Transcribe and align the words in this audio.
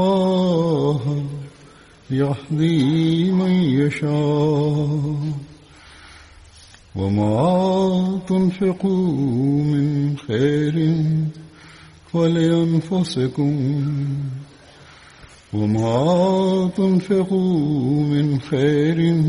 الله 0.00 1.24
يهدي 2.10 3.30
من 3.30 3.50
يشاء. 3.50 5.16
وما 6.96 8.20
تنفقوا 8.28 9.62
من 9.62 10.16
خير 10.16 10.76
فلأنفسكم 12.12 13.54
وما 15.52 16.70
تنفقوا 16.76 18.02
من 18.02 18.40
خير 18.40 19.24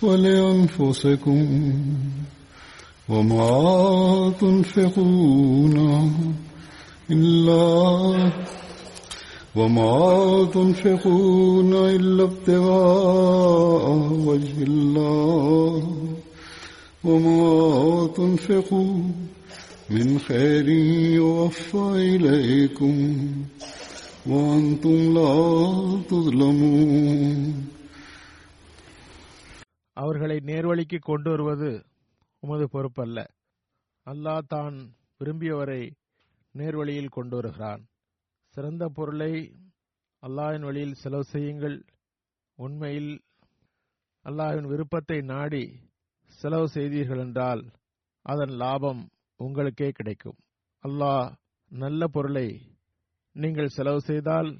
فلأنفسكم 0.00 1.72
وما 3.08 4.32
تنفقون 4.40 5.76
إلا 7.10 8.32
وما 9.55 9.95
تنفقون 10.53 11.73
إلا 11.95 12.23
ابتغاء 12.23 13.85
وجه 14.27 14.57
الله 14.63 15.81
وما 17.03 17.43
تنفقوا 18.17 18.95
من 19.89 20.19
خير 20.19 20.67
يوفى 21.15 21.85
إليكم 22.13 22.95
وأنتم 24.25 24.97
لا 25.13 25.35
تظلمون 26.09 27.45
அவர்களை 29.97 30.37
நேர்வழிக்கு 30.49 30.97
கொண்டு 31.01 31.29
வருவது 31.29 31.71
உமது 32.43 32.65
பொறுப்பல்ல 32.73 33.19
அல்லாஹ் 34.07 34.45
தான் 34.47 34.75
விரும்பியவரை 35.19 35.81
நேர்வழியில் 36.55 37.15
கொண்டு 37.17 37.35
வருகிறான் 37.39 37.81
சிறந்த 38.54 38.84
பொருளை 38.88 39.32
அல்லாஹின் 40.22 40.66
வழியில் 40.66 41.00
செலவு 41.02 41.24
செய்யுங்கள். 41.24 41.76
உண்மையில் 42.58 43.12
அல்லாஹ்வின் 44.24 44.68
விருப்பத்தை 44.72 45.18
நாடி 45.22 45.64
செலவு 46.40 46.66
செய்தீர்கள் 46.68 47.18
என்றால் 47.18 47.62
அதன் 48.22 48.52
லாபம் 48.62 49.02
உங்களுக்கே 49.40 49.88
கிடைக்கும். 49.90 50.38
அல்லாஹ் 50.84 51.26
நல்ல 51.68 52.06
பொருளை 52.06 52.46
நீங்கள் 53.36 53.74
செலவு 53.76 54.00
செய்தால் 54.00 54.50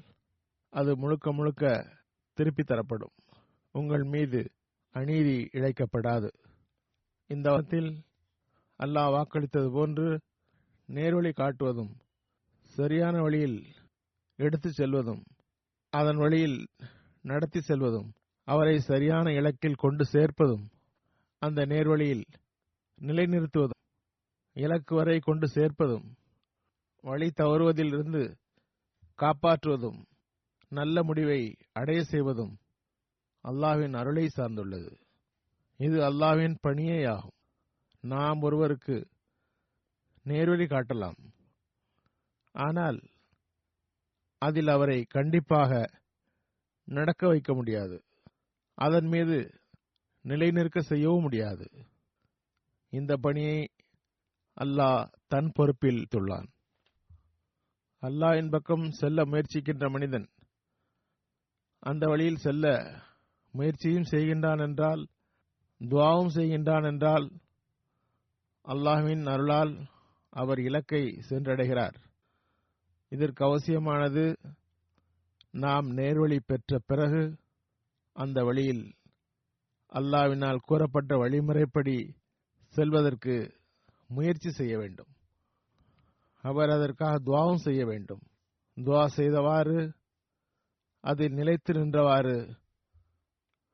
அது 0.69 0.91
முழுக்க 0.97 1.33
முழுக்க 1.33 1.63
திருப்பி 2.37 2.63
தரப்படும். 2.63 3.15
உங்கள் 3.71 4.03
மீது 4.03 4.41
அநீதி 4.95 5.37
இழைக்கப்படாது. 5.57 6.29
இந்த 7.29 7.47
வகத்தில் 7.51 7.89
அல்லாஹ் 8.79 9.13
வாக்களித்தது 9.15 9.69
போன்று 9.77 10.07
நேர்வழி 10.89 11.31
காட்டுவதும் 11.33 11.93
சரியான 12.75 13.15
வழியில் 13.21 13.59
எடுத்து 14.35 14.69
செல்வதும் 14.69 15.23
அதன் 15.89 16.17
வழியில் 16.17 16.67
நடத்தி 17.21 17.59
செல்வதும் 17.59 18.09
அவரை 18.43 18.79
சரியான 18.79 19.31
இலக்கில் 19.31 19.75
கொண்டு 19.75 20.03
சேர்ப்பதும் 20.11 20.65
அந்த 21.39 21.65
நேர்வழியில் 21.65 22.25
நிலைநிறுத்துவதும் 23.01 23.83
இலக்கு 24.53 24.95
வரை 24.95 25.19
கொண்டு 25.19 25.47
சேர்ப்பதும் 25.47 26.05
வழி 27.01 27.31
தவறுவதிலிருந்து 27.31 28.35
காப்பாற்றுவதும் 29.17 29.99
நல்ல 30.67 31.03
முடிவை 31.03 31.55
அடைய 31.71 32.03
செய்வதும் 32.03 32.57
அல்லாஹ்வின் 33.43 33.93
அருளை 33.93 34.29
சார்ந்துள்ளது. 34.35 34.91
இது 35.77 35.97
அல்லாஹ்வின் 35.99 36.55
பணியேயாகும். 36.63 37.35
நாம் 38.01 38.41
ஒருவருக்கு 38.41 39.07
நேர்வழி 40.23 40.65
காட்டலாம். 40.65 41.19
ஆனால் 42.51 42.99
அதில் 44.47 44.67
அவரை 44.67 44.99
கண்டிப்பாக 45.09 45.71
நடக்க 46.87 47.21
வைக்க 47.27 47.51
முடியாது. 47.53 47.97
அதன் 48.77 49.07
மீது 49.07 49.37
நிலைநிற்க 50.25 50.79
செய்யவும் 50.81 51.21
முடியாது. 51.21 51.65
இந்த 52.93 53.13
பணியை 53.17 53.59
அல்லாஹ் 54.57 55.01
தன் 55.27 55.49
பொறுப்பில் 55.53 56.01
துள்ளான். 56.15 56.49
அல்லாஹின் 58.03 58.49
பக்கம் 58.49 58.85
செல்ல 58.91 59.19
முயற்சிக்கின்ற 59.23 59.85
மனிதன் 59.89 60.27
அந்த 61.83 62.03
வழியில் 62.07 62.43
செல்ல 62.45 62.65
முயற்சியும் 63.53 64.09
செய்கின்றான் 64.11 64.61
என்றால் 64.67 65.01
துவாவும் 65.81 66.31
செய்கின்றான் 66.37 66.85
என்றால் 66.91 67.25
அல்லாஹ்வின் 68.65 69.25
அருளால் 69.33 69.73
அவர் 70.33 70.59
இலக்கை 70.59 71.03
சென்றடைகிறார். 71.29 71.97
இதற்கு 73.07 73.45
அவசியமானது 73.45 74.39
நாம் 75.51 75.89
நேர்வழி 75.89 76.39
பெற்ற 76.45 76.79
பிறகு 76.85 77.37
அந்த 78.13 78.43
வழியில் 78.43 78.93
அல்லாவினால் 79.93 80.57
கூறப்பட்ட 80.57 81.15
வழிமுறைப்படி 81.15 82.15
செல்வதற்கு 82.67 83.53
முயற்சி 84.07 84.51
செய்ய 84.51 84.77
வேண்டும். 84.77 85.07
அவர் 86.41 86.69
அதற்காக 86.69 87.19
துவாவும் 87.19 87.55
செய்ய 87.55 87.85
வேண்டும். 87.85 88.21
துவா 88.75 89.05
செய்தவாறு 89.05 89.93
அதில் 90.99 91.33
நிலைத்து 91.33 91.73
நின்றவாறு 91.73 92.55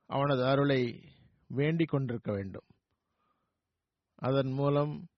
அவனது 0.06 0.46
அருளை 0.46 1.02
வேண்டிக் 1.46 1.88
கொண்டிருக்க 1.88 2.32
வேண்டும். 2.32 2.66
அதன் 4.14 4.50
மூலம் 4.50 5.08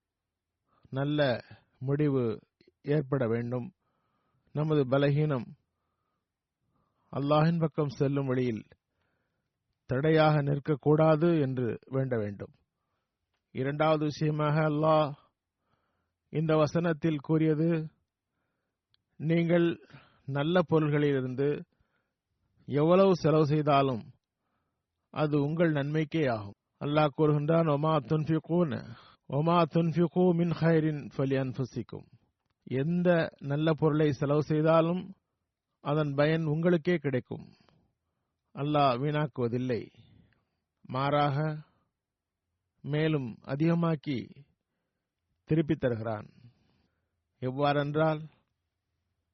நல்ல 0.90 1.44
முடிவு 1.78 2.40
ஏற்பட 2.82 3.26
வேண்டும். 3.26 3.72
நமது 4.54 4.82
பலகீனம் 4.84 5.46
அல்லாஹின் 7.12 7.58
பக்கம் 7.58 7.88
செல்லும் 7.88 8.26
வழியில் 8.26 8.62
தடையாக 9.90 10.42
நிற்கக்கூடாது 10.42 11.28
என்று 11.40 11.80
வேண்ட 11.84 12.14
வேண்டும். 12.18 12.52
இரண்டாவது 13.50 14.04
விஷயமாக 14.04 14.56
அல்லாஹ் 14.70 15.10
இந்த 16.32 16.56
வசனத்தில் 16.56 17.20
கூறியது 17.22 17.68
நீங்கள் 19.20 19.68
நல்ல 20.24 20.62
பொருள்களிலிருந்து 20.70 21.48
எவ்வளவு 22.68 23.12
செலவு 23.14 23.46
செய்தாலும் 23.46 24.02
அது 25.14 25.36
உங்கள் 25.42 25.72
நன்மைக்கே 25.72 26.24
ஆகும். 26.28 26.58
அல்லாஹ் 26.80 27.14
கூறுகின்றான் 27.18 27.68
ஒமா 27.76 27.94
துன்ஃபிகூன் 28.10 28.78
ஒமா 29.30 29.58
துன்ஃபிகூ 29.74 30.24
மின் 30.34 30.54
ஹைரின் 30.60 31.02
ஃபலி 31.16 31.36
அன்புசிக்கும் 31.42 32.06
எந்த 32.64 33.32
நல்ல 33.38 33.72
பொருளை 33.72 34.12
செலவு 34.12 34.42
செய்தாலும் 34.42 35.14
அதன் 35.80 36.14
பயன் 36.14 36.44
உங்களுக்கே 36.44 36.96
கிடைக்கும். 36.96 37.52
அல்லாஹ் 38.54 38.98
வீணாக்குவதில்லை. 38.98 39.92
மாறாக 40.82 41.62
மேலும் 42.80 43.38
அதிகமாக்கி 43.44 44.44
திருப்பித் 45.44 45.80
தருகிறான். 45.80 46.30
எவ்வாறென்றால் 47.40 48.28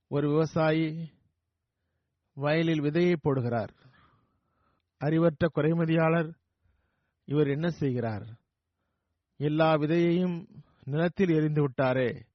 ஒரு 0.09 0.29
விவசாயி 0.29 1.11
வயலில் 2.32 2.81
விதையை 2.81 3.17
போடுகிறார். 3.23 3.75
அறிவற்ற 4.99 5.50
குறைமதியாளர் 5.55 6.35
இவர் 7.25 7.47
என்ன 7.47 7.71
செய்கிறார்? 7.71 8.27
எல்லா 9.37 9.75
விதையையும் 9.75 10.62
நிலத்தில் 10.85 11.29
எரிந்து 11.29 11.69
விட்டாரே. 11.69 12.29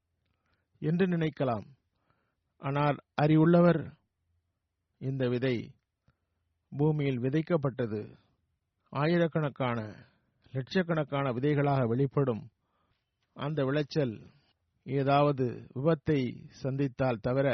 என்று 0.85 1.05
நினைக்கலாம். 1.07 1.65
ஆனால் 2.61 2.97
அறிவுள்ளவர் 3.21 3.81
இந்த 5.01 5.23
விதை 5.27 5.55
பூமியில் 6.71 7.19
விதைக்கப்பட்டது. 7.19 8.01
ஆயிரக்கணக்கான 8.93 9.79
லட்சக்கணக்கான 10.53 11.25
விதைகளாக 11.31 11.81
வெளிப்படும். 11.87 12.43
அந்த 13.35 13.59
விளைச்சல் 13.65 14.15
ஏதாவது 14.85 15.45
விபத்தை 15.75 16.19
சந்தித்தால் 16.61 17.23
தவிர 17.27 17.47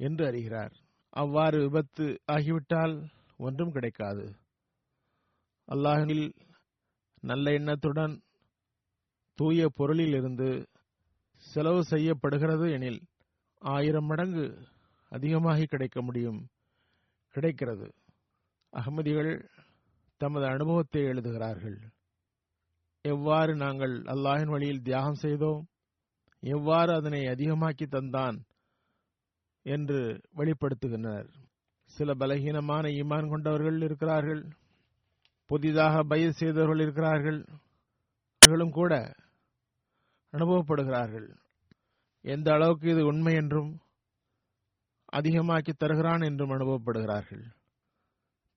என்று 0.00 0.22
அறிகிறார். 0.26 0.74
அவ்வாறு 1.12 1.58
விபத்து 1.60 2.06
ஆகிவிட்டால் 2.26 2.94
ஒன்றும் 3.38 3.72
கிடைக்காது. 3.72 4.26
அல்லாஹில் 5.68 6.26
நல்ல 7.22 7.46
எண்ணத்துடன் 7.52 8.14
தூய 9.38 9.68
பொருளில் 9.68 10.14
இருந்து 10.14 10.48
செலவு 11.38 11.84
செய்யப்படுகிறது 11.84 12.70
எனில் 12.70 13.02
ஆயிரம் 13.58 14.04
மடங்கு 14.04 14.66
அதிகமாகி 15.08 15.64
கிடைக்க 15.64 16.02
முடியும். 16.02 16.48
கிடைக்கிறது. 17.30 17.94
அகமதிகள் 18.72 19.48
தமது 20.16 20.46
அனுபவத்தை 20.46 21.02
எழுதுகிறார்கள். 21.02 21.78
எவ்வாறு 23.00 23.56
நாங்கள் 23.56 24.02
அல்லாஹின் 24.02 24.50
வழியில் 24.50 24.82
தியாகம் 24.82 25.14
செய்தோம்? 25.14 25.66
எவ்வாறு 26.40 26.94
அதனை 26.94 27.20
அதிகமாக்கி 27.20 27.86
தந்தான்? 27.86 28.40
என்று 29.62 30.20
வெளிப்படுத்துகின்றனர். 30.36 31.28
சில 31.84 32.14
பலகீனமான 32.14 32.88
ஈமான் 32.88 33.28
கொண்டவர்கள் 33.28 33.82
இருக்கிறார்கள். 33.82 34.48
புதிதாக 35.46 36.02
பயிர் 36.02 36.30
செய்தவர்கள் 36.30 36.78
இருக்கிறார்கள். 36.78 37.44
அவர்களும் 38.38 38.70
கூட 38.70 39.14
அனுபவப்படுகிறார்கள். 40.32 41.28
எந்த 42.24 42.52
அளவுக்கு 42.52 42.86
இது 42.90 43.02
உண்மை 43.06 43.34
என்றும் 43.34 43.70
அதிகமாக்கி 45.12 45.72
தருகிறான் 45.72 46.20
என்றும் 46.20 46.50
அனுபவப்படுகிறார்கள். 46.50 47.44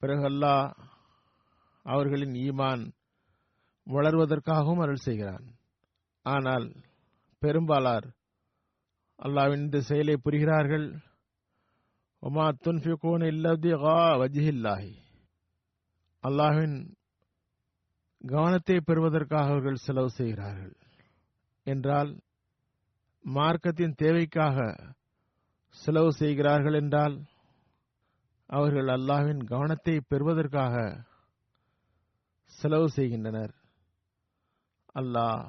பிறகு 0.01 0.23
அல்லாஹ் 0.29 0.65
அவர்களின் 1.85 2.33
ஈமான் 2.47 2.83
வளர்வதற்காகவும் 3.87 4.81
அருள் 4.83 5.05
செய்கிறான். 5.07 5.45
ஆனால் 6.25 6.67
பெரும்பாலார் 7.41 8.07
அல்லாவின் 9.19 9.63
இந்த 9.65 9.79
செயலை 9.81 10.15
புரிகிறார்கள். 10.17 10.87
ஒமா 12.23 12.45
துன்ஃபிகோன் 12.65 13.23
இல்லதி 13.31 13.71
கா 13.83 13.97
வஜிஹில்லாஹி. 14.21 14.93
அல்லாஹ்வின் 16.23 16.77
கவனத்தை 18.21 18.77
பெறுவதற்காக 18.79 19.49
அவர்கள் 19.51 19.83
செலவு 19.85 20.09
செய்கிறார்கள். 20.09 20.75
என்றால் 21.67 22.11
மார்க்கத்தின் 23.25 23.95
தேவைக்காக 23.95 24.57
செலவு 25.77 26.11
செய்கிறார்கள் 26.13 26.73
என்றால் 26.73 27.15
அவர்கள் 28.49 28.87
அல்லாஹ்வின் 28.87 29.43
கவனத்தை 29.43 29.95
பெறுவதற்காக 30.07 30.75
செலவு 32.45 32.87
செய்கின்றனர். 32.89 33.53
அல்லாஹ் 34.95 35.43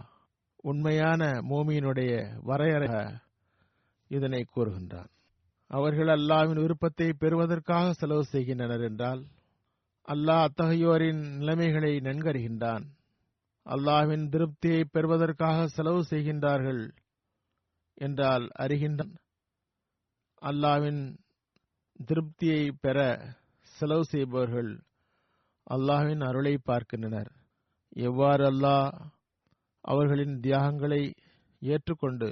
உண்மையான 0.64 1.22
மோமியினுடைய 1.50 2.12
வரையறை 2.42 2.90
இதனை 4.10 4.42
கூறுகின்றான். 4.44 5.10
அவர்கள் 5.70 6.08
அல்லாவின் 6.08 6.60
விருப்பத்தை 6.60 7.08
பெறுவதற்காக 7.12 7.92
செலவு 7.92 8.24
செய்கின்றனர் 8.24 8.80
என்றால் 8.80 9.22
அல்லாஹ் 10.08 10.44
அத்தகையோரின் 10.48 11.22
நிலைமைகளை 11.38 11.92
நன்கறிகின்றான். 12.00 12.84
அல்லாஹ்வின் 13.66 14.24
திருப்தியை 14.34 14.82
பெறுவதற்காக 14.84 15.58
செலவு 15.66 16.00
செய்கின்றார்கள் 16.10 16.82
என்றால் 17.98 18.46
அறிகின்றான். 18.58 19.14
அல்லாவின் 20.42 21.02
திருப்தியை 22.00 22.62
பெற 22.80 22.98
செலவு 23.76 24.04
செய்பவர்கள் 24.04 24.70
அல்லாஹ்வின் 25.66 26.22
அருளை 26.28 26.54
பார்க்கின்றனர். 26.70 27.30
எவ்வாறு 28.08 28.44
அல்லாஹ் 28.52 28.88
அவர்களின் 29.84 30.34
தியாகங்களை 30.40 31.02
ஏற்றுக்கொண்டு 31.62 32.28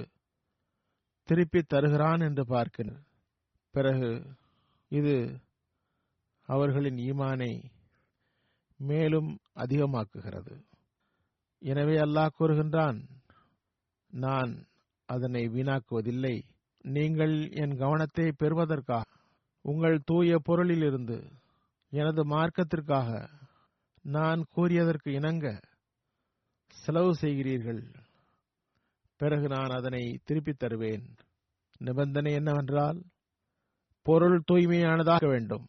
திருப்பி 1.29 1.61
தருகிறான் 1.63 2.21
என்று 2.27 2.43
பார்க்கின்றனர் 2.45 3.07
பிறகு 3.75 4.09
இது 4.91 5.15
அவர்களின் 6.49 6.99
ஈமானை 7.09 7.53
மேலும் 8.79 9.29
அதிகமாக்குகிறது. 9.55 10.53
எனவே 11.61 11.95
அல்லாஹ் 11.95 12.35
கூறுகின்றான் 12.39 12.99
நான் 14.13 14.51
அதனை 15.09 15.47
வீணாக்குவதில்லை. 15.47 16.35
நீங்கள் 16.85 17.49
என் 17.51 17.75
கவனத்தை 17.77 18.31
பெறுவதற்காக 18.31 19.09
உங்கள் 19.65 19.97
தூய 20.05 20.37
பொருளிலிருந்து 20.47 21.17
எனது 21.93 22.21
மார்க்கத்திற்காக 22.27 23.09
நான் 24.05 24.41
கூறியதற்கு 24.55 25.09
இணங்க 25.09 25.47
செலவு 26.75 27.11
செய்கிறீர்கள். 27.15 27.81
பிறகு 29.21 29.47
நான் 29.47 29.69
அதனை 29.69 30.19
திருப்பித் 30.23 30.59
தருவேன். 30.59 31.05
நிபந்தனை 31.77 32.33
என்னவென்றால் 32.33 32.99
பொருள் 34.05 34.43
தூய்மையானதாக 34.51 35.27
வேண்டும். 35.27 35.65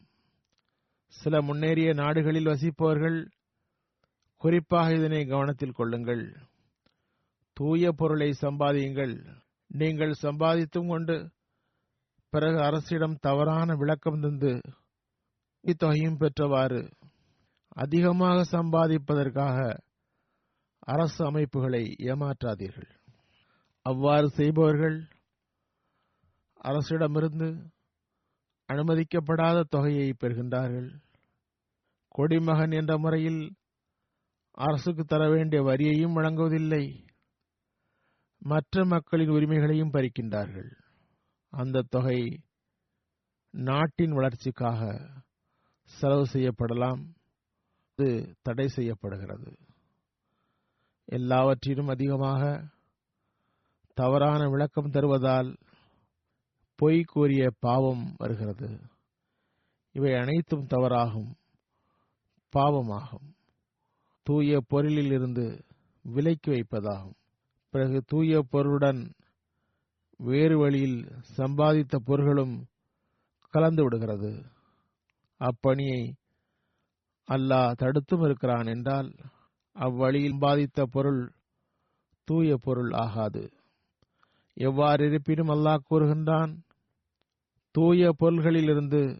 சில 1.13 1.41
முன்னேறிய 1.41 1.93
நாடுகளில் 1.93 2.45
வசிப்பவர்கள் 2.45 3.19
குறிப்பாக 4.43 4.93
இதனை 4.93 5.25
கவனத்தில் 5.25 5.71
கொள்ளுங்கள். 5.71 6.23
தூய 7.57 7.91
பொருளை 7.91 8.29
சம்பாதியுங்கள். 8.41 9.13
நீங்கள் 9.71 10.13
சம்பாதித்தும் 10.21 10.87
கொண்டு 10.87 11.15
பிறகு 12.33 12.59
அரசிடம் 12.61 13.15
தவறான 13.21 13.75
விளக்கம் 13.75 14.19
தந்து 14.19 14.51
தொகையும் 15.77 16.17
பெற்றவாறு 16.17 16.81
அதிகமாக 17.75 18.37
சம்பாதிப்பதற்காக 18.57 19.57
அரசு 20.85 21.25
அமைப்புகளை 21.25 21.83
ஏமாற்றாதீர்கள். 21.97 22.89
அவ்வாறு 23.85 24.27
செய்பவர்கள் 24.29 24.97
அரசிடமிருந்து 26.63 27.49
அனுமதிக்கப்படாத 28.69 29.65
தொகையை 29.69 30.09
பெறுகின்றார்கள். 30.19 30.89
கொடிமகன் 32.07 32.71
என்ற 32.71 32.93
முறையில் 32.97 33.41
அரசுக்கு 34.55 35.03
தர 35.03 35.29
வேண்டிய 35.29 35.61
வரியையும் 35.61 36.13
வழங்குவதில்லை. 36.13 37.05
மற்ற 38.39 38.85
மக்களின் 38.85 39.29
உரிமைகளையும் 39.29 39.91
பறிக்கின்றார்கள். 39.91 40.71
அந்த 41.49 41.81
தொகை 41.89 42.43
நாட்டின் 43.49 44.11
வளர்ச்சிக்காக 44.11 45.11
செலவு 45.83 46.25
செய்யப்படலாம். 46.33 47.13
அது 47.95 48.35
தடை 48.41 48.67
செய்யப்படுகிறது. 48.67 49.57
எல்லாவற்றிலும் 51.05 51.87
அதிகமாக 51.87 52.63
தவறான 53.93 54.49
விளக்கம் 54.49 54.91
தருவதால் 54.91 55.57
பொய் 56.75 57.03
கூறிய 57.03 57.49
பாவம் 57.59 58.15
வருகிறது. 58.17 58.79
இவை 59.91 60.13
அனைத்தும் 60.13 60.67
தவறாகும் 60.67 61.33
பாவமாகும். 62.49 63.32
தூய 64.23 64.59
பொருளில் 64.67 65.11
இருந்து 65.11 65.65
விலைக்கு 66.05 66.51
வைப்பதாகும். 66.51 67.15
பிறகு 67.73 68.03
தூய 68.07 68.41
பொருளுடன் 68.41 69.01
வேறு 70.19 70.57
வழியில் 70.57 70.99
சம்பாதித்த 71.37 71.95
பொருள்களும் 72.05 72.55
கலந்து 73.53 73.83
விடுகிறது. 73.83 74.31
அப்பணியை 75.41 76.01
அல்லாஹ் 77.29 77.71
தடுத்தும் 77.71 78.23
இருக்கிறான் 78.23 78.65
என்றால் 78.65 79.09
அவ்வழியில் 79.75 80.39
பாதித்த 80.39 80.85
பொருள் 80.85 81.21
தூய 82.27 82.57
பொருள் 82.57 82.91
ஆகாது. 82.91 83.43
எவ்வாறு 84.53 85.05
இருப்பினும் 85.05 85.47
அல்லாஹ் 85.47 85.85
கூறுகின்றான் 85.89 86.51
தூய 87.75 88.09
பொருள்களிலிருந்து 88.19 89.19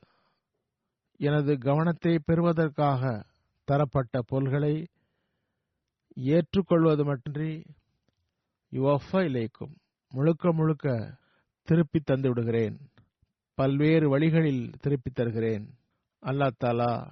எனது 1.19 1.57
கவனத்தை 1.57 2.19
பெறுவதற்காக 2.25 3.25
தரப்பட்ட 3.67 4.21
பொருள்களை 4.21 4.87
ஏற்றுக்கொள்வது 6.15 7.05
மட்டுமின்றி 7.05 7.65
யுவஃப 8.71 9.11
இலைக்கும் 9.11 9.75
முழுக்க 10.09 10.53
முழுக்க 10.53 11.17
திருப்பி 11.63 11.99
தந்து 11.99 12.27
விடுகிறேன். 12.27 12.89
பல்வேறு 13.53 14.09
வழிகளில் 14.09 14.69
திருப்பி 14.79 15.11
தருகிறேன். 15.11 15.77
அல்லா 16.21 16.49
தாலா 16.59 17.11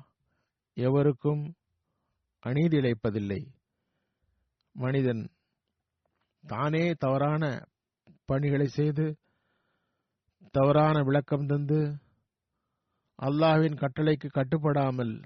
எவருக்கும் 0.74 1.54
அநீதி 2.40 2.78
இழைப்பதில்லை. 2.78 3.46
மனிதன் 4.72 5.30
தானே 6.48 6.92
தவறான 6.92 7.66
பணிகளை 8.26 8.68
செய்து 8.68 9.16
தவறான 10.52 11.04
விளக்கம் 11.04 11.46
தந்து 11.46 11.96
அல்லாஹ்வின் 13.22 13.76
கட்டளைக்கு 13.76 14.30
கட்டுப்படாமல் 14.30 15.24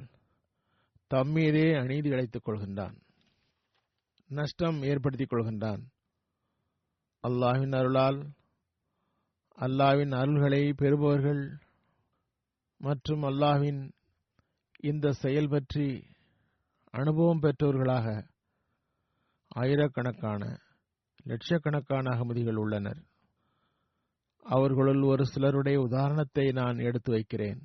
தம்மீதே 1.14 1.80
அநீதி 1.80 2.10
இழைத்துக் 2.10 2.48
கொள்கின்றான். 2.48 3.04
நஷ்டம் 4.32 4.82
ஏற்படுத்திக் 4.82 5.32
கொள்கின்றான் 5.32 5.84
அல்லாஹ்வின் 7.24 7.76
அருளால் 7.76 8.20
அல்லாவின் 9.58 10.12
அருள்களை 10.12 10.74
பெறுபவர்கள் 10.74 11.44
மற்றும் 12.78 13.24
அல்லாஹ்வின் 13.24 13.92
இந்த 14.82 15.12
செயல் 15.12 15.50
பற்றி 15.50 16.08
அனுபவம் 16.92 17.40
பெற்றவர்களாக 17.40 18.08
ஆயிரக்கணக்கான 19.48 20.60
லட்சக்கணக்கான 21.24 22.10
அகமதிகள் 22.16 22.56
உள்ளனர். 22.56 23.00
அவர்களுள் 24.46 25.02
ஒரு 25.02 25.26
சிலருடைய 25.26 25.80
உதாரணத்தை 25.82 26.52
நான் 26.52 26.78
எடுத்து 26.78 27.12
வைக்கிறேன். 27.12 27.62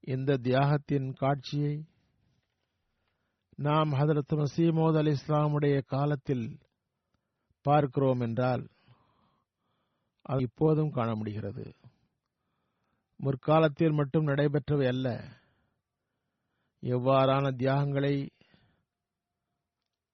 இந்த 0.00 0.36
தியாகத்தின் 0.36 1.12
காட்சியை 1.12 1.74
நாம் 3.62 3.92
ஹதரத் 3.92 4.32
மசீமோத் 4.32 4.96
அலி 4.96 5.10
இஸ்லாமுடைய 5.10 5.82
காலத்தில் 5.84 6.58
பார்க்கிறோம் 7.62 8.20
என்றால் 8.20 8.68
அது 10.22 10.42
இப்போதும் 10.42 10.90
காண 10.90 11.14
முடிகிறது 11.14 11.74
முற்காலத்தில் 13.16 13.92
மட்டும் 13.92 14.26
நடைபெற்றவை 14.26 14.86
அல்ல. 14.86 15.08
எவ்வாறான 16.82 17.56
தியாகங்களை 17.56 18.30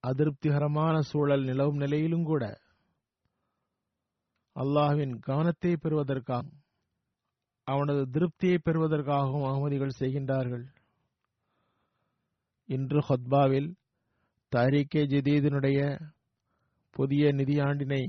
அதிருப்திகரமான 0.03 1.01
சூழல் 1.01 1.45
நிலவும் 1.45 1.77
நிலையிலும் 1.77 2.25
கூட 2.25 2.61
அல்லாஹ்வின் 4.55 5.19
கவனத்தை 5.21 5.77
பெறுவதற்காக 5.77 6.47
அவனது 7.65 8.03
திருப்தியை 8.11 8.59
பெறுவதற்காகவும் 8.65 9.47
அகமதிகள் 9.51 9.99
செய்கின்றார்கள். 9.99 10.67
இன்று 12.69 13.01
ஹொத்பாவில் 13.09 13.69
தாரிகே 14.53 15.03
ஜதீதினுடைய 15.13 15.81
புதிய 16.97 17.33
நிதியாண்டினை 17.33 18.03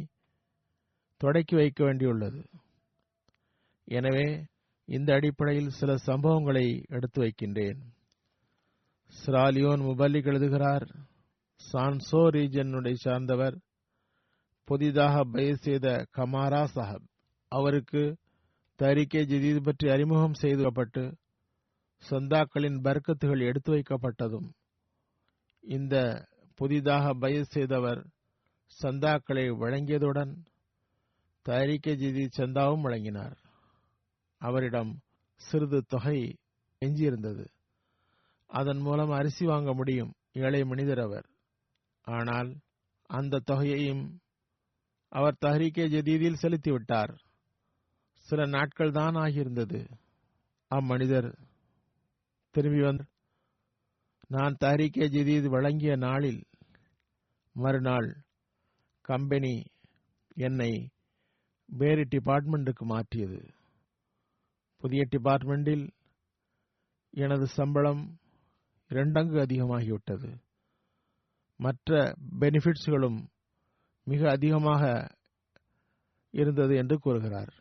தொடக்கி 1.22 1.56
வைக்க 1.56 1.80
வேண்டியுள்ளது. 1.84 2.42
எனவே 3.88 4.28
இந்த 4.90 5.14
அடிப்படையில் 5.14 5.70
சில 5.70 5.92
சம்பவங்களை 6.06 6.66
எடுத்து 6.88 7.20
வைக்கின்றேன். 7.22 7.80
ஸ்ராலியோன் 9.14 9.82
முபல்லிக் 9.82 10.26
எழுதுகிறார் 10.26 10.86
சான்சோ 11.62 12.22
ரீஜனுடைய 12.36 12.94
சார்ந்தவர் 12.94 13.56
புதிதாக 14.68 15.24
பயிர் 15.24 15.64
செய்த 15.66 15.88
கமாரா 16.18 16.64
சாஹப். 16.76 17.06
அவருக்கு 17.52 18.04
தரிக்கை 18.80 19.24
ஜதீது 19.26 19.60
பற்றி 19.60 19.90
அறிமுகம் 19.90 20.40
செய்துப்பட்டு 20.42 21.04
சொந்தாக்களின் 22.04 22.80
பர்க்கத்துகள் 22.82 23.42
எடுத்து 23.46 23.72
வைக்கப்பட்டதும் 23.74 24.50
இந்த 25.64 25.96
புதிதாக 26.56 27.14
பயிர் 27.14 27.44
செய்தவர் 27.44 28.02
சந்தாக்களை 28.84 29.46
வழங்கியதுடன் 29.58 30.34
தயாரிக்கை 31.46 31.96
ஜிதி 31.96 32.24
சந்தாவும் 32.38 32.82
வழங்கினார். 32.82 33.38
அவரிடம் 34.42 34.92
சிறிது 35.42 35.80
தொகை 35.88 36.40
எஞ்சியிருந்தது. 36.82 37.46
அதன் 38.50 38.78
மூலம் 38.78 39.10
அரிசி 39.10 39.46
வாங்க 39.46 39.74
முடியும் 39.74 40.12
ஏழை 40.34 40.64
மனிதர் 40.64 41.00
அவர். 41.00 41.28
ஆனால் 42.08 42.50
அந்த 43.10 43.42
தொகையையும் 43.46 44.04
அவர் 45.12 45.42
தஹரீக்கே 45.46 45.86
ஜதீதில் 45.88 46.42
செலுத்திவிட்டார். 46.42 47.14
சில 48.28 48.46
நாட்கள் 48.46 48.92
தான் 48.92 49.16
ஆகியிருந்தது. 49.16 49.82
அம்மனிதர் 50.72 51.30
திரும்பி 52.52 52.82
வந்து 52.82 53.06
நான் 54.28 54.58
தஹரீக்கே 54.60 55.08
ஜதீத் 55.08 55.50
வழங்கிய 55.50 55.96
நாளில் 55.96 56.46
மறுநாள் 57.54 58.24
கம்பெனி 59.02 59.64
என்னை 60.36 60.92
வேறு 61.66 62.04
டிபார்ட்மெண்ட்டுக்கு 62.04 62.84
மாற்றியது. 62.84 63.54
புதிய 64.78 65.08
டிபார்ட்மெண்டில் 65.10 65.90
எனது 67.10 67.48
சம்பளம் 67.48 68.18
இரண்டங்கு 68.90 69.40
அதிகமாகிவிட்டது. 69.46 70.42
மற்ற 71.56 72.14
பெனிஃபிட்ஸ்களும் 72.40 73.28
மிக 74.04 74.30
அதிகமாக 74.30 75.12
இருந்தது 76.32 76.76
என்று 76.76 77.00
கூறுகிறார். 77.00 77.54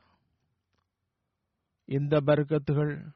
இந்த 1.84 2.20
பருக்கத்துகள் 2.20 3.08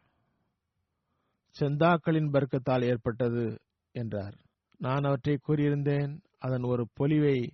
செந்தாக்களின் 1.59 2.31
பர்க்கத்தால் 2.31 2.85
ஏற்பட்டது 2.85 3.61
என்றார். 3.93 4.35
நான் 4.79 5.03
அவற்றை 5.03 5.39
கூறியிருந்தேன். 5.49 6.23
அதன் 6.39 6.63
ஒரு 6.63 6.89
பொலிவை 7.01 7.51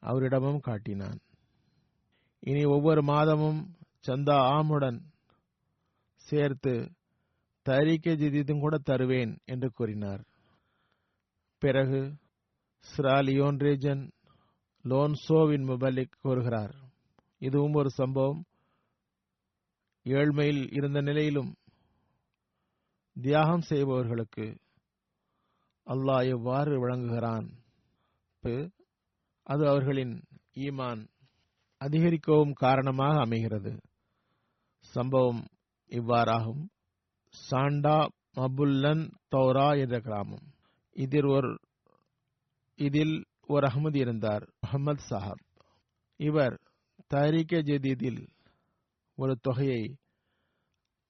அவரிடமும் 0.00 0.60
காட்டினான். 0.60 1.18
இனி 2.38 2.64
ஒவ்வொரு 2.64 3.02
மாதமும் 3.02 3.74
சந்தா 4.06 4.36
ஆமுடன் 4.56 5.00
சேர்த்து 6.16 6.92
தரிக்க 7.62 8.10
ஜிதிதும் 8.10 8.58
கூட 8.58 8.78
தருவேன் 8.78 9.38
என்று 9.44 9.70
கூறினார். 9.70 10.24
பிறகு 11.58 12.14
ஸ்ராலியோன் 12.96 13.56
ரீஜன் 13.56 14.10
லோன்சோவின் 14.84 15.64
முபலிக் 15.64 16.12
கூறுகிறார். 16.20 16.74
இதுவும் 17.38 17.72
ஒரு 17.72 17.90
சம்பவம். 17.90 18.44
ஏழ்மையில் 20.04 20.72
இருந்த 20.72 21.00
நிலையிலும் 21.00 21.54
தியாகம் 23.22 23.60
செய்பவர்களுக்கு 23.60 24.60
அல்லாஹ் 25.86 26.28
எவ்வாறு 26.28 26.74
வழங்குகிறான்? 26.80 27.46
அது 29.42 29.68
அவர்களின் 29.68 30.22
ஈமான் 30.54 31.08
அதிகரிக்கவும் 31.76 32.52
காரணமாக 32.52 33.20
அமைகிறது. 33.20 33.80
சம்பவம் 34.80 35.42
இவ்வாறாகும். 35.88 36.62
சாண்டா 37.28 37.98
மபுல்லன் 38.36 39.10
தௌரா 39.36 39.78
என்ற 39.80 40.00
கிராமம். 40.00 40.46
இதில் 40.92 41.24
ஒரு 41.24 41.58
இதில் 42.76 43.26
ஒரு 43.46 43.66
அகமது 43.66 43.96
இருந்தார் 43.96 44.48
முகமது 44.60 45.02
சாஹப். 45.10 45.44
இவர் 46.16 46.60
தாரிக 47.06 47.62
ஜதீதில் 47.62 48.28
ஒரு 49.16 49.36
தொகையை 49.40 49.96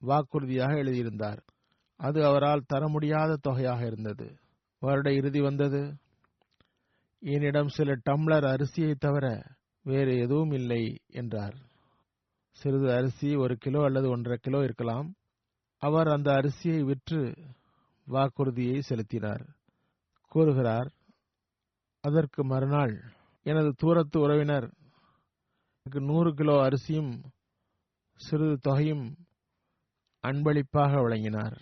வாக்குறுதியாக 0.03 0.77
எழுதியிருந்தார். 0.77 1.45
அது 2.01 2.27
அவரால் 2.27 2.67
தர 2.67 2.89
முடியாத 2.89 3.37
தொகையாக 3.37 3.87
இருந்தது. 3.87 4.39
வருட 4.81 5.13
இறுதி 5.13 5.41
வந்தது. 5.41 5.97
என்னிடம் 7.19 7.69
சில 7.69 7.93
டம்ளர் 8.11 8.45
அரிசியை 8.45 8.95
தவிர 8.95 9.43
வேறு 9.83 10.19
எதுவும் 10.19 10.51
இல்லை 10.51 11.01
என்றார். 11.07 11.55
சிறிது 12.51 12.93
அரிசி 12.93 13.37
ஒரு 13.37 13.57
கிலோ 13.57 13.85
அல்லது 13.85 14.09
ஒன்றரை 14.11 14.39
கிலோ 14.43 14.63
இருக்கலாம். 14.63 15.15
அவர் 15.79 16.09
அந்த 16.09 16.31
அரிசியை 16.31 16.81
விற்று 16.85 17.35
வாக்குறுதியை 18.07 18.81
செலுத்தினார். 18.81 19.45
கூறுகிறார் 20.29 20.93
அதற்கு 22.01 22.45
மறுநாள் 22.45 23.03
எனது 23.43 23.75
தூரத்து 23.77 24.21
உறவினர் 24.21 24.71
எனக்கு 25.87 26.01
நூறு 26.01 26.35
கிலோ 26.35 26.63
அரிசியும் 26.63 27.13
சிறிது 28.21 28.57
தொகையும் 28.59 29.17
அன்பளிப்பாக 30.25 31.01
வழங்கினார். 31.01 31.57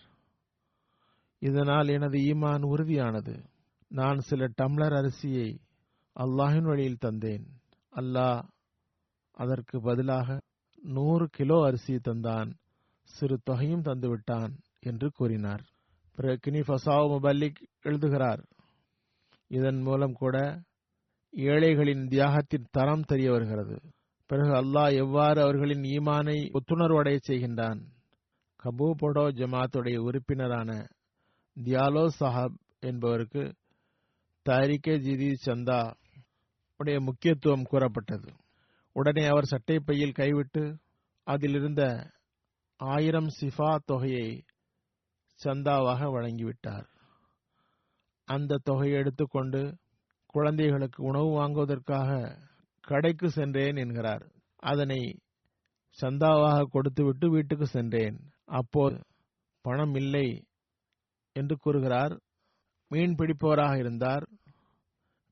இதனால் 1.38 1.88
எனது 1.88 2.19
ஈமான் 2.19 2.62
உறுதியானது. 2.62 3.45
நான் 3.88 4.19
சில 4.19 4.47
டம்ளர் 4.62 4.97
அரிசியை 5.00 5.59
அல்லாஹின் 6.16 6.62
வழியில் 6.62 7.02
தந்தேன். 7.05 7.45
அல்லாஹ் 7.97 8.43
அதற்கு 9.33 9.81
பதிலாக 9.81 10.40
நூறு 10.83 11.28
கிலோ 11.28 11.66
அரிசி 11.66 11.95
தந்தான். 11.95 12.50
சிறு 13.02 13.38
தொகையும் 13.45 13.83
தந்துவிட்டான் 13.83 14.52
என்று 14.81 15.11
கூறினார். 15.11 15.64
பிறகு 16.14 16.50
கினி 16.50 16.61
ஃபசாவ் 16.61 17.11
முபல்லிக் 17.14 17.57
எழுதுகிறார் 17.83 18.43
இதன் 19.49 19.81
மூலம் 19.81 20.12
கூட 20.12 20.62
ஏழைகளின் 21.31 22.07
தியாகத்தின் 22.07 22.66
தரம் 22.71 23.02
தெரிய 23.02 23.31
வருகிறது. 23.31 23.81
பிறகு 24.26 24.52
அல்லாஹ் 24.52 24.95
எவ்வாறு 24.95 25.43
அவர்களின் 25.43 25.83
ஈமானை 25.83 26.57
ஒத்துணர்வடைய 26.59 27.19
செய்கின்றான்? 27.26 27.81
கபூபொடோ 28.64 29.25
ஜமாத்துடைய 29.33 29.97
உறுப்பினரான 29.97 30.87
தியாலோ 31.65 32.09
சாஹப் 32.21 32.55
என்பவருக்கு 32.79 33.55
தாரிகே 34.49 34.99
ஜிதி 34.99 35.35
சந்தா 35.47 35.95
உடைய 36.77 37.01
முக்கியத்துவம் 37.01 37.63
கூறப்பட்டது. 37.63 38.33
உடனே 38.93 39.27
அவர் 39.27 39.45
சட்டை 39.45 39.79
பையில் 39.79 40.13
கைவிட்டு 40.13 40.79
அதிலிருந்த 41.23 42.11
ஆயிரம் 42.77 43.29
சிஃபா 43.41 43.79
தொகையை 43.85 44.45
சந்தாவாக 45.45 46.01
வழங்கிவிட்டார். 46.01 46.87
அந்த 48.25 48.61
தொகையை 48.63 48.99
எடுத்துக்கொண்டு 48.99 49.77
குழந்தைகளுக்கு 50.27 51.05
உணவு 51.05 51.29
வாங்குவதற்காக 51.29 52.39
கடைக்கு 52.81 53.31
சென்றேன் 53.31 53.77
என்கிறார். 53.77 54.33
அதனை 54.57 55.21
சந்தாவாக 56.03 56.63
கொடுத்துவிட்டு 56.63 57.31
வீட்டுக்கு 57.31 57.67
சென்றேன். 57.67 58.31
அப்போது 58.45 59.03
பணம் 59.61 59.95
இல்லை. 59.95 60.46
என்று 61.37 61.57
கூறுகிறார். 61.57 62.21
மீன் 62.88 63.14
பிடிப்பவராக 63.14 63.78
இருந்தார். 63.78 64.28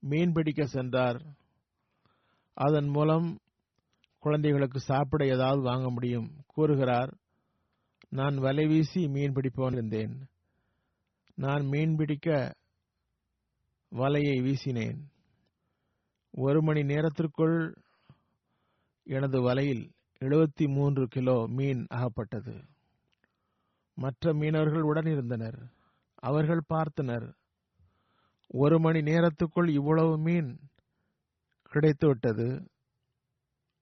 மீன் 0.01 0.33
பிடிக்க 0.33 0.67
சென்றார். 0.67 1.23
அதன் 2.55 2.87
மூலம் 2.87 3.39
குழந்தைகளுக்கு 4.19 4.81
சாப்பிட 4.81 5.27
ஏதாவது 5.27 5.63
வாங்க 5.63 5.91
முடியும் 5.91 6.31
கூறுகிறார். 6.47 7.17
நான் 8.09 8.35
வலை 8.35 8.67
வீசி 8.67 9.09
மீன் 9.09 9.33
பிடிப்பவன் 9.33 9.73
இருந்தேன். 9.73 10.27
நான் 11.35 11.67
மீன் 11.67 11.97
பிடிக்க 11.97 12.55
வலையை 13.93 14.43
வீசினேன். 14.43 15.01
ஒரு 16.31 16.63
மணி 16.63 16.83
நேரத்திற்குள் 16.83 17.75
எனது 19.03 19.43
வலையில் 19.43 19.93
எழுபத்தி 20.21 20.69
மூன்று 20.69 21.07
கிலோ 21.07 21.47
மீன் 21.49 21.87
அகப்பட்டது. 21.89 22.65
மற்ற 23.95 24.35
மீனவர்கள் 24.35 24.83
உடன் 24.83 25.07
இருந்தனர். 25.07 25.74
அவர்கள் 26.25 26.63
பார்த்தனர். 26.75 27.35
ஒரு 28.49 28.81
மணி 28.81 29.01
நேரத்துக்குள் 29.01 29.69
இவ்வளவு 29.69 30.19
மீன் 30.19 30.59
கிடைத்துவிட்டது. 31.73 32.67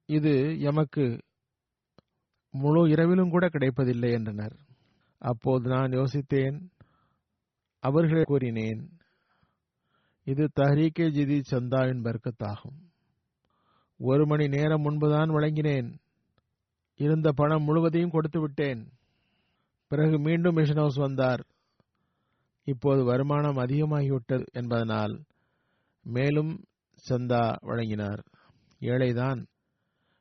இது 0.07 0.61
எமக்கு 0.61 1.05
முழு 2.51 2.91
இரவிலும் 2.91 3.31
கூட 3.31 3.49
கிடைப்பதில்லை 3.49 4.11
என்றனர். 4.13 4.57
அப்போது 5.19 5.69
நான் 5.69 5.91
யோசித்தேன். 5.91 6.59
அவர்களை 7.81 8.23
கூறினேன் 8.25 8.83
இது 10.25 10.51
தஹ்ரீகே 10.61 11.11
ஜிதி 11.11 11.39
சந்தாவின் 11.51 12.03
பர்க்கத்தாகும். 12.03 12.79
ஒரு 13.99 14.27
மணி 14.27 14.49
நேரம் 14.49 14.81
முன்புதான் 14.81 15.31
வழங்கினேன். 15.31 15.91
இருந்த 16.97 17.33
பணம் 17.33 17.65
முழுவதையும் 17.65 18.11
கொடுத்து 18.11 18.41
விட்டேன் 18.41 18.83
பிறகு 19.89 20.19
மீண்டும் 20.19 20.55
மிஷன் 20.55 20.77
ஹவுஸ் 20.77 20.97
வந்தார். 20.97 21.43
இப்போது 22.64 23.04
வருமானம் 23.04 23.57
அதிகமாகிவிட்டது 23.57 24.45
என்பதனால் 24.52 25.14
மேலும் 26.02 26.64
சந்தா 27.09 27.57
வழங்கினார். 27.61 28.23
ஏழைதான் 28.81 29.47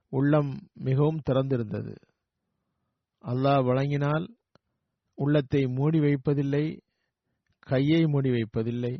உள்ளம் 0.09 0.51
மிகவும் 0.73 1.21
திறந்திருந்தது. 1.29 1.95
அல்லாஹ் 3.23 3.63
வழங்கினால் 3.63 4.25
உள்ளத்தை 5.13 5.67
மூடி 5.67 5.99
வைப்பதில்லை 5.99 6.79
கையை 7.59 8.05
மூடி 8.05 8.29
வைப்பதில்லை. 8.29 8.93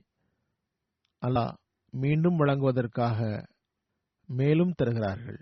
அல்லாஹ் 1.22 1.54
மீண்டும் 1.94 2.36
வழங்குவதற்காக 2.36 3.48
மேலும் 4.26 4.74
தருகிறார்கள். 4.78 5.42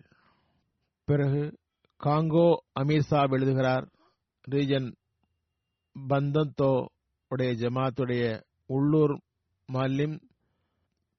பிறகு 1.03 1.57
காங்கோ 2.03 2.47
அமீர் 2.79 3.09
சாப் 3.09 3.31
எழுதுகிறார் 3.31 3.85
ரீஜன் 4.49 4.93
பந்தந்தோ 5.95 6.85
உடைய 7.31 7.51
ஜமாத்துடைய 7.53 8.23
உள்ளூர் 8.65 9.13
மல்லிம் 9.69 10.15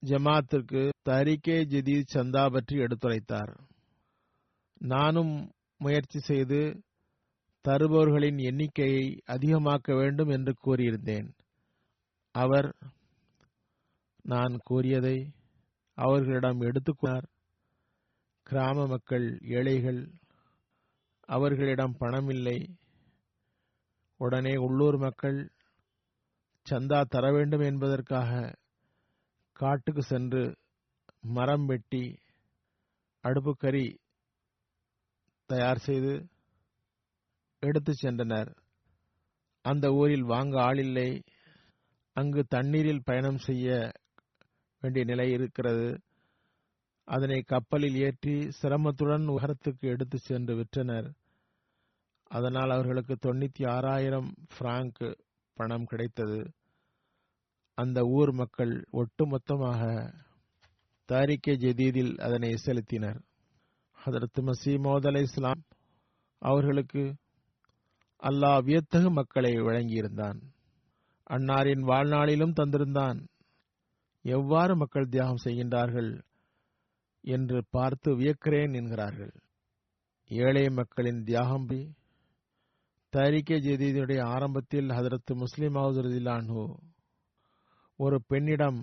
ஜமாத்திற்கு 0.02 0.82
தரிகே 1.08 1.56
ஜதீத் 1.72 2.14
சந்தா 2.14 2.52
பற்றி 2.52 2.76
எடுத்துரைத்தார். 2.76 3.52
நானும் 4.80 5.52
முயற்சி 5.78 6.20
செய்து 6.20 6.60
தருபவர்களின் 7.64 8.38
எண்ணிக்கையை 8.38 9.04
அதிகமாக்க 9.26 9.96
வேண்டும் 9.96 10.28
என்று 10.28 10.54
கூறியிருந்தேன். 10.66 11.28
அவர் 12.34 12.68
நான் 14.22 14.56
கூறியதை 14.64 15.16
அவர்களிடம் 15.98 16.60
எடுத்துக்கொண்டார் 16.60 17.26
கிராம 18.46 18.86
மக்கள் 18.86 19.26
ஏழைகள் 19.48 20.02
அவர்களிடம் 21.28 21.96
பணம் 21.98 22.28
இல்லை 22.28 22.58
உடனே 24.20 24.54
உள்ளூர் 24.56 24.96
மக்கள் 24.96 25.38
சந்தா 26.62 27.02
தர 27.02 27.32
வேண்டும் 27.32 27.60
என்பதற்காக 27.60 28.56
காட்டுக்கு 29.52 30.02
சென்று 30.02 30.56
மரம் 31.20 31.66
வெட்டி 31.66 32.18
அடுப்புக்கறி 33.22 33.96
தயார் 35.46 35.78
செய்து 35.78 36.26
எடுத்துச் 37.58 38.04
சென்றனர். 38.04 38.54
அந்த 39.62 39.90
ஊரில் 39.90 40.22
வாங்க 40.22 40.62
ஆளில்லை. 40.62 41.22
அங்கு 42.12 42.44
தண்ணீரில் 42.44 43.02
பயணம் 43.04 43.38
செய்ய 43.38 43.92
வேண்டிய 44.80 45.04
நிலை 45.04 45.30
இருக்கிறது. 45.30 46.00
அதனை 47.04 47.42
கப்பலில் 47.42 47.94
ஏற்றி 47.94 48.48
சிரமத்துடன் 48.62 49.26
உகரத்துக்கு 49.26 49.80
எடுத்து 49.80 50.18
சென்று 50.18 50.54
விற்றனர். 50.54 51.14
அதனால் 52.26 52.70
அவர்களுக்கு 52.70 53.18
தொண்ணூத்தி 53.22 53.70
ஆறாயிரம் 53.70 54.34
பிராங்க் 54.58 55.18
பணம் 55.60 55.84
கிடைத்தது. 55.84 56.38
அந்த 57.74 58.02
ஊர் 58.02 58.32
மக்கள் 58.32 58.74
ஒட்டுமொத்தமாக 58.92 59.80
தாரிக்கே 61.12 61.54
ஜதீதில் 61.56 62.14
அதனை 62.18 62.50
செலுத்தினர். 62.66 63.20
ஹதரத் 64.04 64.40
மசீமோத் 64.40 65.06
அலை 65.06 65.22
இஸ்லாம் 65.22 65.62
அவர்களுக்கு 66.38 67.02
அல்லாஹ் 68.22 68.62
வியத்தகு 68.64 69.10
மக்களை 69.10 69.52
வழங்கியிருந்தான். 69.52 70.40
அன்னாரின் 71.30 71.84
வாழ்நாளிலும் 71.90 72.56
தந்திருந்தான். 72.60 73.20
எவ்வாறு 74.22 74.76
மக்கள் 74.76 75.08
தியாகம் 75.08 75.42
செய்கின்றார்கள் 75.44 76.22
என்று 77.20 77.64
பார்த்து 77.70 78.18
வியக்கிறேன் 78.18 78.74
என்கிறார்கள். 78.74 79.34
ஏழை 80.28 80.68
மக்களின் 80.68 81.22
தியாகம் 81.24 81.66
தாரிகே 83.16 83.56
ஜெதீதுடைய 83.58 84.20
ஆரம்பத்தில் 84.24 84.88
ஹதரத் 84.88 85.32
முஸ்லிம் 85.34 85.74
அவுதுரதிலான்ஹூ 85.74 86.64
ஒரு 87.96 88.22
பெண்ணிடம் 88.26 88.78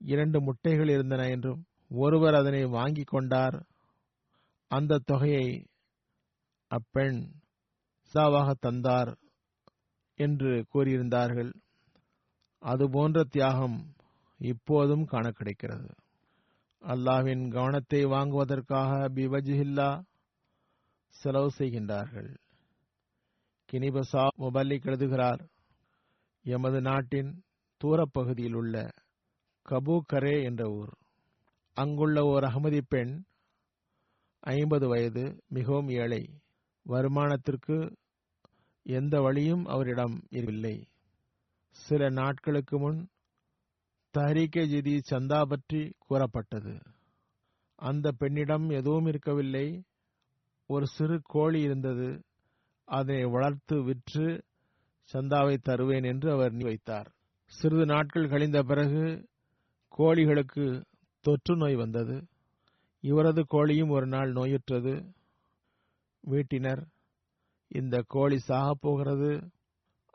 இரண்டு 0.00 0.38
முட்டைகள் 0.40 0.88
இருந்தன 0.88 1.26
என்றும் 1.28 1.60
ஒருவர் 1.88 2.34
அதனை 2.34 2.62
வாங்கிக் 2.64 3.06
கொண்டார். 3.06 3.56
அந்த 4.70 5.00
தொகையை 5.04 5.46
அப்பெண் 6.70 7.20
சாவாக 8.14 8.48
தந்தார் 8.60 9.12
என்று 10.18 10.66
கூறியிருந்தார்கள். 10.74 11.52
அதுபோன்ற 12.62 13.24
தியாகம் 13.24 13.78
இப்போதும் 14.40 15.04
காண 15.04 15.26
கிடைக்கிறது 15.30 15.90
அல்லாஹ்வின் 16.82 17.44
கவனத்தை 17.50 18.04
வாங்குவதற்காக 18.04 18.92
பிவஜில்லா 19.08 19.90
செலவு 21.08 21.50
செய்கின்றார்கள். 21.58 22.30
கினிபசா 23.72 24.26
முபல்லி 24.38 24.84
எழுதுகிறார் 24.84 25.48
எமது 26.42 26.80
நாட்டின் 26.80 27.42
தூரப்பகுதியில் 27.84 28.54
உள்ள 28.54 28.90
கபூகரே 29.68 30.42
என்ற 30.42 30.70
ஊர். 30.70 30.92
அங்குள்ள 31.74 32.24
ஓர் 32.24 32.42
அகமதி 32.42 32.80
பெண் 32.88 33.24
ஐம்பது 34.40 34.88
வயது 34.88 35.42
மிகவும் 35.48 35.88
ஏழை. 35.88 36.40
வருமானத்திற்கு 36.88 37.96
எந்த 38.82 39.20
வழியும் 39.20 39.64
அவரிடம் 39.64 40.22
இல்லை. 40.30 40.86
சில 41.70 42.10
நாட்களுக்கு 42.10 42.78
முன் 42.78 43.08
தஹரீகே 44.18 44.66
ஜிதி 44.66 45.00
சந்தா 45.10 45.42
பற்றி 45.42 45.94
கூறப்பட்டது. 45.98 46.78
அந்த 47.76 48.10
பெண்ணிடம் 48.10 48.68
எதுவும் 48.68 49.06
இருக்கவில்லை. 49.06 49.82
ஒரு 50.66 50.86
சிறு 50.86 51.20
கோழி 51.22 51.60
இருந்தது. 51.60 52.22
அதனை 52.88 53.24
வளர்த்து 53.24 53.82
விற்று 53.82 54.44
சந்தாவை 55.14 55.56
தருவேன் 55.62 56.04
என்று 56.04 56.30
அவர் 56.30 56.52
வைத்தார். 56.52 57.14
சிறிது 57.46 57.86
நாட்கள் 57.86 58.28
கழிந்த 58.28 58.62
பிறகு 58.62 59.28
கோழிகளுக்கு 59.98 60.82
தொற்று 61.20 61.56
நோய் 61.56 61.74
வந்தது. 61.74 62.26
இவரது 63.00 63.44
கோழியும் 63.50 63.90
ஒரு 63.90 64.06
நாள் 64.06 64.32
நோயுற்றது. 64.32 65.14
வீட்டினர் 66.24 66.82
இந்த 67.68 68.02
கோழி 68.06 68.38
சாகப் 68.48 68.80
போகிறது 68.80 69.50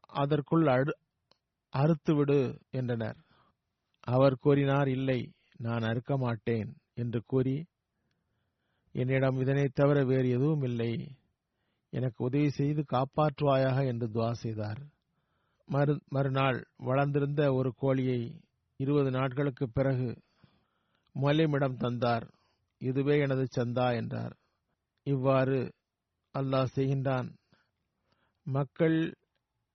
அதற்குள் 0.08 0.68
அடு 0.68 0.98
அறுத்துவிடு 1.74 2.58
என்றனர். 2.72 3.16
அவர் 4.00 4.38
கூறினார் 4.38 4.88
இல்லை 4.88 5.34
நான் 5.58 5.82
அறுக்க 5.82 6.18
மாட்டேன் 6.18 6.76
என்று 6.94 7.24
கூறி 7.26 7.66
என்னிடம் 8.92 9.40
இதனைத் 9.40 9.74
தவிர 9.74 10.06
வேறு 10.06 10.30
எதுவும் 10.30 10.62
இல்லை 10.62 11.18
எனக்கு 11.94 12.20
உதவி 12.24 12.50
செய்து 12.50 12.82
காப்பாற்றுவாயாக 12.94 13.86
என்று 13.86 14.08
துவா 14.08 14.32
செய்தார். 14.32 14.82
மறு 15.70 15.94
மறுநாள் 16.10 16.60
வளர்ந்திருந்த 16.84 17.42
ஒரு 17.54 17.70
கோழியை 17.78 18.20
இருபது 18.80 19.10
நாட்களுக்கு 19.12 19.66
பிறகு 19.70 20.10
மொலிமிடம் 21.16 21.78
தந்தார். 21.78 22.26
இதுவே 22.82 23.16
எனது 23.20 23.44
சந்தா 23.56 23.88
என்றார். 23.96 24.34
இவ்வாறு 25.08 25.60
அல்லாஹ் 26.36 26.74
செய்கின்றான். 26.76 27.30
மக்கள் 28.46 28.98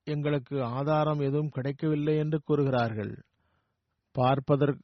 எங்களுக்கு 0.07 0.57
ஆதாரம் 0.63 1.21
எதுவும் 1.21 1.49
கிடைக்கவில்லை 1.49 2.17
என்று 2.17 2.39
கூறுகிறார்கள். 2.43 3.15
பார்ப்பதற்கு 4.15 4.83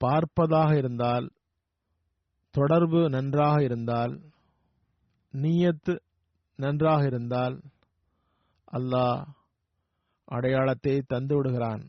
பார்ப்பதாக 0.00 0.70
இருந்தால் 0.76 1.26
தொடர்பு 2.54 3.00
நன்றாக 3.10 3.56
இருந்தால் 3.62 4.14
நீயத்து 5.34 5.92
நன்றாக 6.58 7.06
இருந்தால் 7.06 7.56
அல்லாஹ் 8.72 9.22
அடையாளத்தை 10.24 11.02
தந்து 11.06 11.34
விடுகிறான். 11.36 11.82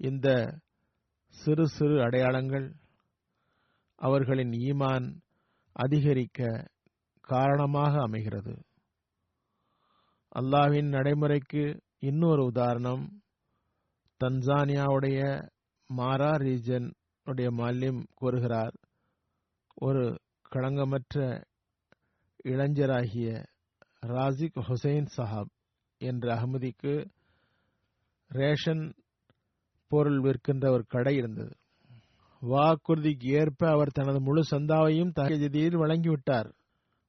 இந்த 0.00 0.58
சிறு 1.28 1.68
சிறு 1.68 2.02
அடையாளங்கள் 2.02 2.74
அவர்களின் 3.98 4.50
ஈமான் 4.50 5.06
அதிகரிக்க 5.72 6.68
காரணமாக 7.20 8.00
அமைகிறது. 8.02 8.54
அல்லாவின் 10.34 10.88
நடைமுறைக்கு 10.88 11.80
இன்னொரு 11.98 12.42
உதாரணம் 12.44 13.04
தன்சானியாவுடைய 14.24 15.20
மாரா 15.90 16.32
ரீஜன் 16.36 16.88
உடைய 17.24 17.50
மால்யம் 17.50 18.02
கூறுகிறார் 18.14 18.74
ஒரு 19.74 20.04
களங்கமற்ற 20.52 21.44
இளைஞராகிய 22.46 23.44
ராசிக் 24.00 24.56
ஹுசைன் 24.56 25.06
சஹாப் 25.16 25.52
என்ற 25.98 26.34
அகமதிக்கு 26.34 27.06
ரேஷன் 28.28 28.94
பொருள் 29.88 30.20
விற்கின்ற 30.20 30.70
ஒரு 30.70 30.84
கடை 30.86 31.16
இருந்தது. 31.16 31.56
வாக்குறுதிக்கு 32.42 33.28
ஏற்ப 33.30 33.70
அவர் 33.70 33.90
தனது 33.92 34.20
முழு 34.20 34.42
சந்தாவையும் 34.50 35.12
தகஜதியில் 35.20 35.76
வழங்கிவிட்டார். 35.76 36.52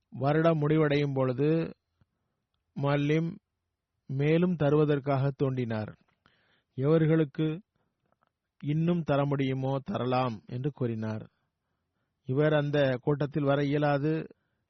வருடம் 0.10 0.58
முடிவடையும் 0.58 1.14
பொழுது 1.14 1.76
மல்லிம் 2.74 3.38
மேலும் 4.06 4.56
தருவதற்காக 4.56 5.32
தோண்டினார். 5.44 5.92
எவர்களுக்கு 6.76 7.62
இன்னும் 8.60 9.04
தர 9.04 9.26
முடியுமோ 9.26 9.80
தரலாம் 9.84 10.42
என்று 10.46 10.72
கூறினார். 10.72 11.30
இவர் 12.26 12.54
அந்த 12.54 12.98
கூட்டத்தில் 13.02 13.44
வர 13.44 13.64
இயலாது 13.64 14.28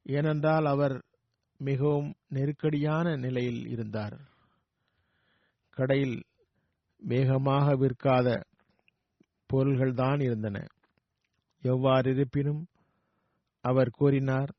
ஏனென்றால் 0.08 0.66
அவர் 0.66 0.96
மிகவும் 1.60 2.10
நெருக்கடியான 2.28 3.16
நிலையில் 3.16 3.62
இருந்தார். 3.68 4.18
கடையில் 5.78 6.18
வேகமாக 7.02 7.76
விற்காத 7.76 8.28
பொருள்கள்தான் 9.54 10.22
இருந்தன. 10.22 10.58
எவ்வாறு 11.64 12.12
இருப்பினும் 12.12 12.64
அவர் 13.64 13.90
கூறினார் 13.90 14.52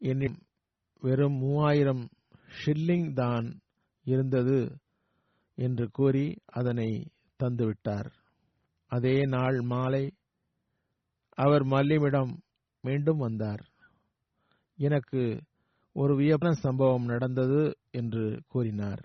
என்னிடம் 0.00 0.40
வெறும் 1.02 1.36
மூவாயிரம் 1.36 2.04
ஷில்லிங் 2.56 3.12
தான் 3.12 3.46
இருந்தது 4.04 4.58
என்று 5.58 5.90
கூறி 5.90 6.26
அதனை 6.52 6.88
தந்துவிட்டார். 7.40 8.08
அதே 8.90 9.16
நாள் 9.26 9.60
மாலை 9.60 10.04
அவர் 11.38 11.64
மல்லிமிடம் 11.64 12.32
மீண்டும் 12.84 13.16
வந்தார். 13.16 13.62
எனக்கு 14.78 15.40
ஒரு 15.92 16.16
வியப்பான 16.16 16.52
சம்பவம் 16.52 17.04
நடந்தது 17.04 17.76
என்று 17.90 18.42
கூறினார். 18.48 19.02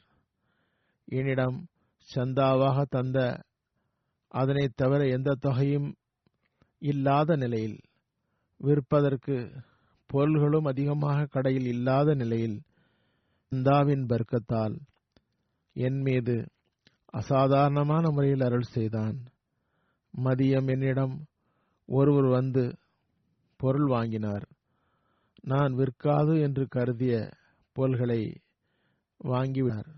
என்னிடம் 1.08 1.68
சந்தாவாக 2.16 2.86
தந்த 2.90 3.46
அதனை 4.28 4.70
தவிர 4.76 5.08
எந்த 5.08 5.36
தொகையும் 5.40 5.96
இல்லாத 6.82 7.36
நிலையில் 7.36 7.80
விற்பதற்கு 8.58 9.36
பொருள்களும் 10.08 10.66
அதிகமாக 10.66 11.26
கடையில் 11.26 11.66
இல்லாத 11.66 12.14
நிலையில் 12.14 12.62
சந்தாவின் 13.52 14.04
பர்க்கத்தால் 14.06 14.76
என் 15.74 16.02
மீது 16.02 16.36
அசாதாரணமான 17.06 18.10
முறையில் 18.12 18.42
அருள் 18.42 18.72
செய்தான். 18.76 19.18
மதியம் 20.18 20.70
என்னிடம் 20.70 21.28
ஒருவர் 21.86 22.26
வந்து 22.26 22.64
பொருள் 23.58 23.86
வாங்கினார். 23.86 24.46
நான் 25.50 25.74
விற்காது 25.74 26.42
என்று 26.42 26.68
கருதிய 26.68 27.14
பொருள்களை 27.74 28.22
வாங்கிவிட்டார். 29.24 29.94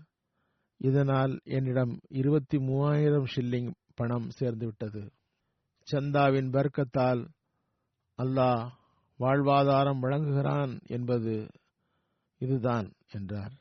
இதனால் 0.76 1.40
என்னிடம் 1.44 2.00
இருபத்தி 2.08 2.58
மூவாயிரம் 2.58 3.26
ஷில்லிங் 3.36 3.72
பணம் 3.94 4.28
சேர்ந்துவிட்டது. 4.40 5.02
சந்தாவின் 5.92 6.48
பர்க்கத்தால் 6.50 7.22
அல்லாஹ் 8.18 8.64
வாழ்வாதாரம் 9.18 10.00
வழங்குகிறான் 10.00 10.72
என்பது 10.86 11.34
இதுதான் 12.38 12.88
என்றார். 13.10 13.54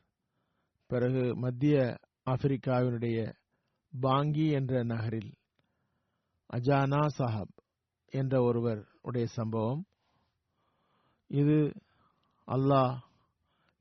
பிறகு 0.87 1.35
மத்திய 1.35 1.97
ஆப்பிரிக்காவினுடைய 2.25 3.33
பாங்கி 3.99 4.47
என்ற 4.49 4.83
நகரில் 4.83 5.31
அஜானா 6.53 7.07
சாஹப் 7.17 7.55
என்ற 8.11 8.41
ஒருவர் 8.41 8.81
உடைய 9.01 9.27
சம்பவம் 9.27 9.83
இது 11.31 11.71
அல்லாஹ் 12.47 12.97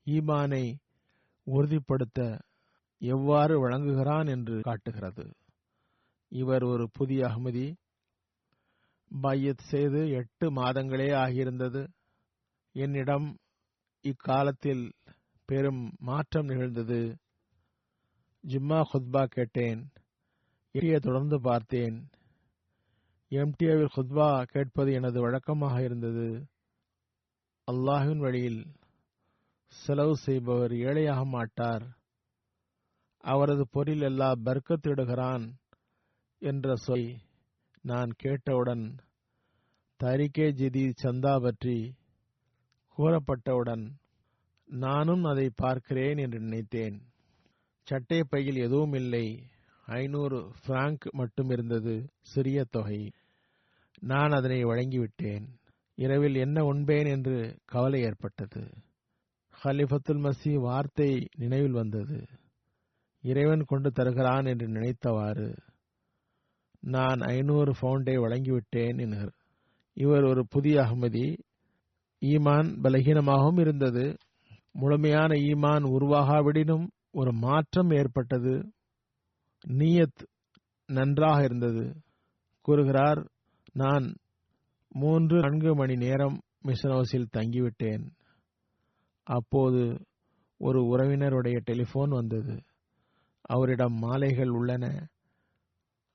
ஈமானை 0.05 0.75
உறுதிப்படுத்த 1.43 2.41
எவ்வாறு 2.99 3.69
வழங்குகிறான் 3.69 4.27
என்று 4.27 4.61
காட்டுகிறது. 4.61 5.33
இவர் 6.27 6.63
ஒரு 6.63 6.89
புதிய 6.93 7.25
அகமதி. 7.25 7.73
பையத் 9.21 9.57
செய்து 9.57 10.09
எட்டு 10.09 10.51
மாதங்களே 10.51 11.13
ஆகியிருந்தது. 11.13 11.87
என்னிடம் 12.71 13.37
இக்காலத்தில் 14.01 14.91
பெரும் 15.45 15.91
மாற்றம் 15.99 16.45
நிகழ்ந்தது. 16.45 17.17
ஜிம்மா 18.47 18.83
குத்பா 18.93 19.25
கேட்டேன். 19.25 19.91
எட்டியை 20.71 20.99
தொடர்ந்து 20.99 21.41
பார்த்தேன். 21.41 22.09
எம்டிஏவில் 23.29 23.89
குத்பா 23.95 24.43
கேட்பது 24.43 24.93
எனது 24.93 25.21
வழக்கமாக 25.21 25.83
இருந்தது. 25.83 26.45
அல்லாஹின் 27.67 28.17
வழியில் 28.17 28.61
செலவு 29.67 30.15
செய்பவர் 30.15 30.73
ஏழையாக 30.73 31.25
மாட்டார். 31.25 31.83
அவரது 33.23 33.67
பொருள் 33.71 34.01
எல்லா 34.01 34.31
பர்க்கத்திடுகிறான் 34.45 35.45
என்ற 36.39 36.75
சொல் 36.75 37.17
நான் 37.81 38.11
கேட்டவுடன் 38.17 38.97
தரிகே 39.99 40.51
ஜிதி 40.51 40.93
சந்தா 41.03 41.41
பற்றி 41.41 41.95
கூறப்பட்டவுடன் 42.97 43.85
நானும் 44.65 45.23
அதை 45.23 45.49
பார்க்கிறேன் 45.55 46.17
என்று 46.17 46.39
நினைத்தேன். 46.39 46.97
சட்டை 47.87 48.23
பையில் 48.23 48.55
எதுவும் 48.55 48.93
இல்லை. 48.93 49.49
ஐநூறு 49.85 50.51
பிராங்க் 50.65 51.07
மட்டும் 51.11 51.49
இருந்தது 51.49 52.09
சிறிய 52.21 52.63
தொகை. 52.63 53.11
நான் 53.99 54.31
அதனை 54.31 54.65
வழங்கிவிட்டேன். 54.65 55.47
இரவில் 56.01 56.35
என்ன 56.35 56.63
உண்பேன் 56.63 57.07
என்று 57.07 57.57
கவலை 57.65 58.01
ஏற்பட்டது. 58.01 58.69
ஹலிஃபத்துல் 59.63 60.31
மசி 60.31 60.53
வார்த்தை 60.53 61.27
நினைவில் 61.37 61.71
வந்தது. 61.71 62.27
இறைவன் 63.21 63.63
கொண்டு 63.63 63.91
தருகிறான் 63.91 64.45
என்று 64.45 64.67
நினைத்தவாறு 64.67 65.57
நான் 66.79 67.19
ஐநூறு 67.19 67.71
பவுண்டை 67.81 68.17
வழங்கிவிட்டேன் 68.17 68.99
என்கிறார் 68.99 69.33
இவர் 69.93 70.23
ஒரு 70.23 70.47
புதிய 70.47 70.79
அகமதி. 70.79 71.37
ஈமான் 72.25 72.77
பலகீனமாகவும் 72.83 73.59
இருந்தது. 73.59 74.17
முழுமையான 74.71 75.35
ஈமான் 75.35 75.83
உருவாகாவிடினும் 75.83 76.87
ஒரு 77.11 77.33
மாற்றம் 77.33 77.89
ஏற்பட்டது. 77.89 78.71
நீயத் 79.67 80.27
நன்றாக 80.85 81.43
இருந்தது. 81.43 81.95
கூறுகிறார் 82.61 83.31
நான் 83.73 84.13
மூன்று 84.93 85.39
நான்கு 85.39 85.75
மணி 85.75 85.95
நேரம் 85.95 86.41
மிஷன் 86.61 86.91
ஹவுஸில் 86.91 87.27
தங்கிவிட்டேன். 87.37 88.09
அப்போது 89.23 90.05
ஒரு 90.57 90.83
உறவினருடைய 90.83 91.59
டெலிபோன் 91.59 92.09
வந்தது. 92.09 92.63
அவரிடம் 93.41 93.93
மாலைகள் 93.93 94.49
உள்ளன. 94.49 95.07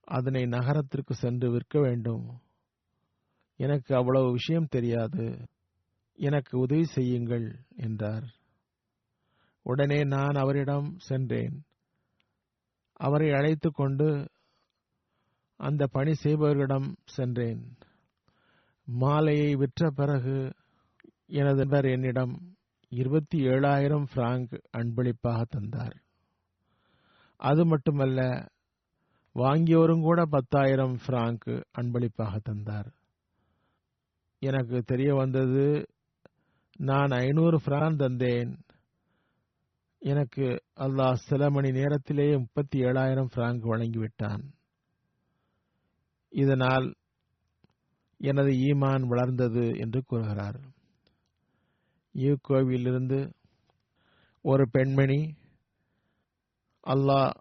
அதனை 0.00 0.46
நகரத்திற்கு 0.46 1.14
சென்று 1.14 1.50
விற்க 1.50 1.80
வேண்டும். 1.80 2.40
எனக்கு 3.56 3.96
அவ்வளவு 3.96 4.32
விஷயம் 4.32 4.66
தெரியாது. 4.70 5.48
எனக்கு 6.14 6.58
உதவி 6.58 6.84
செய்யுங்கள் 6.84 7.64
என்றார். 7.76 8.24
உடனே 9.62 10.04
நான் 10.04 10.34
அவரிடம் 10.34 10.94
சென்றேன். 10.98 11.62
அவரை 12.92 13.30
அழைத்து 13.30 13.70
கொண்டு 13.70 14.28
அந்த 15.56 15.86
பணி 15.86 16.12
செய்பவர்களிடம் 16.22 16.96
சென்றேன். 17.04 17.76
மாலையை 18.86 19.54
விற்ற 19.54 19.90
பிறகு 19.90 20.52
எனது 21.26 21.54
நண்பர் 21.54 21.84
என்னிடம் 21.84 22.56
இருபத்தி 22.88 23.38
ஏழாயிரம் 23.46 24.06
பிராங்க் 24.14 24.68
அன்பளிப்பாக 24.70 25.44
தந்தார். 25.44 26.02
அது 27.36 27.66
மட்டுமல்ல 27.66 28.48
வாங்கியவரும் 29.34 30.00
கூட 30.00 30.24
பத்தாயிரம் 30.24 30.98
பிராங்க் 31.06 31.66
அன்பளிப்பாக 31.70 32.38
தந்தார். 32.38 32.92
எனக்கு 34.38 34.82
தெரிய 34.82 35.14
வந்தது 35.14 35.86
நான் 36.76 37.08
ஐநூறு 37.08 37.60
பிரான் 37.62 37.96
தந்தேன். 37.96 38.58
எனக்கு 39.98 40.62
அல்லாஹ் 40.76 41.14
சில 41.14 41.50
மணி 41.50 41.70
நேரத்திலேயே 41.70 42.36
முப்பத்தி 42.36 42.80
ஏழாயிரம் 42.80 43.30
பிராங்க் 43.34 43.64
வழங்கிவிட்டான். 43.64 44.42
இதனால் 46.28 46.94
எனது 48.20 48.50
ஈமான் 48.50 49.00
வளர்ந்தது 49.00 49.76
என்று 49.76 50.02
கூறுகிறார். 50.04 50.60
யூகோவிலிருந்து 52.14 53.32
ஒரு 54.44 54.68
பெண்மணி 54.70 55.34
அல்லாஹ் 56.86 57.32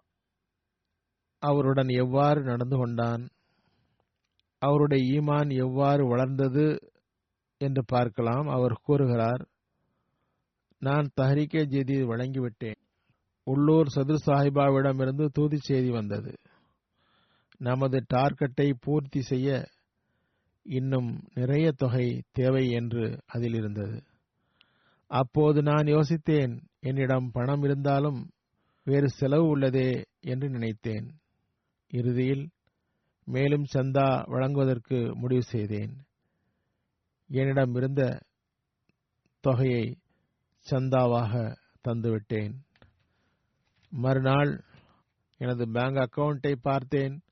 அவருடன் 1.38 1.88
எவ்வாறு 1.88 2.40
நடந்து 2.42 2.76
கொண்டான்? 2.76 3.28
அவருடைய 4.58 5.20
ஈமான் 5.20 5.50
எவ்வாறு 5.56 6.06
வளர்ந்தது 6.06 6.92
என்று 7.60 7.84
பார்க்கலாம். 7.86 8.46
அவர் 8.48 8.80
கூறுகிறார் 8.82 9.48
நான் 10.78 11.06
தஹரிகே 11.20 11.62
ஜெதி 11.66 11.96
வழங்கிவிட்டேன். 12.02 12.80
உள்ளூர் 13.46 13.88
சதுர் 13.94 14.26
சாஹிபாவிடமிருந்து 14.26 15.26
தூதி 15.26 15.58
செய்தி 15.58 15.90
வந்தது. 15.90 16.32
நமது 17.60 18.04
டார்கெட்டை 18.14 18.72
பூர்த்தி 18.80 19.20
செய்ய 19.20 19.68
இன்னும் 20.68 21.22
நிறைய 21.34 21.72
தொகை 21.72 22.22
தேவை 22.32 22.70
என்று 22.70 23.22
அதில் 23.26 23.54
இருந்தது 23.54 24.02
அப்போது 25.06 25.62
நான் 25.62 25.84
யோசித்தேன் 25.84 26.60
என்னிடம் 26.80 27.30
பணம் 27.30 27.62
இருந்தாலும் 27.62 28.30
வேறு 28.84 29.08
செலவு 29.08 29.58
உள்ளதே 29.58 30.04
என்று 30.20 30.48
நினைத்தேன். 30.48 31.18
இறுதியில் 31.88 32.50
மேலும் 33.24 33.64
சந்தா 33.74 34.28
வழங்குவதற்கு 34.28 35.16
முடிவு 35.16 35.42
செய்தேன். 35.42 36.06
என்னிடம் 37.26 37.74
இருந்த 37.74 38.22
தொகையை 39.40 39.98
சந்தாவாக 40.70 41.56
தந்துவிட்டேன். 41.88 42.54
மறுநாள் 43.90 44.64
எனது 45.36 45.70
பேங்க் 45.70 45.96
அக்கவுண்டை 45.96 46.52
பார்த்தேன். 46.52 47.22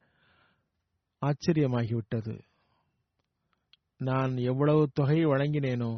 ஆச்சரியமாகிவிட்டது. 1.23 2.41
நான் 4.05 4.37
எவ்வளவு 4.37 4.91
தொகை 4.95 5.27
வழங்கினேனோ 5.27 5.93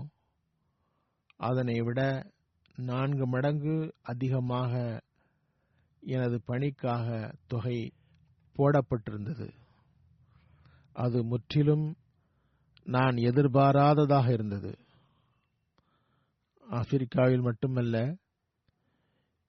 அதனை 1.41 1.77
விட 1.81 2.01
நான்கு 2.77 3.27
மடங்கு 3.27 3.77
அதிகமாக 4.03 4.73
எனது 6.03 6.37
பணிக்காக 6.45 7.07
தொகை 7.47 7.79
போடப்பட்டிருந்தது. 8.57 9.49
அது 10.97 11.25
முற்றிலும் 11.25 11.87
நான் 12.87 13.17
எதிர்பாராததாக 13.17 14.33
இருந்தது. 14.33 14.73
ஆப்பிரிக்காவில் 16.67 17.41
மட்டுமல்ல 17.41 17.97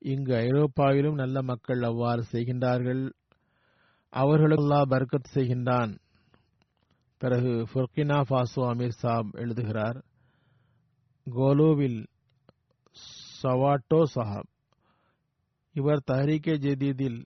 இங்கு 0.02 0.34
ஐரோப்பாவிலும் 0.36 1.14
நல்ல 1.14 1.42
மக்கள் 1.42 1.82
அவ்வாறு 1.82 2.24
செய்கின்றார்கள். 2.32 3.04
அவர்களுக்கு 4.14 4.86
பர்க்கத் 4.86 5.34
செய்கின்றான். 5.34 5.94
பிறகு 7.18 7.68
ஃபுர்கினா 7.74 8.22
ஃபாசோ 8.30 8.56
அமீர் 8.56 8.90
சாப் 8.90 9.28
எழுதுகிறார் 9.32 10.06
கோலோவில் 11.26 12.08
சவாட்டோ 13.44 14.04
சஹாப். 14.16 14.52
இவர் 15.74 16.04
தஹரிகே 16.12 16.54
ஜெதீதில் 16.58 17.26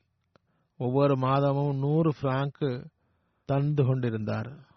ஒவ்வொரு 0.78 1.18
மாதமும் 1.18 1.78
நூறு 1.78 2.14
பிராங்க் 2.22 2.92
தந்து 3.46 3.86
கொண்டிருந்தார். 3.86 4.70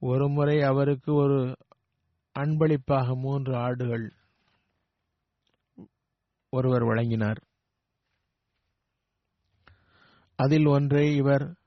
ஒருமுறை 0.00 0.62
அவருக்கு 0.62 1.14
ஒரு 1.14 1.56
அன்பளிப்பாக 2.32 3.16
மூன்று 3.16 3.56
ஆடுகள் 3.56 4.12
ஒருவர் 6.50 6.84
வழங்கினார். 6.84 7.40
அதில் 10.36 10.66
ஒன்றை 10.66 11.16
இவர் 11.16 11.57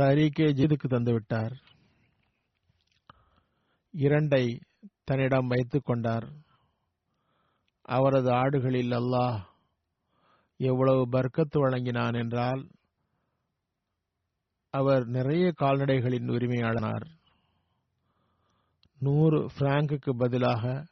தரீக்கே 0.00 0.48
ஜீதுக்கு 0.52 0.86
தந்துவிட்டார். 0.88 1.54
இரண்டை 3.92 4.60
தன்னிடம் 5.04 5.46
வைத்துக் 5.46 5.84
கொண்டார். 5.84 6.28
அவரது 7.82 8.30
ஆடுகளில் 8.30 8.92
அல்லாஹ் 8.92 9.40
எவ்வளவு 10.56 11.08
பர்க்கத்து 11.08 11.58
வழங்கினான் 11.58 12.14
என்றால் 12.14 12.70
அவர் 14.70 15.06
நிறைய 15.06 15.52
கால்நடைகளின் 15.60 16.28
உரிமையாளனார். 16.28 17.06
நூறு 18.98 19.50
பிராங்குக்கு 19.58 20.10
பதிலாக 20.10 20.86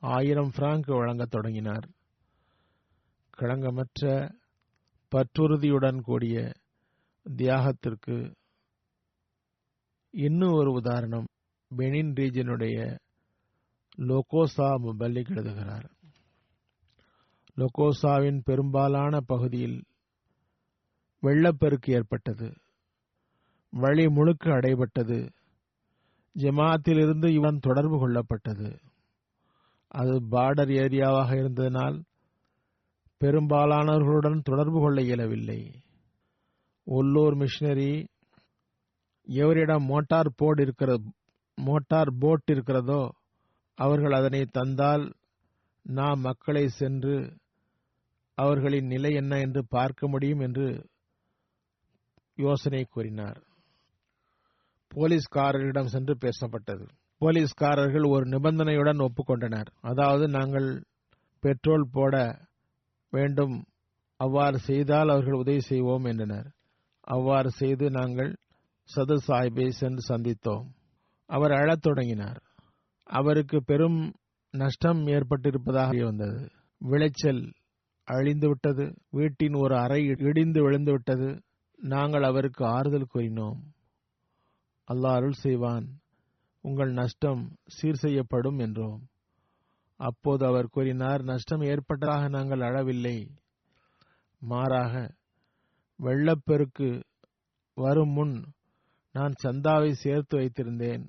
ஆயிரம் 0.00 0.50
பிராங்க் 0.54 0.86
வழங்கத் 0.86 1.30
தொடங்கினார். 1.30 1.88
களங்கமற்ற 3.38 4.30
பற்றுறுதியுடன் 5.10 6.00
கூடிய 6.00 6.52
தியாகத்திற்கு 7.28 8.34
இன்னும் 10.10 10.52
ஒரு 10.52 10.72
உதாரணம். 10.72 11.26
பெனின் 11.76 12.12
ரீஜனுடைய 12.12 12.98
லோகோசா 13.96 14.78
முபல்லிக் 14.82 15.30
எழுதுகிறார் 15.30 15.90
லொகோசாவின் 17.56 18.40
பெரும்பாலான 18.44 19.20
பகுதியில் 19.20 19.84
வெள்ளப்பெருக்கு 21.22 21.92
ஏற்பட்டது. 21.92 22.54
வழி 23.70 24.08
முழுக்க 24.08 24.50
அடைபட்டது. 24.50 25.28
ஜமாத்திலிருந்து 26.38 27.28
இவன் 27.28 27.58
தொடர்பு 27.58 28.08
கொள்ளப்பட்டது. 28.08 28.78
அது 29.88 30.10
பார்டர் 30.10 30.68
ஏரியாவாக 30.68 31.34
இருந்ததனால் 31.34 32.02
பெரும்பாலானவர்களுடன் 33.20 34.40
தொடர்பு 34.42 34.80
கொள்ள 34.80 35.02
இயலவில்லை. 35.02 35.81
உள்ளூர் 36.86 37.36
மிஷினரி 37.36 37.92
எவரிடம் 39.26 39.84
மோட்டார் 39.84 40.30
போர்டு 40.36 40.62
இருக்கிற 40.62 40.92
மோட்டார் 41.58 42.10
போட் 42.18 42.50
இருக்கிறதோ 42.50 43.02
அவர்கள் 43.78 44.12
அதனை 44.12 44.42
தந்தால் 44.50 45.04
நாம் 45.86 46.20
மக்களை 46.20 46.68
சென்று 46.68 47.14
அவர்களின் 48.38 48.86
நிலை 48.86 49.12
என்ன 49.12 49.38
என்று 49.38 49.64
பார்க்க 49.68 50.08
முடியும் 50.08 50.40
என்று 50.40 50.66
யோசனை 52.38 52.84
கூறினார். 52.84 53.40
போலீஸ்காரரிடம் 54.90 55.84
சென்று 55.84 56.14
பேசப்பட்டது. 56.14 56.84
போலீஸ்காரர்கள் 57.20 58.04
ஒரு 58.04 58.24
நிபந்தனையுடன் 58.26 59.00
ஒப்புக்கொண்டனர். 59.00 59.68
அதாவது 59.80 60.28
நாங்கள் 60.28 60.68
பெட்ரோல் 61.40 61.86
போட 61.92 62.14
வேண்டும். 63.12 63.54
அவ்வாறு 64.16 64.58
செய்தால் 64.58 65.08
அவர்கள் 65.08 65.32
உதவி 65.32 65.60
செய்வோம் 65.60 66.04
என்றனர். 66.04 66.48
அவ்வாறு 67.02 67.50
செய்து 67.50 67.90
நாங்கள் 67.90 68.36
சதர் 68.96 69.22
சாஹிப்பை 69.26 69.68
சென்று 69.68 70.16
சந்தித்தோம். 70.16 70.66
அவர் 71.26 71.52
அழத் 71.52 71.82
தொடங்கினார். 71.82 72.42
அவருக்கு 73.02 73.64
பெரும் 73.64 74.14
நஷ்டம் 74.50 75.06
ஏற்பட்டிருப்பதாக 75.06 76.04
வந்தது. 76.04 76.50
விளைச்சல் 76.78 77.52
அழிந்து 78.04 78.48
விட்டது. 78.48 78.94
வீட்டின் 79.10 79.54
ஒரு 79.54 79.76
அறை 79.76 80.06
இடிந்து 80.06 80.62
விழுந்து 80.62 80.90
விட்டது. 80.90 81.42
நாங்கள் 81.76 82.22
அவருக்கு 82.22 82.66
ஆறுதல் 82.66 83.06
கூறினோம். 83.14 83.58
அல்லாஹ் 84.92 85.14
அருள் 85.14 85.32
செய்வான். 85.32 86.00
உங்கள் 86.60 86.92
நஷ்டம் 86.92 87.56
சீர் 87.66 87.94
செய்யப்படும் 87.94 88.58
என்றோம். 88.58 89.00
அப்போது 89.96 90.46
அவர் 90.46 90.68
கூறினார் 90.68 91.22
நஷ்டம் 91.22 91.60
ஏற்பட்டதாக 91.60 92.28
நாங்கள் 92.28 92.60
அழவில்லை. 92.60 93.30
மாறாக 94.38 95.14
வெள்ளப்பெருக்கு 95.98 97.02
வரும் 97.74 98.12
முன் 98.12 98.44
நான் 99.12 99.32
சந்தாவை 99.44 99.90
சேர்த்து 99.90 100.38
வைத்திருந்தேன். 100.38 101.04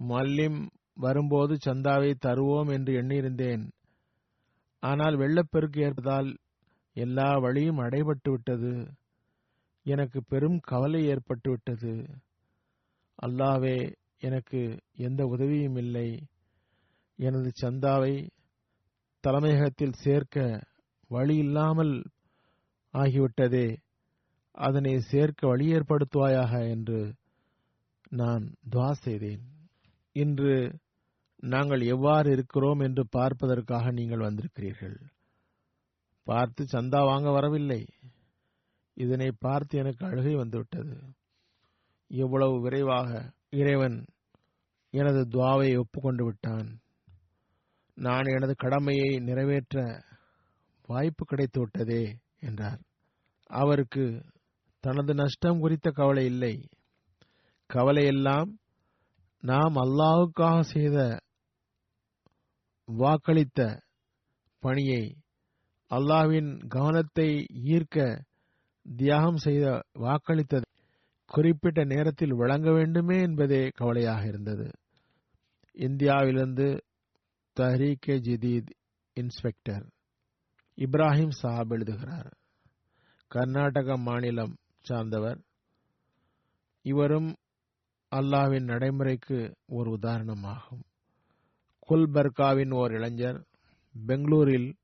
மல்லிம் 0.00 0.68
வரும்போது 0.94 1.54
சந்தாவை 1.66 2.14
தருவோம் 2.26 2.72
என்று 2.72 2.92
எண்ணியிருந்தேன். 3.02 3.64
ஆனால் 4.82 5.16
வெள்ளப்பெருக்கு 5.16 5.80
ஏற்பதால் 5.80 6.36
எல்லா 6.94 7.38
வழியும் 7.38 7.78
அடைபட்டு 7.78 8.30
விட்டது. 8.30 8.72
எனக்கு 9.86 10.22
பெரும் 10.28 10.58
கவலை 10.60 11.06
ஏற்பட்டு 11.06 11.50
விட்டது. 11.50 12.06
அல்லாவே 13.22 13.92
எனக்கு 14.18 14.60
எந்த 14.96 15.24
உதவியும் 15.24 15.76
இல்லை. 15.76 16.08
எனது 17.18 17.50
சந்தாவை 17.60 18.28
தலைமையகத்தில் 19.24 19.92
சேர்க்க 19.92 20.66
வழி 21.08 21.36
இல்லாமல் 21.36 22.04
ஆகிவிட்டதே. 22.94 23.76
அதனை 24.50 25.00
சேர்க்க 25.00 25.48
வழி 25.48 25.72
ஏற்படுத்துவாயாக 25.72 26.68
என்று 26.68 27.14
நான் 28.10 28.54
துவா 28.70 28.90
செய்தேன். 28.90 29.44
இன்று 30.12 30.80
நாங்கள் 31.42 31.80
எவ்வாறு 31.80 32.30
இருக்கிறோம் 32.30 32.80
என்று 32.80 33.06
பார்ப்பதற்காக 33.08 33.90
நீங்கள் 33.90 34.18
வந்திருக்கிறீர்கள். 34.18 34.96
பார்த்து 36.22 36.64
சந்தா 36.64 37.04
வாங்க 37.04 37.30
வரவில்லை. 37.30 37.88
இதனை 38.94 39.32
பார்த்து 39.38 39.78
எனக்கு 39.78 40.06
அழுகை 40.06 40.34
வந்துவிட்டது. 40.34 40.96
எவ்வளவு 42.06 42.60
விரைவாக 42.60 43.32
இறைவன் 43.50 44.04
எனது 44.90 45.20
துவாவை 45.30 45.78
ஒப்புக்கொண்டு 45.78 46.24
விட்டான். 46.24 46.80
நான் 47.94 48.24
எனது 48.24 48.54
கடமையை 48.54 49.18
நிறைவேற்ற 49.18 50.04
வாய்ப்பு 50.86 51.24
கிடைத்து 51.24 51.60
விட்டதே 51.60 52.02
என்றார். 52.40 52.80
அவருக்கு 53.46 54.24
தனது 54.80 55.14
நஷ்டம் 55.14 55.58
குறித்த 55.58 55.90
கவலை 55.90 56.24
இல்லை. 56.24 56.68
கவலையெல்லாம் 57.70 58.58
நாம் 59.40 59.74
அல்லாவுக்காக 59.74 60.60
செய்த 60.60 61.18
வாக்களித்த 62.88 63.80
பணியை 64.58 65.16
அல்லாவின் 65.90 66.68
கவனத்தை 66.68 67.46
ஈர்க்க 67.64 68.24
தியாகம் 68.96 69.36
செய்த 69.36 69.82
வாக்களித்த 69.98 70.60
குறிப்பிட்ட 71.26 71.84
நேரத்தில் 71.84 72.34
வழங்க 72.34 72.72
வேண்டுமே 72.72 73.20
என்பதே 73.20 73.68
கவலையாக 73.68 74.26
இருந்தது. 74.26 74.70
இந்தியாவிலிருந்து 75.72 76.84
தஹ்ரீகே 77.60 78.16
ஜிதீத் 78.20 78.70
இன்ஸ்பெக்டர் 79.14 79.86
இப்ராஹிம் 80.78 81.30
சாஹாப் 81.42 81.68
எழுதுகிறார். 81.68 82.36
கர்நாடக 83.28 83.96
மாநிலம் 83.96 84.56
சார்ந்தவர். 84.80 85.40
இவரும் 86.82 87.36
அல்லாவின் 88.10 88.64
நடைமுறைக்கு 88.64 89.56
ஒரு 89.66 89.98
உதாரணமாகும். 90.02 90.82
குல்பர்காவின் 91.88 92.74
ஓர் 92.74 92.92
இளைஞர் 92.92 93.46
பெங்களூரில் 94.06 94.76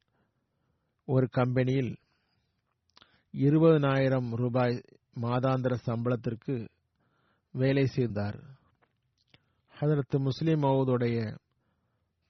ஒரு 1.05 1.29
கம்பெனியில் 1.29 1.97
இருபதனாயிரம் 3.33 4.35
ரூபாய் 4.35 4.83
மாதாந்திர 5.21 5.75
சம்பளத்திற்கு 5.87 6.69
வேலை 7.53 7.87
செய்தார். 7.87 8.41
ஹதரத் 9.81 10.19
முஸ்லிம் 10.19 10.63
மவுதுடைய 10.63 11.37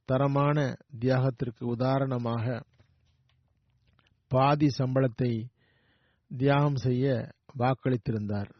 தரமான 0.04 0.76
தியாகத்திற்கு 1.00 1.64
உதாரணமாக 1.64 2.62
பாதி 4.34 4.68
சம்பளத்தை 4.78 5.32
தியாகம் 6.30 6.76
செய்ய 6.76 7.06
வாக்களித்திருந்தார். 7.58 8.50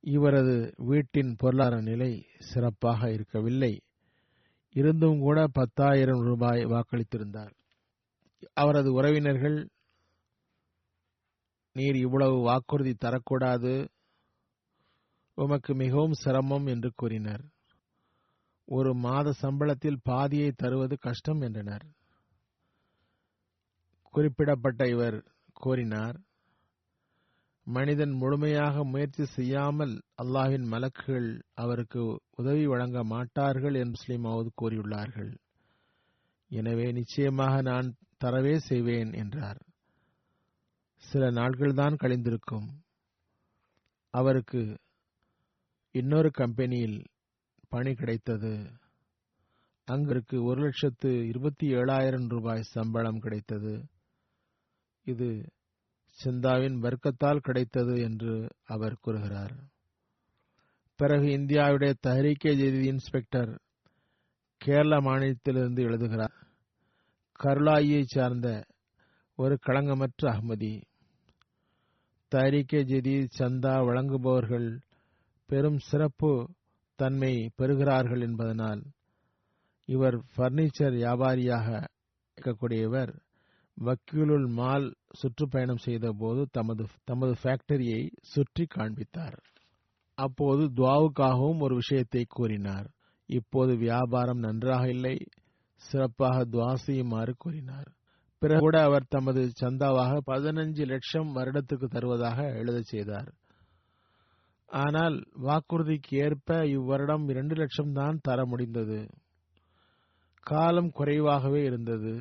இவரது 0.00 0.56
வீட்டின் 0.76 1.32
பொருளாதார 1.38 1.82
நிலை 1.82 2.12
சிறப்பாக 2.38 3.10
இருக்கவில்லை. 3.12 3.72
இருந்தும் 4.74 5.18
கூட 5.18 5.38
பத்தாயிரம் 5.52 6.22
ரூபாய் 6.22 6.62
வாக்களித்திருந்தார். 6.64 7.52
அவரது 8.54 8.90
உறவினர்கள் 8.92 9.58
நீர் 11.76 11.96
இவ்வளவு 11.96 12.38
வாக்குறுதி 12.40 12.94
தரக்கூடாது. 13.00 13.74
உமக்கு 15.38 15.72
மிகவும் 15.74 16.16
சிரமம் 16.22 16.66
என்று 16.66 16.90
கூறினர். 16.96 17.44
ஒரு 18.68 18.90
மாத 18.94 19.28
சம்பளத்தில் 19.42 20.02
பாதியை 20.02 20.50
தருவது 20.56 20.96
கஷ்டம் 20.98 21.40
என்றனர். 21.40 21.86
குறிப்பிடப்பட்ட 24.14 24.88
இவர் 24.88 25.18
கோரினார் 25.64 26.18
மனிதன் 27.66 28.10
முழுமையாக 28.10 28.84
முயற்சி 28.84 29.24
செய்யாமல் 29.24 30.02
அல்லாஹின் 30.22 30.66
மலக்குகள் 30.70 31.40
அவருக்கு 31.54 32.20
உதவி 32.36 32.66
வழங்க 32.66 33.04
மாட்டார்கள் 33.04 33.74
என்று 33.74 33.92
முஸ்லிமாவது 33.92 34.48
கூறியுள்ளார்கள். 34.62 35.32
எனவே 36.50 36.92
நிச்சயமாக 36.92 37.62
நான் 37.62 37.94
தரவே 38.24 38.56
செய்வேன் 38.56 39.12
என்றார். 39.12 39.60
சில 41.02 41.30
நாட்கள்தான் 41.30 41.96
கழிந்திருக்கும். 42.02 42.68
அவருக்கு 44.14 44.80
இன்னொரு 45.94 46.30
கம்பெனியில் 46.30 47.04
பணி 47.68 47.94
கிடைத்தது. 47.94 48.52
அங்கிற்கு 49.88 50.42
ஒரு 50.42 50.60
லட்சத்து 50.60 51.26
இருபத்தி 51.28 51.74
ஏழாயிரம் 51.74 52.28
ரூபாய் 52.28 52.62
சம்பளம் 52.62 53.18
கிடைத்தது. 53.18 53.74
இது 55.12 55.28
சிந்தாவின் 56.18 56.76
வர்க்கத்தால் 56.84 57.44
கிடைத்தது 57.46 57.94
என்று 58.00 58.34
அவர் 58.66 58.96
கூறுகிறார். 59.00 59.54
பிறகு 61.00 61.28
இந்தியாவுடைய 61.38 61.92
தஹரீக்கே 62.06 62.52
ஜெதி 62.60 62.82
இன்ஸ்பெக்டர் 62.94 63.52
கேரள 64.60 64.94
மாநிலத்திலிருந்து 65.00 65.82
எழுதுகிறார் 65.88 66.36
கருளாயியை 67.40 68.02
சார்ந்த 68.06 68.48
ஒரு 69.38 69.54
களங்கமற்ற 69.66 70.22
அகமதி. 70.32 70.74
தஹரீக்கே 72.32 72.80
ஜெதி 72.90 73.14
சந்தா 73.38 73.74
வழங்குபவர்கள் 73.86 74.68
பெரும் 75.50 75.80
சிறப்பு 75.88 76.32
தன்மை 76.98 77.34
பெறுகிறார்கள் 77.58 78.22
என்பதனால் 78.26 78.82
இவர் 79.88 80.16
பர்னிச்சர் 80.36 80.94
வியாபாரியாக 80.98 81.68
இருக்கக்கூடியவர். 82.38 83.12
வக்கீலுல் 83.80 84.46
மால் 84.46 84.86
சுற்றுப்பயணம் 85.10 85.76
செய்த 85.76 86.12
போது 86.12 86.48
தமது 86.50 86.84
தமது 87.04 87.34
ஃபேக்டரியை 87.42 88.10
சுற்றி 88.20 88.66
காண்பித்தார். 88.66 89.38
அப்போது 90.14 90.62
துவாவுக்காகவும் 90.64 91.58
ஒரு 91.58 91.74
விஷயத்தை 91.74 92.24
கூறினார். 92.28 92.88
இப்போது 93.28 93.76
வியாபாரம் 93.76 94.38
நன்றாக 94.38 94.88
இல்லை. 94.88 95.16
சிறப்பாக 95.74 96.44
துவா 96.44 96.72
செய்யுமாறு 96.74 97.34
கூறினார். 97.38 97.88
பிறகு 98.38 98.60
கூட 98.60 98.82
அவர் 98.82 99.06
தமது 99.08 99.50
சந்தாவாக 99.60 100.12
பதினஞ்சு 100.26 100.84
லட்சம் 100.86 101.30
வருடத்துக்கு 101.36 101.86
தருவதாக 101.88 102.42
எழுதச் 102.52 102.84
செய்தார். 102.84 103.30
ஆனால் 104.68 105.16
வாக்குறுதிக்கு 105.42 106.12
ஏற்ப 106.16 106.66
இவ்வருடம் 106.66 107.28
இரண்டு 107.28 107.54
லட்சம் 107.54 107.92
தான் 107.92 108.18
தர 108.22 108.46
முடிந்தது. 108.46 109.10
காலம் 110.46 110.90
குறைவாகவே 110.90 111.64
இருந்தது. 111.64 112.12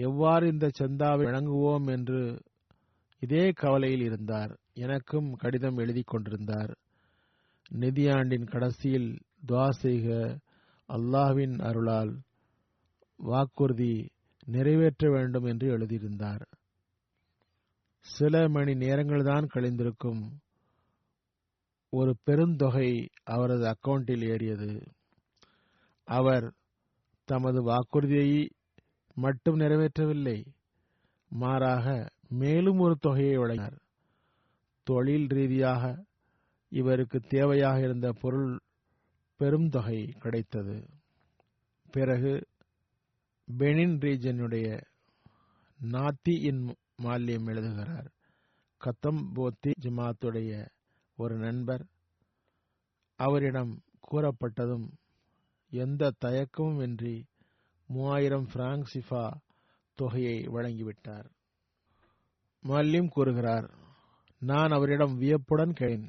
எவ்வாறு 0.00 0.44
இந்த 0.48 0.66
சந்தாவை 0.78 1.24
வழங்குவோம் 1.24 1.86
என்று 1.90 2.20
இதே 3.22 3.50
கவலையில் 3.50 4.00
இருந்தார். 4.00 4.52
எனக்கும் 4.74 5.28
கடிதம் 5.32 5.76
எழுதி 5.76 6.02
கொண்டிருந்தார். 6.02 6.72
நிதியாண்டின் 7.74 8.46
கடைசியில் 8.50 9.10
துவா 9.48 9.68
செய்க 9.70 10.08
அல்லாஹ்வின் 10.88 11.56
அருளால் 11.62 12.12
வாக்குறுதி 13.20 13.94
நிறைவேற்ற 14.46 15.10
வேண்டும் 15.10 15.44
என்று 15.44 15.66
எழுதியிருந்தார். 15.68 16.44
சில 18.06 18.48
மணி 18.48 18.74
நேரங்கள் 18.74 19.22
தான் 19.22 19.48
கழிந்திருக்கும். 19.54 20.22
ஒரு 21.92 22.12
பெருந்தொகை 22.26 22.90
அவரது 23.24 23.66
அக்கவுண்டில் 23.66 24.24
ஏறியது. 24.28 24.72
அவர் 26.08 26.46
தமது 27.28 27.58
வாக்குறுதியை 27.62 28.50
மட்டும் 29.14 29.58
நிறைவேற்றவில்லை 29.58 30.44
மாறாக 31.28 32.10
மேலும் 32.28 32.78
ஒரு 32.78 32.96
தொகையை 32.96 33.36
வழங்கினார் 33.38 33.78
தொழில் 34.84 35.26
ரீதியாக 35.26 36.04
இவருக்கு 36.68 37.18
தேவையாக 37.18 37.78
இருந்த 37.78 38.12
பொருள் 38.12 38.60
பெரும் 39.36 39.68
தொகை 39.68 40.06
கிடைத்தது. 40.06 40.88
பிறகு 41.90 42.46
பெனின் 43.58 43.96
ரீஜனுடைய 43.98 44.80
நாத்தி 45.80 46.42
இன் 46.42 46.74
மால்யம் 47.02 47.46
எழுதுகிறார். 47.46 48.12
கத்தம் 48.80 49.32
போத்தி 49.34 49.70
ஜமாத்துடைய 49.80 50.66
ஒரு 51.16 51.34
நண்பர் 51.34 51.86
அவரிடம் 53.16 53.80
கூறப்பட்டதும் 54.10 54.88
எந்த 55.70 56.12
தயக்கமும் 56.24 56.82
இன்றி 56.82 57.24
மூவாயிரம் 57.92 58.46
பிராங்க் 58.52 58.90
சிஃபா 58.94 59.30
தொகையை 59.94 60.46
வழங்கிவிட்டார். 60.46 61.24
மல்லிம் 62.60 63.08
கூறுகிறார் 63.08 63.70
நான் 64.38 64.68
அவரிடம் 64.68 65.16
வியப்புடன் 65.16 65.72
கேன் 65.72 66.08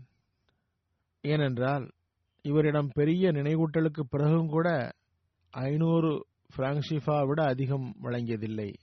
ஏனென்றால் 1.22 1.92
இவரிடம் 2.42 2.90
பெரிய 2.94 3.32
நினைவூட்டலுக்கு 3.32 4.02
பிறகும் 4.10 4.48
கூட 4.48 4.92
ஐநூறு 5.50 6.26
பிராங்க் 6.56 7.26
விட 7.26 7.44
அதிகம் 7.44 7.96
வழங்கியதில்லை. 8.04 8.74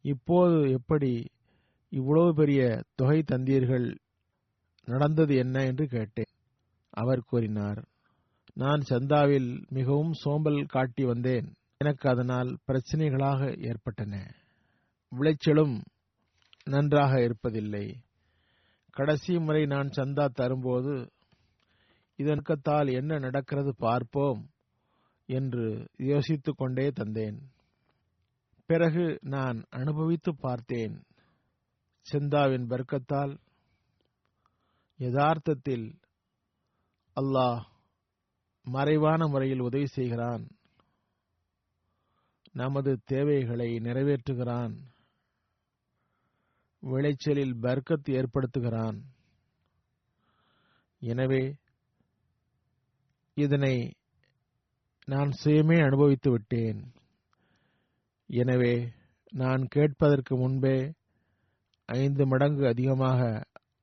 இப்போது 0.00 0.70
எப்படி 0.70 1.26
இவ்வளவு 1.88 2.34
பெரிய 2.34 2.82
தொகை 2.94 3.24
தந்தீர்கள்? 3.26 3.96
நடந்தது 4.84 5.36
என்ன 5.36 5.64
என்று 5.64 5.86
கேட்டேன். 5.86 6.34
அவர் 6.90 7.24
கூறினார் 7.26 7.88
நான் 8.54 8.80
சந்தாவில் 8.90 9.68
மிகவும் 9.68 10.12
சோம்பல் 10.12 10.64
காட்டி 10.64 11.04
வந்தேன். 11.04 11.54
எனக்கு 11.80 12.08
அதனால் 12.08 12.58
பிரச்சனைகளாக 12.66 13.66
ஏற்பட்டன. 13.66 14.34
விளைச்சலும் 15.12 15.84
நன்றாக 16.64 17.16
இருப்பதில்லை. 17.18 17.94
கடைசி 18.90 19.38
முறை 19.38 19.66
நான் 19.66 19.88
சந்தா 19.88 20.26
தரும்போது 20.26 21.12
இதற்கத்தால் 22.16 22.92
என்ன 22.92 23.18
நடக்கிறது 23.18 23.74
பார்ப்போம் 23.74 24.50
என்று 25.26 25.88
யோசித்துக் 25.96 26.56
கொண்டே 26.56 26.88
தந்தேன். 26.88 27.38
பிறகு 28.66 29.18
நான் 29.20 29.64
அனுபவித்து 29.70 30.36
பார்த்தேன். 30.36 31.04
சந்தாவின் 32.12 32.66
பர்க்கத்தால் 32.66 33.38
யதார்த்தத்தில் 34.98 35.98
அல்லாஹ் 37.20 37.62
மறைவான 38.62 39.26
முறையில் 39.26 39.60
உதவி 39.60 39.86
செய்கிறான். 39.86 40.48
நமது 42.60 42.92
தேவைகளை 43.04 43.68
நிறைவேற்றுகிறான். 43.76 44.74
விளைச்சலில் 46.82 47.54
பர்க்கத் 47.62 48.10
ஏற்படுத்துகிறான். 48.18 48.98
எனவே 51.02 51.42
இதனை 53.36 53.74
நான் 55.06 55.30
சுயமே 55.40 55.78
அனுபவித்து 55.84 56.30
விட்டேன். 56.30 56.80
எனவே 58.30 58.74
நான் 59.32 59.62
கேட்பதற்கு 59.68 60.34
முன்பே 60.36 60.78
ஐந்து 61.88 62.24
மடங்கு 62.26 62.64
அதிகமாக 62.66 63.20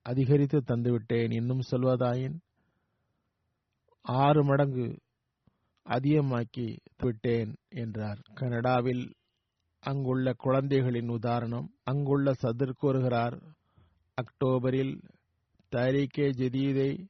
அதிகரித்து 0.05 0.59
தந்துவிட்டேன். 0.61 1.31
இன்னும் 1.33 1.63
சொல்வதாயின் 1.71 2.37
ஆறு 4.05 4.41
மடங்கு 4.43 4.85
அதிகமாக்கி 5.85 6.77
விட்டேன் 6.97 7.55
என்றார். 7.69 8.19
கனடாவில் 8.33 9.13
அங்குள்ள 9.79 10.33
குழந்தைகளின் 10.33 11.07
உதாரணம். 11.07 11.73
அங்குள்ள 11.83 12.31
சதுர் 12.41 12.71
கூறுகிறார். 12.71 13.41
அக்டோபரில் 14.21 15.01
தாரிகே 15.71 16.29
ஜதீதை 16.31 17.07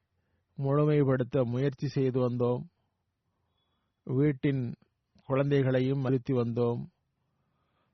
முழுமைப்படுத்த 0.57 1.45
முயற்சி 1.45 1.87
செய்து 1.87 2.29
வந்தோம். 2.29 2.63
வீட்டின் 4.03 4.75
குழந்தைகளையும் 5.23 6.03
அழுத்தி 6.03 6.33
வந்தோம். 6.33 6.85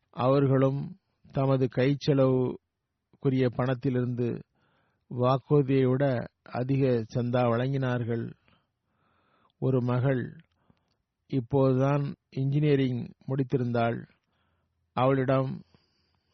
அவர்களும் 0.10 0.98
தமது 1.32 1.70
கைச்செலவுக்குரிய 1.76 3.50
பணத்திலிருந்து 3.56 4.44
வாக்குறுதியை 5.08 5.86
விட 5.86 6.28
அதிக 6.44 7.06
சந்தா 7.14 7.44
வழங்கினார்கள். 7.48 8.34
ஒரு 9.60 9.82
மகள் 9.82 10.36
இப்போதுதான் 11.32 12.16
இன்ஜினியரிங் 12.30 13.10
முடித்திருந்தாள் 13.28 14.08
அவளிடம் 14.94 15.62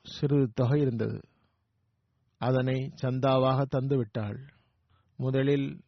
சிறிது 0.01 0.51
தொகை 0.53 0.81
இருந்தது. 0.81 1.19
அதனை 2.37 2.91
சந்தாவாக 3.01 3.65
தந்துவிட்டாள். 3.75 4.47
முதலில் 5.17 5.81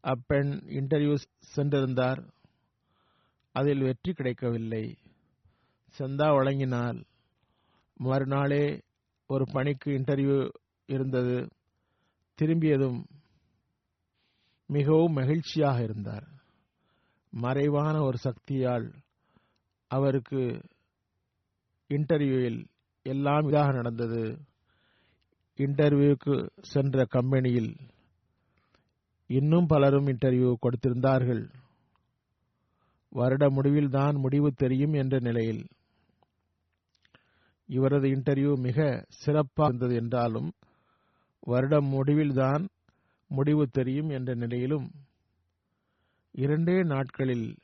அப்பெண் 0.00 0.50
இன்டர்வியூ 0.66 1.16
சென்றிருந்தார். 1.56 2.30
அதில் 3.52 3.78
வெற்றி 3.78 4.12
கிடைக்கவில்லை. 4.12 4.96
சந்தா 5.98 6.28
வழங்கினால் 6.34 7.04
மறுநாளே 7.94 8.80
ஒரு 9.26 9.44
பணிக்கு 9.52 9.90
இன்டர்வியூ 9.90 10.50
இருந்தது. 10.86 11.48
திரும்பியதும் 12.34 13.06
மிகவும் 14.66 15.12
மகிழ்ச்சியாக 15.12 15.82
இருந்தார். 15.82 16.35
மறைவான 17.32 17.96
ஒரு 18.02 18.18
சக்தியால் 18.18 18.86
அவருக்கு 19.90 20.40
இன்டர்வியூவில் 21.90 22.60
எல்லாம் 23.06 23.48
இதாக 23.48 23.72
நடந்தது. 23.72 24.22
இன்டர்வியூக்கு 25.58 26.34
சென்ற 26.72 27.04
கம்பெனியில் 27.04 27.70
இன்னும் 29.30 29.66
பலரும் 29.66 30.06
இன்டர்வியூ 30.06 30.50
கொடுத்திருந்தார்கள். 30.64 31.44
வருட 33.12 33.44
முடிவில் 33.50 33.90
தான் 33.90 34.16
முடிவு 34.16 34.48
தெரியும் 34.54 34.92
என்ற 34.92 35.16
நிலையில் 35.18 35.62
இவரது 37.68 38.06
இன்டர்வியூ 38.08 38.52
மிக 38.66 38.78
சிறப்பாக 39.22 39.68
இருந்தது 39.68 39.94
என்றாலும் 39.94 40.48
வருடம் 41.46 41.88
முடிவில் 41.94 42.34
தான் 42.34 42.62
முடிவு 43.30 43.64
தெரியும் 43.68 44.08
என்ற 44.08 44.30
நிலையிலும் 44.34 44.86
இரண்டே 46.36 46.82
நாட்களில் 46.82 47.56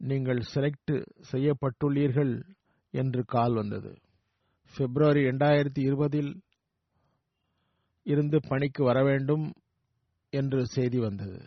நீங்கள் 0.00 0.40
செலக்ட் 0.54 1.06
செய்யப்பட்டுள்ளீர்கள் 1.32 2.42
என்று 2.90 3.24
கால் 3.24 3.54
வந்தது. 3.54 3.98
பிப்ரவரி 4.74 5.20
இரண்டாயிரத்தி 5.24 5.78
இருபதில் 5.78 6.42
இருந்து 8.02 8.40
பணிக்கு 8.48 8.84
வர 8.84 9.02
வேண்டும் 9.02 9.52
என்று 10.30 10.66
செய்தி 10.66 10.98
வந்தது. 10.98 11.38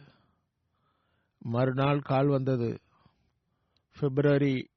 மறுநாள் 1.45 1.99
கால் 1.99 2.27
வந்தது. 2.27 2.79
பிப்ரவரி 3.97 4.69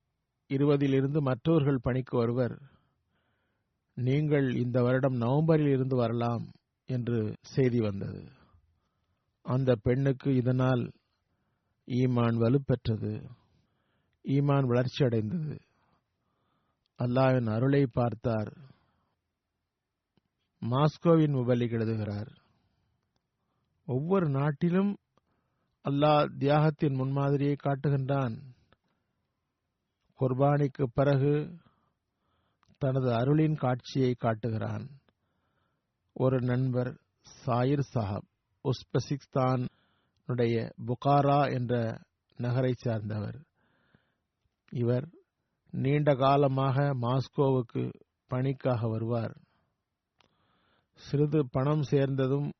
இருபதில் 0.46 0.92
இருந்து 0.92 1.22
மற்றவர்கள் 1.22 1.78
பணிக்கு 1.82 2.16
வருவர். 2.16 2.56
நீங்கள் 3.94 4.54
இந்த 4.54 4.82
வருடம் 4.82 5.16
நவம்பரில் 5.16 5.68
இருந்து 5.68 5.96
வரலாம் 5.96 6.52
என்று 6.86 7.34
செய்தி 7.40 7.80
வந்தது. 7.80 8.22
அந்த 9.46 9.76
பெண்ணுக்கு 9.82 10.34
இதனால் 10.34 10.90
ஈமான் 11.90 12.36
வலுப்பெற்றது. 12.36 13.30
ஈமான் 14.22 14.66
வளர்ச்சி 14.66 15.04
அடைந்தது 15.04 15.60
அல்லாவின் 16.98 17.52
அருளை 17.52 17.86
பார்த்தார். 17.92 18.52
மாஸ்கோவின் 20.60 21.34
முபலிக் 21.34 21.70
எழுதுகிறார். 21.70 22.32
ஒவ்வொரு 23.86 24.28
நாட்டிலும் 24.28 24.96
அல்லாஹ் 25.84 26.28
தியாகத்தின் 26.38 26.94
முன்மாதிரியை 26.94 27.56
காட்டுகின்றான். 27.62 28.38
குர்பானிக்கு 30.20 30.84
பிறகு 30.94 31.58
தனது 32.78 33.14
அருளின் 33.14 33.54
காட்சியை 33.54 34.14
காட்டுகிறான். 34.14 34.88
ஒரு 36.12 36.40
நண்பர் 36.40 37.00
சாயிர் 37.46 37.82
சாஹப் 37.94 38.28
உஸ்பெசிஸ்தான் 38.64 39.68
புகாரா 40.86 41.52
என்ற 41.52 42.00
நகரை 42.36 42.72
சார்ந்தவர். 42.72 43.40
இவர் 44.70 45.08
நீண்ட 45.70 46.14
காலமாக 46.14 46.94
மாஸ்கோவுக்கு 46.94 47.92
பணிக்காக 48.26 48.88
வருவார். 48.88 49.36
சிறிது 50.94 51.48
பணம் 51.50 51.82
சேர்ந்ததும் 51.82 52.52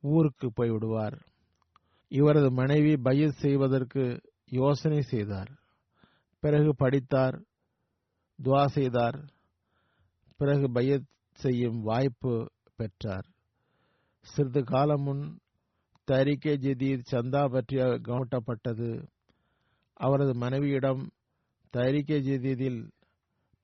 ஊருக்கு 0.00 0.52
போய்விடுவார். 0.56 1.20
இவரது 2.08 2.52
மனைவி 2.52 2.96
பயிர் 2.96 3.30
செய்வதற்கு 3.30 4.20
யோசனை 4.46 5.02
செய்தார். 5.02 5.50
பிறகு 6.40 6.74
படித்தார் 6.76 7.42
துவா 8.42 8.66
செய்தார். 8.66 9.24
பிறகு 10.36 10.72
பையத் 10.72 11.06
செய்யும் 11.32 11.82
வாய்ப்பு 11.82 12.50
பெற்றார். 12.76 13.26
சிறிது 14.20 14.64
காலம் 14.64 15.02
முன் 15.02 15.38
தரிகே 16.08 16.52
ஜதீத் 16.56 17.02
சந்தா 17.10 17.48
பற்றி 17.48 17.76
கவட்டப்பட்டது. 17.76 19.06
அவரது 19.92 20.34
மனைவியிடம் 20.34 21.10
தரிகே 21.76 22.20
ஜதீதில் 22.20 22.90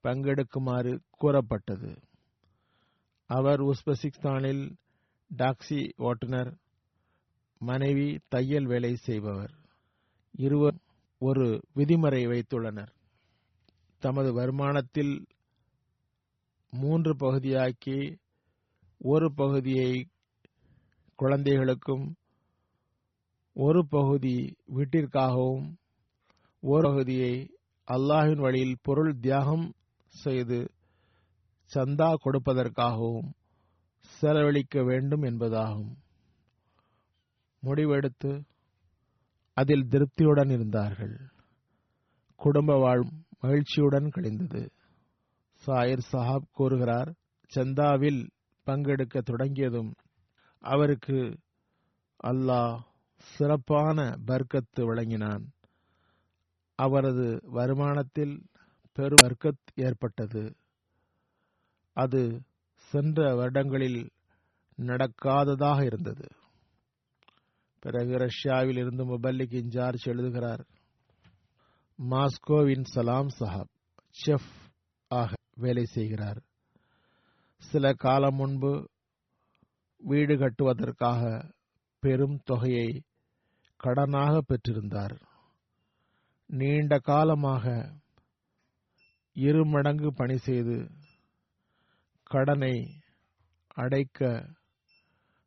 பங்கெடுக்குமாறு 0.02 0.98
கூறப்பட்டது. 1.10 2.00
அவர் 3.26 3.60
உஸ்பெசிஸ்தானில் 3.60 4.76
டாக்ஸி 5.36 5.90
ஓட்டுநர் 5.96 6.58
மனைவி 7.58 8.20
தையல் 8.28 8.64
வேலை 8.64 8.94
செய்பவர். 8.96 9.54
இருவர் 10.30 10.78
ஒரு 11.18 11.60
விதிமுறை 11.74 12.26
வைத்துள்ளனர். 12.26 12.92
தமது 13.98 14.34
வருமானத்தில் 14.34 15.26
மூன்று 16.70 17.14
பகுதியாக்கி 17.14 18.18
ஒரு 18.98 19.34
பகுதியை 19.34 20.08
குழந்தைகளுக்கும் 21.14 22.14
ஒரு 23.56 23.86
பகுதி 23.86 24.56
வீட்டிற்காகவும் 24.74 25.66
ஒரு 26.60 26.88
பகுதியை 26.88 27.50
அல்லாஹின் 27.88 28.40
வழியில் 28.40 28.76
பொருள் 28.82 29.18
தியாகம் 29.20 29.74
செய்து 30.06 30.70
சந்தா 31.74 32.14
கொடுப்பதற்காகவும் 32.24 33.30
செலவழிக்க 34.20 34.82
வேண்டும் 34.82 35.22
என்பதாகும். 35.22 35.92
முடிவெடுத்து 37.62 38.44
அதில் 39.56 39.88
திருப்தியுடன் 39.88 40.50
இருந்தார்கள். 40.50 41.20
குடும்ப 42.36 42.76
வாழ் 42.76 43.04
மகிழ்ச்சியுடன் 43.40 44.08
கழிந்தது. 44.08 44.72
சாயிர் 45.66 46.04
சாஹாப் 46.12 46.50
கூறுகிறார் 46.52 47.14
சந்தாவில் 47.54 48.28
பங்கெடுக்க 48.66 49.20
தொடங்கியதும் 49.20 49.94
அவருக்கு 50.58 51.38
அல்லாஹ் 52.24 52.76
சிறப்பான 53.24 54.18
பர்க்கத்து 54.26 54.80
வழங்கினான். 54.80 55.52
அவரது 56.74 57.42
வருமானத்தில் 57.52 58.44
பெரும் 58.92 59.20
வர்க்கத் 59.20 59.64
ஏற்பட்டது. 59.74 60.56
அது 61.92 62.42
சென்ற 62.76 63.34
வருடங்களில் 63.34 64.10
நடக்காததாக 64.76 65.84
இருந்தது. 65.84 66.28
பிறகு 67.80 68.16
ரஷ்யாவில் 68.18 68.76
இருந்து 68.76 69.04
முபல்லிக் 69.04 69.54
இன்சார்ஜ் 69.54 70.06
எழுதுகிறார் 70.06 70.66
மாஸ்கோவின் 71.98 72.82
சலாம் 72.82 73.28
சஹாப் 73.38 73.72
செஃப் 74.26 74.52
ஆக 75.08 75.34
வேலை 75.54 75.84
செய்கிறார். 75.84 76.42
சில 77.56 77.92
காலம் 77.92 78.34
முன்பு 78.34 78.88
வீடு 79.96 80.34
கட்டுவதற்காக 80.34 81.52
பெரும் 81.98 82.40
தொகையை 82.44 83.02
கடனாக 83.84 84.40
பெற்றிருந்தார். 84.48 85.14
நீண்ட 86.46 86.98
காலமாக 86.98 87.92
இரு 89.36 89.66
மடங்கு 89.66 90.12
பணி 90.12 90.36
செய்து 90.36 90.76
கடனை 92.22 92.74
அடைக்க 93.74 94.48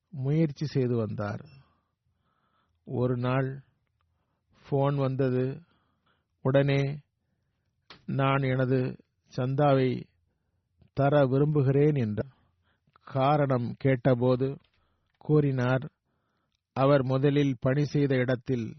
முயற்சி 0.10 0.66
செய்து 0.66 0.96
வந்தார். 0.96 1.44
ஒரு 2.88 3.18
நாள் 3.18 3.62
ஃபோன் 4.66 4.96
வந்தது. 4.96 5.62
உடனே 6.42 6.82
நான் 8.06 8.44
எனது 8.44 8.80
சந்தாவை 9.34 10.04
தர 10.94 11.26
விரும்புகிறேன் 11.26 11.96
என்றார் 11.96 12.34
காரணம் 13.04 13.76
கேட்டபோது 13.78 14.48
கூறினார் 15.18 15.86
அவர் 16.78 17.04
முதலில் 17.04 17.56
பணி 17.60 17.84
செய்த 17.86 18.16
இடத்தில் 18.16 18.76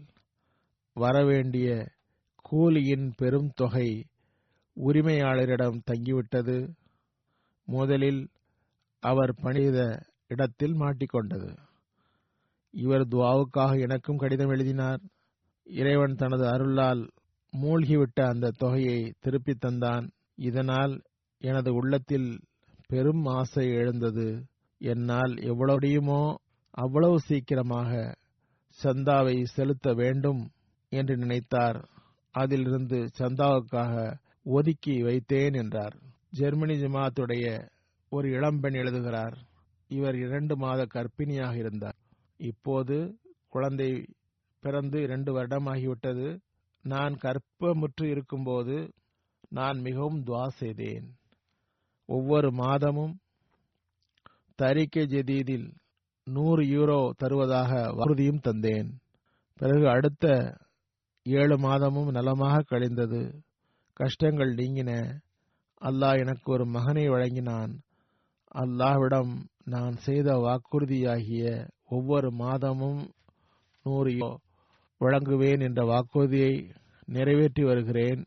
வரவேண்டிய 0.93 1.87
கூலியின் 2.51 3.11
பெரும் 3.17 3.51
தொகை 3.55 3.89
உரிமையாளரிடம் 4.77 5.79
தங்கிவிட்டது. 5.91 6.57
முதலில் 7.67 8.21
அவர் 8.99 9.33
பணித 9.41 9.79
இடத்தில் 10.27 10.75
மாட்டிக்கொண்டது 10.75 11.51
இவர் 12.73 13.07
துவாவுக்காக 13.07 13.79
எனக்கும் 13.79 14.17
கடிதம் 14.17 14.49
எழுதினார். 14.49 15.01
இறைவன் 15.63 16.15
தனது 16.15 16.47
அருளால் 16.47 17.09
மூழ்கிவிட்ட 17.53 18.19
அந்த 18.27 18.53
தொகையை 18.57 19.13
திருப்பித் 19.19 19.63
தந்தான். 19.65 20.05
இதனால் 20.35 21.01
எனது 21.41 21.73
உள்ளத்தில் 21.73 22.29
பெரும் 22.87 23.25
ஆசை 23.25 23.65
எழுந்தது. 23.73 24.27
என்னால் 24.81 25.33
எவ்வளவு 25.41 25.73
முடியுமோ 25.73 26.21
அவ்வளவு 26.71 27.19
சீக்கிரமாக 27.19 28.17
சந்தாவை 28.83 29.43
செலுத்த 29.43 29.93
வேண்டும் 29.93 30.51
என்று 30.89 31.17
நினைத்தார். 31.17 31.85
அதிலிருந்து 32.31 33.09
சந்தாவுக்காக 33.17 34.17
ஒதுக்கி 34.43 35.03
வைத்தேன் 35.03 35.53
என்றார். 35.53 35.95
ஜெர்மனி 36.29 36.75
ஜமாத்துடைய 36.75 37.69
ஒரு 38.09 38.29
இளம்பெண் 38.29 38.73
எழுதுகிறார். 38.73 39.37
இவர் 39.87 40.15
இரண்டு 40.15 40.57
மாத 40.57 40.87
கர்ப்பிணியாக 40.93 41.55
இருந்தார். 41.55 41.97
இப்போது 42.37 43.19
குழந்தை 43.49 44.05
பிறந்து 44.59 45.01
இரண்டு 45.01 45.31
வருடமாகிவிட்டது. 45.37 46.39
நான் 46.81 47.13
கற்பமுற்று 47.13 48.03
இருக்கும்போது 48.03 48.93
நான் 49.49 49.79
மிகவும் 49.79 50.23
துவா 50.23 50.47
செய்தேன். 50.47 51.17
ஒவ்வொரு 52.05 52.51
மாதமும் 52.51 53.19
தரிக்கை 54.55 55.05
ஜெதீதில் 55.05 55.67
நூறு 56.33 56.63
யூரோ 56.65 56.99
தருவதாக 57.17 57.71
வாக்குறுதியும் 57.97 58.43
தந்தேன். 58.47 58.89
பிறகு 59.59 59.85
அடுத்த 59.89 60.25
ஏழு 61.25 61.55
மாதமும் 61.57 62.11
நலமாக 62.11 62.65
கழிந்தது. 62.69 63.21
கஷ்டங்கள் 63.93 64.51
நீங்கின. 64.55 64.91
அல்லாஹ் 65.81 66.17
எனக்கு 66.17 66.47
ஒரு 66.51 66.65
மகனை 66.65 67.05
வழங்கினான். 67.09 67.73
அல்லாஹ்விடம் 68.55 69.33
நான் 69.65 69.95
செய்த 69.97 70.29
வாக்குறுதியாகிய 70.37 71.43
ஒவ்வொரு 71.87 72.29
மாதமும் 72.31 73.01
நூறு 73.85 74.13
வழங்குவேன் 75.01 75.61
என்ற 75.61 75.81
வாக்குறுதியை 75.85 76.53
நிறைவேற்றி 77.07 77.63
வருகிறேன் 77.63 78.21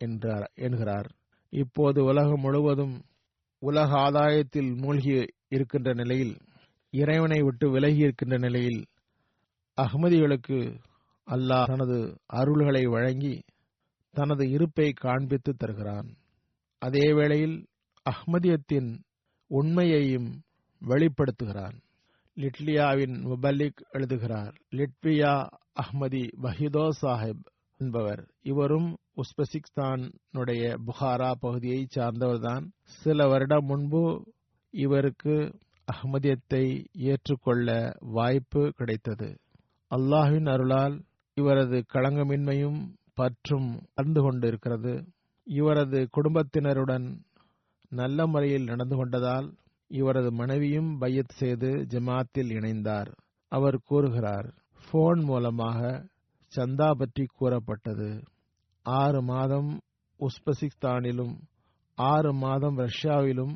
என்றார் 0.00 0.46
என்கிறார். 0.54 1.08
இப்போது 1.52 2.00
உலகம் 2.04 2.40
முழுவதும் 2.40 2.96
உலக 3.62 3.90
ஆதாயத்தில் 3.98 4.70
மூழ்கி 4.76 5.12
இருக்கின்ற 5.48 5.92
நிலையில் 5.92 6.34
இறைவனை 6.90 7.42
விட்டு 7.42 7.70
விலகி 7.70 7.98
இருக்கின்ற 7.98 8.38
நிலையில் 8.38 8.80
அகமதிகளுக்கு 9.78 10.58
அல்லாஹ் 11.26 11.66
தனது 11.66 11.98
அருள்களை 12.32 12.88
வழங்கி 12.88 13.42
தனது 14.14 14.50
இருப்பை 14.50 14.92
காண்பித்து 14.92 15.52
தருகிறான். 15.56 16.08
அதே 16.82 17.12
வேளையில் 17.12 17.66
அஹ்மதியத்தின் 18.10 19.00
உண்மையையும் 19.50 20.42
வெளிப்படுத்துகிறான். 20.82 21.76
லிட்லியாவின் 22.36 23.14
முபல்லிக் 23.24 23.80
எழுதுகிறார் 23.90 24.54
லிட்வியா 24.70 25.34
அஹ்மதி 25.82 26.24
வஹிதோ 26.42 26.88
சாஹிப் 27.02 27.44
என்பவர். 27.80 28.22
இவரும் 28.42 28.96
உஸ்பெசிக்ஸ்தானுடைய 29.16 30.62
புகாரா 30.86 31.30
பகுதியை 31.40 31.86
சார்ந்தவர்தான். 31.96 32.64
சில 32.82 33.28
வருடம் 33.28 33.64
முன்பு 33.64 34.02
இவருக்கு 34.70 35.36
அஹ்மதியத்தை 35.92 36.84
ஏற்றுக்கொள்ள 36.92 37.96
வாய்ப்பு 38.00 38.70
கிடைத்தது. 38.76 39.40
அல்லாஹின் 39.94 40.48
அருளால் 40.48 41.04
இவரது 41.34 41.84
களங்கமின்மையும் 41.92 42.94
பற்றும் 43.14 43.86
அறிந்து 43.94 44.22
கொண்டிருக்கிறது. 44.22 45.12
இவரது 45.44 46.08
குடும்பத்தினருடன் 46.10 47.24
நல்ல 47.88 48.26
முறையில் 48.26 48.64
நடந்து 48.64 49.06
கொண்டதால் 49.06 49.56
இவரது 49.86 50.32
மனைவியும் 50.32 50.98
பையத் 50.98 51.28
செய்து 51.28 51.68
ஜமாத்தில் 51.68 52.50
இணைந்தார். 52.52 53.12
அவர் 53.48 53.78
கூறுகிறார் 53.78 54.54
போன் 54.90 55.20
மூலமாக 55.20 56.06
சந்தா 56.56 56.90
பற்றி 56.90 57.24
கூறப்பட்டது. 57.24 58.22
ஆறு 58.82 59.22
மாதம் 59.22 59.80
உஸ்பெசிஸ்தானிலும் 60.20 61.34
ஆறு 61.94 62.32
மாதம் 62.32 62.78
ரஷ்யாவிலும் 62.78 63.54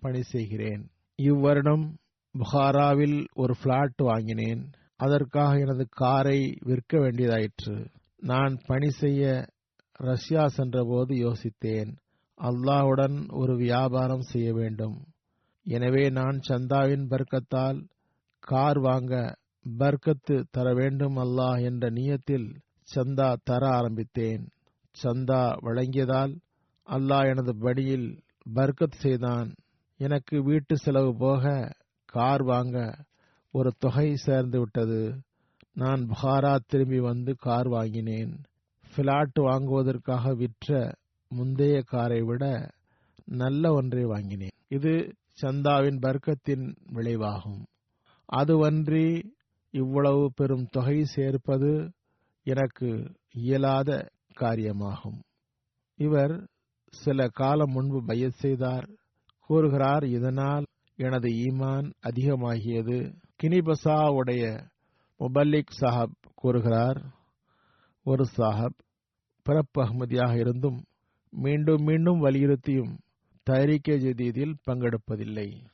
பணி 0.00 0.22
செய்கிறேன். 0.22 0.90
இவ்வருடம் 1.22 1.96
புகாராவில் 2.34 3.26
ஒரு 3.34 3.54
பிளாட் 3.62 3.94
வாங்கினேன். 3.96 4.70
அதற்காக 4.96 5.58
எனது 5.58 5.86
காரை 5.90 6.56
விற்க 6.60 6.98
வேண்டியதாயிற்று. 6.98 7.86
நான் 8.16 8.58
பணி 8.66 8.90
செய்ய 8.90 9.46
ரஷ்யா 9.92 10.48
சென்றபோது 10.48 11.14
யோசித்தேன். 11.14 11.96
அல்லாஹுடன் 12.40 13.32
ஒரு 13.32 13.56
வியாபாரம் 13.56 14.20
செய்ய 14.20 14.52
வேண்டும். 14.52 15.04
எனவே 15.64 16.10
நான் 16.10 16.38
சந்தாவின் 16.48 17.06
பர்க்கத்தால் 17.08 17.88
கார் 18.38 18.78
வாங்க 18.78 19.36
பர்க்கத்து 19.78 20.42
தர 20.50 20.74
வேண்டும் 20.74 21.16
அல்லாஹ் 21.16 21.62
என்ற 21.62 21.90
நியத்தில் 21.90 22.60
சந்தா 22.94 23.36
தர 23.44 23.68
ஆரம்பித்தேன். 23.68 24.48
சந்தா 25.04 25.52
வழங்கியதால் 25.62 26.40
அல்லாஹ் 26.86 27.26
எனது 27.28 27.56
படியில் 27.56 28.22
பர்க்கத் 28.54 28.98
செய்தான். 28.98 29.54
எனக்கு 29.98 30.42
வீட்டு 30.42 30.76
செலவு 30.76 31.16
போக 31.16 31.72
கார் 32.04 32.42
வாங்க 32.42 33.04
ஒரு 33.50 33.72
தொகை 33.78 34.16
சேர்ந்து 34.16 34.58
விட்டது. 34.58 35.20
நான் 35.72 36.08
புகாரா 36.08 36.58
திரும்பி 36.66 37.00
வந்து 37.00 37.34
கார் 37.34 37.68
வாங்கினேன். 37.68 38.42
பிளாட் 38.96 39.38
வாங்குவதற்காக 39.38 40.34
விற்ற 40.34 40.94
முந்தைய 41.28 41.82
காரை 41.82 42.22
விட 42.22 42.70
நல்ல 43.24 43.72
ஒன்றை 43.72 44.04
வாங்கினேன். 44.04 44.50
இது 44.68 45.14
சந்தாவின் 45.42 45.98
வர்க்கத்தின் 45.98 46.76
விளைவாகும். 46.92 47.66
அதுவன்றி 48.32 49.24
இவ்வளவு 49.70 50.32
பெரும் 50.34 50.66
தொகை 50.70 51.04
சேர்ப்பது 51.04 51.92
எனக்கு 52.42 53.16
இயலாத 53.32 54.10
காரியமாகும். 54.40 55.22
இவர் 55.94 56.48
சில 56.88 57.28
காலம் 57.28 57.72
முன்பு 57.72 58.04
பையத் 58.04 58.32
செய்தார். 58.32 58.88
கூறுகிறார் 59.46 60.04
இதனால் 60.04 60.64
எனது 60.96 61.28
ஈமான் 61.28 61.92
அதிகமாகியது. 62.00 63.14
கினிபசாவுடைய 63.42 64.66
முபல்லிக் 65.20 65.74
சாஹப் 65.80 66.14
கூறுகிறார் 66.34 67.04
ஒரு 68.04 68.26
சாஹப் 68.36 68.78
பிறப்பு 69.42 69.82
அகமதியாக 69.82 70.38
இருந்தும் 70.38 70.84
மீண்டும் 71.30 71.82
மீண்டும் 71.82 72.24
வலியுறுத்தியும் 72.24 72.98
தயாரிக்க 73.42 73.92
ஜதீதில் 73.92 74.54
பங்கெடுப்பதில்லை. 74.70 75.64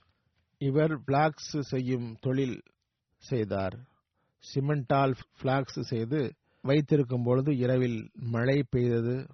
இவர் 0.59 1.01
பிளாக்ஸ் 1.01 1.61
செய்யும் 1.61 2.17
தொழில் 2.21 2.63
செய்தார். 3.17 3.79
சிமெண்டால் 4.55 5.15
பிளாக்ஸ் 5.43 5.81
செய்து 5.81 6.35
வைத்திருக்கும் 6.63 7.23
பொழுது 7.23 7.57
இரவில் 7.57 8.11
மழை 8.13 8.65
பெய்தது. 8.71 9.27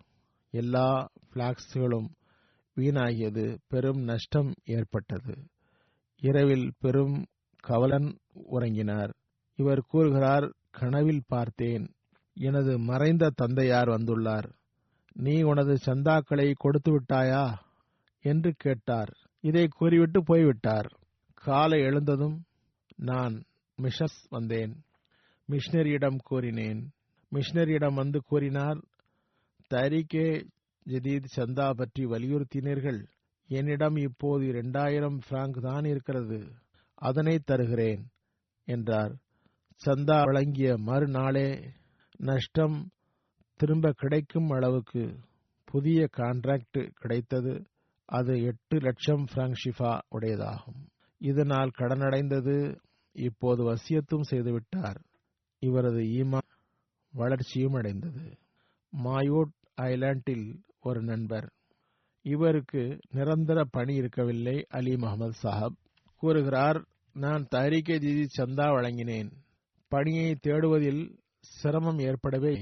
எல்லா 0.51 1.09
பிளாக்ஸ்களும் 1.32 2.11
வீணாகியது. 2.79 3.59
பெரும் 3.68 4.01
நஷ்டம் 4.03 4.55
ஏற்பட்டது. 4.64 5.35
இரவில் 6.16 6.72
பெரும் 6.79 7.26
கவலன் 7.61 8.18
உறங்கினார். 8.51 9.12
இவர் 9.57 9.85
கூறுகிறார் 9.89 10.53
கனவில் 10.70 11.22
பார்த்தேன். 11.26 11.95
எனது 12.35 12.79
மறைந்த 12.79 13.31
தந்தையார் 13.35 13.89
வந்துள்ளார். 13.89 14.53
நீ 15.12 15.43
உனது 15.43 15.79
சந்தாக்களை 15.87 16.53
கொடுத்து 16.57 17.01
விட்டாயா? 17.01 17.59
என்று 18.20 18.55
கேட்டார். 18.57 19.16
இதை 19.41 19.68
கூறிவிட்டு 19.68 20.24
போய்விட்டார். 20.24 20.99
காலை 21.35 21.81
எழுந்ததும் 21.81 22.43
நான் 22.97 23.45
மிஷஸ் 23.83 24.29
வந்தேன். 24.29 24.83
மிஷினரியிடம் 25.51 26.16
கூறினேன். 26.24 26.91
மிஷினரியிடம் 27.33 27.95
வந்து 27.95 28.22
கூறினார் 28.24 28.81
தரிகே 29.74 30.49
ஜதீத் 30.89 31.24
சந்தா 31.36 31.70
பற்றி 31.70 32.07
வலியுறுத்தினீர்கள். 32.07 33.07
என்னிடம் 33.47 33.97
இப்போது 33.97 34.47
இரண்டாயிரம் 34.47 35.18
பிராங்க் 35.28 35.59
தான் 35.62 35.84
இருக்கிறது. 35.84 36.53
அதனை 36.95 37.39
தருகிறேன் 37.39 38.07
என்றார். 38.64 39.14
சந்தா 39.86 40.24
வழங்கிய 40.24 40.76
மறுநாளே 40.78 41.70
நஷ்டம் 42.16 42.91
திரும்ப 43.57 43.93
கிடைக்கும் 43.97 44.49
அளவுக்கு 44.49 45.18
புதிய 45.64 46.09
கான்ட்ராக்ட் 46.16 46.91
கிடைத்தது. 46.95 47.66
அது 48.05 48.43
எட்டு 48.43 48.78
லட்சம் 48.78 49.24
பிராங்க் 49.34 49.61
ஷிஃபா 49.64 49.99
உடையதாகும். 50.11 50.80
இதனால் 51.18 51.70
கடனடைந்தது. 51.76 52.80
இப்போது 53.12 53.74
வசியத்தும் 53.74 54.28
செய்துவிட்டார். 54.30 55.01
இவரது 55.59 56.01
ஈமா 56.01 56.39
வளர்ச்சியும் 57.12 57.72
அடைந்தது. 57.72 58.39
மாயோட் 59.03 59.53
ஐலாண்டில் 59.76 60.66
ஒரு 60.89 61.03
நண்பர். 61.03 61.47
இவருக்கு 62.24 62.82
நிரந்தர 63.11 63.64
பணி 63.70 63.95
இருக்கவில்லை 63.95 64.66
அலி 64.68 64.97
முகமது 64.97 65.34
சாஹப். 65.43 65.76
கூறுகிறார் 66.16 66.78
நான் 67.14 67.47
தஹரிகே 67.51 67.97
ஜிதி 67.99 68.26
சந்தா 68.39 68.66
வழங்கினேன். 68.72 69.30
பணியை 69.89 70.36
தேடுவதில் 70.47 71.03
சிரமம் 71.41 71.99
ஏற்படவே 71.99 72.55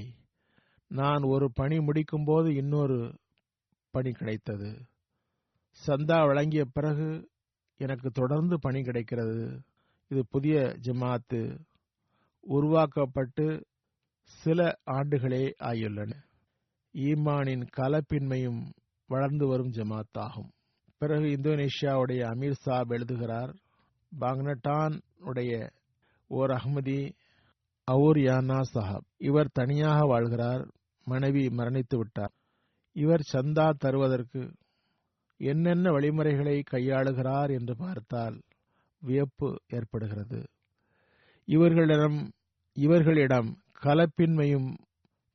நான் 0.87 1.23
ஒரு 1.23 1.51
பணி 1.53 1.77
முடிக்கும்போது 1.77 2.49
இன்னொரு 2.55 2.99
பணி 3.91 4.11
கிடைத்தது. 4.11 4.69
சந்தா 5.87 6.19
வழங்கிய 6.25 6.65
பிறகு 6.65 7.29
எனக்கு 7.77 8.09
தொடர்ந்து 8.09 8.59
பணி 8.59 8.81
கிடைக்கிறது. 8.83 9.61
இது 10.07 10.21
புதிய 10.29 10.55
ஜமாத்து 10.81 11.41
உருவாக்கப்பட்டு 12.39 13.45
சில 14.41 14.79
ஆண்டுகளே 14.83 15.43
ஆகியுள்ளன 15.59 16.11
ஈமானின் 16.97 17.67
கலப்பின்மையும் 17.77 18.61
வளர்ந்து 19.07 19.47
வரும் 19.47 19.71
ஜமாத் 19.71 20.17
ஆகும் 20.17 20.51
பிறகு 20.97 21.23
இந்தோனேஷியாவுடைய 21.23 22.21
அமீர் 22.33 22.61
சாப் 22.61 22.91
எழுதுகிறார் 22.91 23.55
பாங்னட்டான் 24.19 25.01
உடைய 25.19 25.71
ஓர் 26.27 26.49
அஹ்மதி 26.49 27.11
அவுர் 27.91 28.21
யானா 28.21 28.61
சஹாப் 28.73 29.07
இவர் 29.17 29.49
தனியாக 29.53 30.05
வாழ்கிறார் 30.05 30.67
மனைவி 31.05 31.47
மரணித்து 31.47 31.95
விட்டார். 31.95 32.33
இவர் 32.93 33.21
சந்தா 33.33 33.69
தருவதற்கு 33.69 34.53
என்னென்ன 35.37 35.91
வழிமுறைகளை 35.91 36.63
கையாளுகிறார் 36.71 37.51
என்று 37.59 37.75
பார்த்தால் 37.75 38.41
வியப்பு 38.99 39.61
ஏற்படுகிறது. 39.67 40.47
இவர்களிடம் 41.45 42.31
இவர்களிடம் 42.73 43.57
கலப்பின்மையும் 43.83 44.77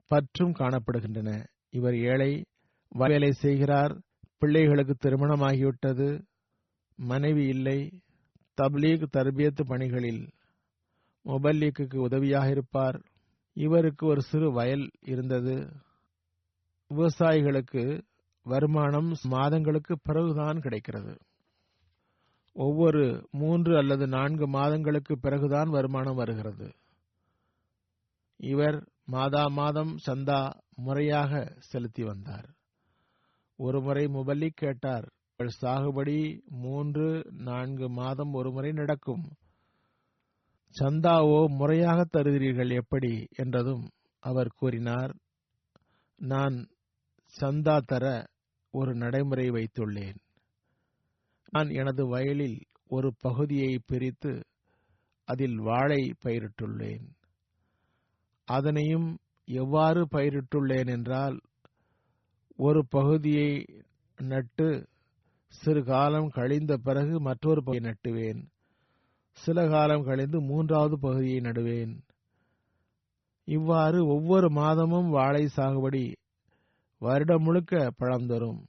பற்றும் 0.06 0.52
காணப்படுகின்றன. 0.52 1.44
இவர் 1.72 1.94
ஏழை 1.94 2.44
வேலை 2.88 3.32
செய்கிறார் 3.32 3.92
பிள்ளைகளுக்கு 4.38 4.94
திருமணமாகிவிட்டது 5.02 6.08
மனைவி 6.96 7.44
இல்லை 7.46 7.78
தப்லீக் 8.62 9.04
தர்பியத்து 9.16 9.62
பணிகளில் 9.64 10.22
மொபல்லீக்கு 11.24 11.96
உதவியாக 11.96 12.48
இருப்பார். 12.50 12.98
இவருக்கு 13.56 14.06
ஒரு 14.06 14.22
சிறு 14.22 14.52
வயல் 14.52 14.90
இருந்தது. 15.02 15.56
விவசாயிகளுக்கு 16.90 17.84
வருமானம் 18.46 19.10
மாதங்களுக்கு 19.22 19.98
பிறகுதான் 20.02 20.60
கிடைக்கிறது. 20.60 21.14
ஒவ்வொரு 22.56 23.28
மூன்று 23.30 23.76
அல்லது 23.76 24.06
நான்கு 24.06 24.48
மாதங்களுக்கு 24.48 25.18
பிறகுதான் 25.18 25.68
வருமானம் 25.68 26.14
வருகிறது. 26.14 26.68
இவர் 28.36 28.78
மாதா 29.04 29.46
மாதம் 29.46 29.96
சந்தா 30.06 30.40
முறையாக 30.85 31.33
செலுத்தி 31.59 32.03
வந்தார். 32.03 32.49
ஒருமுறை 33.57 34.05
முபல்லி 34.05 34.49
கேட்டார் 34.55 35.07
சாகுபடி 35.61 36.18
மூன்று 36.57 37.07
நான்கு 37.39 37.87
மாதம் 37.91 38.33
ஒருமுறை 38.33 38.70
நடக்கும். 38.72 39.24
சந்தாவோ 40.76 41.41
முறையாக 41.47 42.05
தருகிறீர்கள் 42.05 42.72
எப்படி? 42.74 43.14
என்றதும் 43.35 43.85
அவர் 44.22 44.51
கூறினார் 44.57 45.12
நான் 46.16 46.57
சந்தா 47.41 47.76
தர 47.85 48.05
ஒரு 48.70 48.93
நடைமுறை 48.95 49.47
வைத்துள்ளேன். 49.51 50.20
நான் 51.51 51.70
எனது 51.70 52.03
வயலில் 52.07 52.59
ஒரு 52.89 53.09
பகுதியை 53.18 53.72
பிரித்து 53.87 54.33
அதில் 55.28 55.59
வாழை 55.61 56.03
பயிரிட்டுள்ளேன். 56.24 57.07
அதனையும் 58.49 59.09
எவ்வாறு 59.49 60.07
பயிரிட்டுள்ளேன் 60.12 60.86
என்றால் 60.86 61.40
ஒரு 62.57 62.86
பகுதியை 62.86 63.66
நட்டு 64.18 64.88
சிறு 65.55 65.84
காலம் 65.84 66.28
கழிந்த 66.28 66.76
பிறகு 66.76 67.20
மற்றொரு 67.20 67.62
பகுதியை 67.62 67.93
நட்டுவேன். 67.93 68.40
சில 69.32 69.68
காலம் 69.68 70.05
கழிந்து 70.05 70.40
மூன்றாவது 70.40 70.99
பகுதியை 70.99 71.40
நடுவேன். 71.40 71.93
இவ்வாறு 73.45 74.07
ஒவ்வொரு 74.07 74.51
மாதமும் 74.51 75.09
வாழை 75.09 75.49
சாகுபடி 75.57 76.16
வருடம் 76.99 77.43
முழுக்க 77.43 77.90
பழம் 77.97 78.26
தரும். 78.26 78.66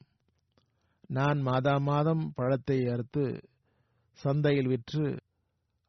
நான் 1.07 1.39
மாதா 1.39 1.77
மாதம் 1.77 2.31
பழத்தை 2.35 2.87
அறுத்து 2.87 3.25
சந்தையில் 4.19 4.67
விற்று 4.67 5.19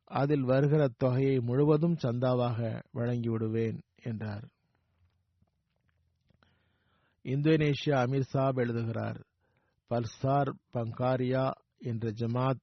அதில் 0.05 0.43
வருகிற 0.43 0.89
தொகையை 0.89 1.41
முழுவதும் 1.41 1.97
சந்தாவாக 2.03 2.59
வழங்கிவிடுவேன் 2.95 3.79
என்றார். 4.03 4.45
இந்தோனேஷியா 7.25 8.03
அமீர் 8.05 8.21
சாப் 8.21 8.59
எழுதுகிறார் 8.59 9.27
பல்சார் 9.91 10.53
பங்காரியா 10.73 11.51
என்ற 11.79 12.11
ஜமாத் 12.11 12.63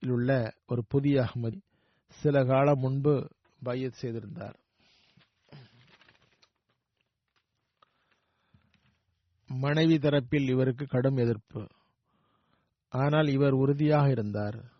உள்ள 0.00 0.54
ஒரு 0.66 0.84
புதிய 0.88 1.20
அஹ்மதி 1.20 1.60
சில 2.08 2.44
காலம் 2.44 2.78
முன்பு 2.78 3.28
பையத் 3.62 3.92
செய்திருந்தார். 3.92 4.58
மனைவி 9.46 9.94
தரப்பில் 9.94 10.48
இவருக்கு 10.48 10.86
கடும் 10.86 11.16
எதிர்ப்பு. 11.16 11.66
ஆனால் 12.88 13.28
இவர் 13.28 13.52
உறுதியாக 13.52 14.10
இருந்தார். 14.10 14.72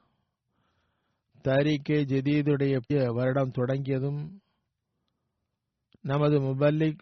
தரிகே 1.42 2.04
ஜதீதுடைய 2.04 3.12
வருடம் 3.14 3.50
தொடங்கியதும் 3.50 4.40
நமது 6.00 6.40
முபல்லிக் 6.40 6.98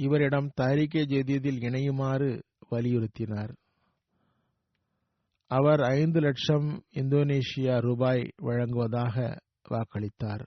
இவரிடம் 0.00 0.50
தரிகே 0.60 1.04
ஜதீதில் 1.04 1.58
இணையுமாறு 1.58 2.42
வலியுறுத்தினார். 2.70 3.56
அவர் 5.46 5.80
ஐந்து 5.80 6.20
லட்சம் 6.20 6.82
இந்தோனேஷியா 6.94 7.80
ரூபாய் 7.80 8.30
வழங்குவதாக 8.36 9.38
வாக்களித்தார். 9.68 10.46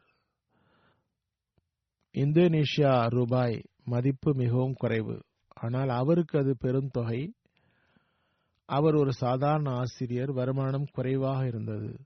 இந்தோனேஷியா 2.14 3.08
ரூபாய் 3.08 3.62
மதிப்பு 3.84 4.36
மிகவும் 4.36 4.74
குறைவு. 4.74 5.22
ஆனால் 5.48 5.90
அவருக்கு 5.90 6.40
அது 6.40 6.58
பெரும் 6.58 6.90
தொகை. 6.90 7.34
அவர் 8.66 8.94
ஒரு 8.94 9.14
சாதாரண 9.14 9.72
ஆசிரியர் 9.72 10.32
வருமானம் 10.32 10.86
குறைவாக 10.92 11.46
இருந்தது. 11.46 12.00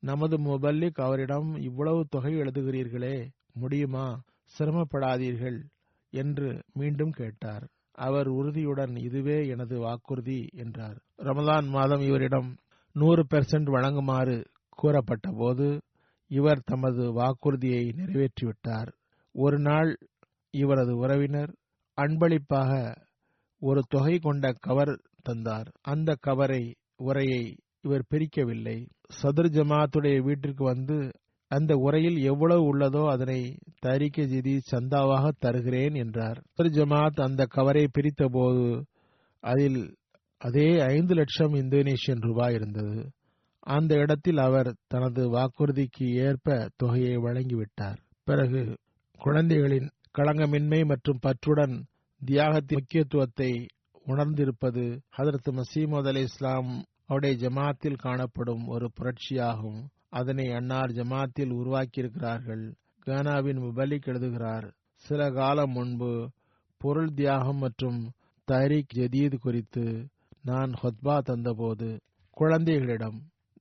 நமது 0.00 0.36
முபல்லிக் 0.36 1.02
அவரிடம் 1.02 1.54
இவ்வளவு 1.54 2.06
தொகை 2.08 2.34
எழுதுகிறீர்களே 2.34 3.28
முடியுமா? 3.52 4.22
சிரமப்படாதீர்கள். 4.58 5.62
என்று 6.10 6.62
மீண்டும் 6.72 7.10
கேட்டார். 7.10 7.68
அவர் 7.92 8.28
உறுதியுடன் 8.28 8.96
இதுவே 8.96 9.46
எனது 9.46 9.78
வாக்குறுதி 9.78 10.48
என்றார். 10.52 10.98
ரமதான் 11.16 11.66
மாதம் 11.68 12.00
இவரிடம் 12.00 12.56
நூறு 12.92 13.26
பெர்சன்ட் 13.30 13.68
வழங்குமாறு 13.70 14.44
கூறப்பட்ட 14.68 15.30
போது 15.36 15.80
இவர் 16.28 16.62
தமது 16.64 17.12
வாக்குறுதியை 17.12 17.84
நிறைவேற்றிவிட்டார். 17.96 18.88
ஒரு 19.32 19.58
நாள் 19.58 19.98
இவரது 20.50 20.96
உறவினர் 20.96 21.54
அன்பளிப்பாக 21.94 22.94
ஒரு 23.58 23.80
தொகை 23.88 24.18
கொண்ட 24.18 24.52
கவர் 24.60 25.00
தந்தார். 25.22 25.68
அந்த 25.82 26.16
கவரை 26.20 26.74
உரையை 26.96 27.56
இவர் 27.80 28.04
பிரிக்கவில்லை. 28.10 28.86
சதுர் 29.22 29.50
ஜமாத்துடைய 29.50 30.22
வீட்டிற்கு 30.22 30.64
வந்து 30.64 31.10
அந்த 31.50 31.74
உரையில் 31.74 32.18
எவ்வளவு 32.22 32.62
உள்ளதோ 32.62 33.08
அதனை 33.08 33.56
தரிக்க 33.78 34.24
ஜிதி 34.24 34.60
சந்தாவாக 34.72 35.30
தருகிறேன் 35.38 35.94
என்றார். 35.94 36.42
ஜமாத் 36.62 37.20
அந்த 37.20 37.44
கவரை 37.44 37.84
பிரித்த 37.86 38.24
போது 38.32 38.86
அதில் 39.40 39.96
அதே 40.38 40.80
ஐந்து 40.80 41.14
லட்சம் 41.14 41.54
இந்தோனேஷியன் 41.54 42.20
ரூபாய் 42.20 42.54
இருந்தது. 42.54 43.10
அந்த 43.58 43.94
இடத்தில் 43.94 44.36
அவர் 44.36 44.76
தனது 44.86 45.30
வாக்குறுதிக்கு 45.30 46.06
ஏற்ப 46.26 46.68
தொகையை 46.76 47.16
வழங்கிவிட்டார். 47.16 47.98
பிறகு 48.24 48.76
குழந்தைகளின் 49.18 49.90
களங்கமின்மை 50.18 50.84
மற்றும் 50.84 51.18
பற்றுடன் 51.26 51.76
தியாகத்தின் 52.24 52.78
முக்கியத்துவத்தை 52.78 53.66
உணர்ந்திருப்பது 54.06 54.84
ஹதரத் 55.18 55.50
மசீமது 55.50 56.06
அலி 56.06 56.20
இஸ்லாம் 56.20 56.84
அவருடைய 57.06 57.48
ஜமாத்தில் 57.48 57.98
காணப்படும் 57.98 58.66
ஒரு 58.66 58.90
புரட்சியாகும். 59.00 59.80
அதனை 60.12 60.46
அன்னார் 60.52 60.90
ஜமாத்தில் 60.90 61.52
உருவாக்கியிருக்கிறார்கள். 61.52 62.64
கானாவின் 63.06 63.60
முபலிக் 63.60 64.06
எழுதுகிறார் 64.06 64.66
சில 65.04 65.30
காலம் 65.30 65.70
முன்பு 65.70 66.12
பொருள் 66.80 67.12
தியாகம் 67.14 67.56
மற்றும் 67.56 68.00
தஹரீக் 68.48 68.96
ஜதீத் 68.96 69.38
குறித்து 69.38 69.84
நான் 70.42 70.72
ஹொத்பா 70.82 71.16
தந்தபோது 71.20 71.88
குழந்தைகளிடம் 72.36 73.18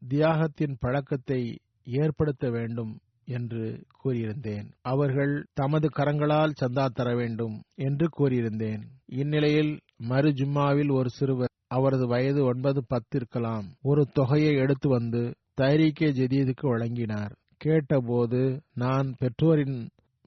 தியாகத்தின் 0.07 0.75
பழக்கத்தை 0.79 1.41
ஏற்படுத்த 1.83 2.49
வேண்டும் 2.49 2.91
என்று 3.27 3.63
கூறியிருந்தேன். 4.03 4.67
அவர்கள் 4.81 5.33
தமது 5.53 5.87
கரங்களால் 5.97 6.57
சந்தா 6.61 6.85
தர 6.89 7.15
வேண்டும் 7.15 7.55
என்று 7.75 8.05
கூறியிருந்தேன். 8.17 8.83
இந்நிலையில் 9.05 9.71
மறு 9.97 10.29
ஜும்மாவில் 10.29 10.91
ஒரு 10.91 11.09
சிறுவர் 11.09 11.53
அவரது 11.67 12.07
வயது 12.07 12.41
ஒன்பது 12.45 12.79
பத்து 12.87 13.15
இருக்கலாம் 13.17 13.65
ஒரு 13.81 14.03
தொகையை 14.13 14.53
எடுத்து 14.55 14.89
வந்து 14.89 15.21
தைரீக்கே 15.59 16.09
ஜதீதுக்கு 16.19 16.65
வழங்கினார். 16.67 17.33
கேட்டபோது 17.57 18.41
நான் 18.73 19.07
பெற்றோரின் 19.19 19.77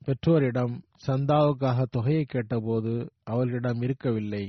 பெற்றோரிடம் 0.05 0.74
சந்தாவுக்காக 1.07 1.85
தொகையை 1.91 2.24
கேட்டபோது 2.24 2.93
அவர்களிடம் 3.24 3.80
இருக்கவில்லை. 3.83 4.45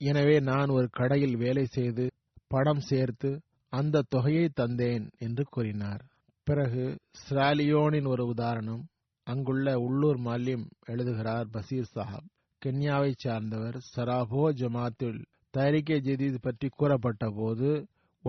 எனவே 0.00 0.36
நான் 0.40 0.68
ஒரு 0.68 0.88
கடையில் 0.90 1.36
வேலை 1.36 1.64
செய்து 1.66 2.04
படம் 2.48 2.80
சேர்த்து 2.80 3.30
அந்த 3.72 4.04
தொகையை 4.08 4.46
தந்தேன் 4.60 5.06
என்று 5.18 5.44
கூறினார். 5.50 6.02
பிறகு 6.46 6.84
ஸ்ராலியோனின் 7.22 8.08
ஒரு 8.08 8.24
உதாரணம் 8.26 8.82
அங்குள்ள 9.26 9.68
உள்ளூர் 9.78 10.20
மால்யம் 10.20 10.66
எழுதுகிறார் 10.84 11.46
பசீர் 11.52 11.92
சாஹப். 11.94 12.28
கென்யாவை 12.62 13.12
சார்ந்தவர் 13.16 13.76
சராபோ 13.94 14.44
ஜமாத்தில் 14.60 15.18
தயாரிக்கை 15.54 15.98
ஜெதீத் 16.00 16.38
பற்றி 16.40 16.68
கூறப்பட்ட 16.70 17.24
போது 17.36 17.70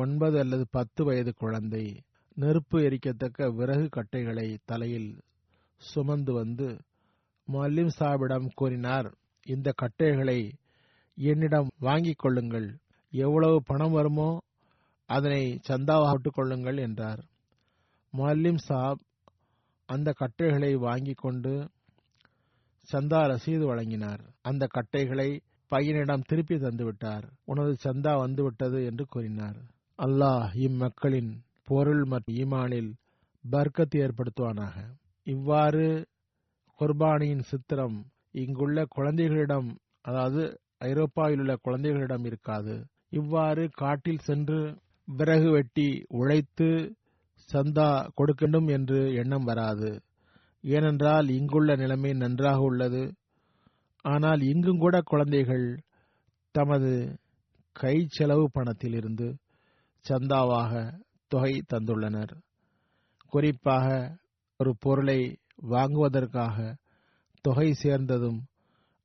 ஒன்பது 0.02 0.40
அல்லது 0.40 0.66
பத்து 0.72 1.04
வயது 1.04 1.34
குழந்தை 1.34 1.86
நெருப்பு 2.34 2.78
எரிக்கத்தக்க 2.80 3.56
விறகு 3.56 3.88
கட்டைகளை 3.90 4.58
தலையில் 4.66 5.12
சுமந்து 5.82 6.34
வந்து 6.34 6.68
மல்லிம் 7.48 7.92
சாபிடம் 8.00 8.48
கூறினார் 8.56 9.10
இந்த 9.46 9.70
கட்டைகளை 9.76 10.40
என்னிடம் 11.18 11.70
வாங்கிக் 11.80 12.18
கொள்ளுங்கள். 12.18 12.68
எவ்வளவு 13.14 13.58
பணம் 13.64 13.92
வருமோ 13.92 14.30
அதனை 15.10 15.60
சந்தாவாக 15.70 16.32
கொள்ளுங்கள் 16.34 16.78
என்றார். 16.78 17.22
மல்லிம் 18.14 18.58
சாப் 18.58 19.02
அந்த 19.86 20.10
கட்டைகளை 20.12 20.76
வாங்கிக் 20.76 21.18
கொண்டு 21.18 21.54
சந்தா 22.90 23.22
ரசீது 23.32 23.66
வழங்கினார். 23.66 24.22
அந்த 24.42 24.68
கட்டைகளை 24.68 25.30
பையனிடம் 25.72 26.28
திருப்பி 26.28 26.56
தந்துவிட்டார். 26.56 27.26
உனது 27.46 27.74
சந்தா 27.84 28.14
வந்துவிட்டது 28.20 28.86
என்று 28.86 29.06
கூறினார். 29.06 29.60
அல்லாஹ் 30.00 30.52
இம்மக்களின் 30.66 31.30
பொருள் 31.64 32.04
மற்றும் 32.06 32.36
ஈமானில் 32.42 32.90
பர்க்கத்தை 33.44 33.98
ஏற்படுத்துவானாக. 34.06 34.76
இவ்வாறு 35.28 35.86
குர்பானியின் 36.80 37.42
சித்திரம் 37.42 37.96
இங்குள்ள 38.32 38.86
குழந்தைகளிடம் 38.96 39.70
அதாவது 40.02 40.44
ஐரோப்பாவில் 40.82 41.40
உள்ள 41.40 41.54
குழந்தைகளிடம் 41.58 42.26
இருக்காது. 42.26 42.76
இவ்வாறு 43.10 43.64
காட்டில் 43.74 44.26
சென்று 44.28 44.60
விறகு 45.08 45.50
வெட்டி 45.52 45.88
உழைத்து 46.20 46.70
சந்தா 47.50 47.90
கொடுக்கணும் 48.20 48.68
என்று 48.68 49.00
எண்ணம் 49.14 49.44
வராது. 49.44 49.92
ஏனென்றால் 50.64 51.28
இங்குள்ள 51.30 51.72
நிலைமை 51.76 52.14
நன்றாக 52.14 52.60
உள்ளது. 52.62 53.04
ஆனால் 54.06 54.42
இங்கும் 54.52 54.78
கூட 54.78 54.96
குழந்தைகள் 55.02 55.68
தமது 56.56 56.92
கை 57.76 57.96
செலவு 58.10 58.46
பணத்திலிருந்து 58.54 59.28
சந்தாவாக 60.10 61.02
தொகை 61.28 61.64
தந்துள்ளனர். 61.74 62.34
குறிப்பாக 63.30 64.18
ஒரு 64.58 64.76
பொருளை 64.80 65.40
வாங்குவதற்காக 65.56 66.76
தொகை 67.42 67.74
சேர்ந்ததும் 67.74 68.40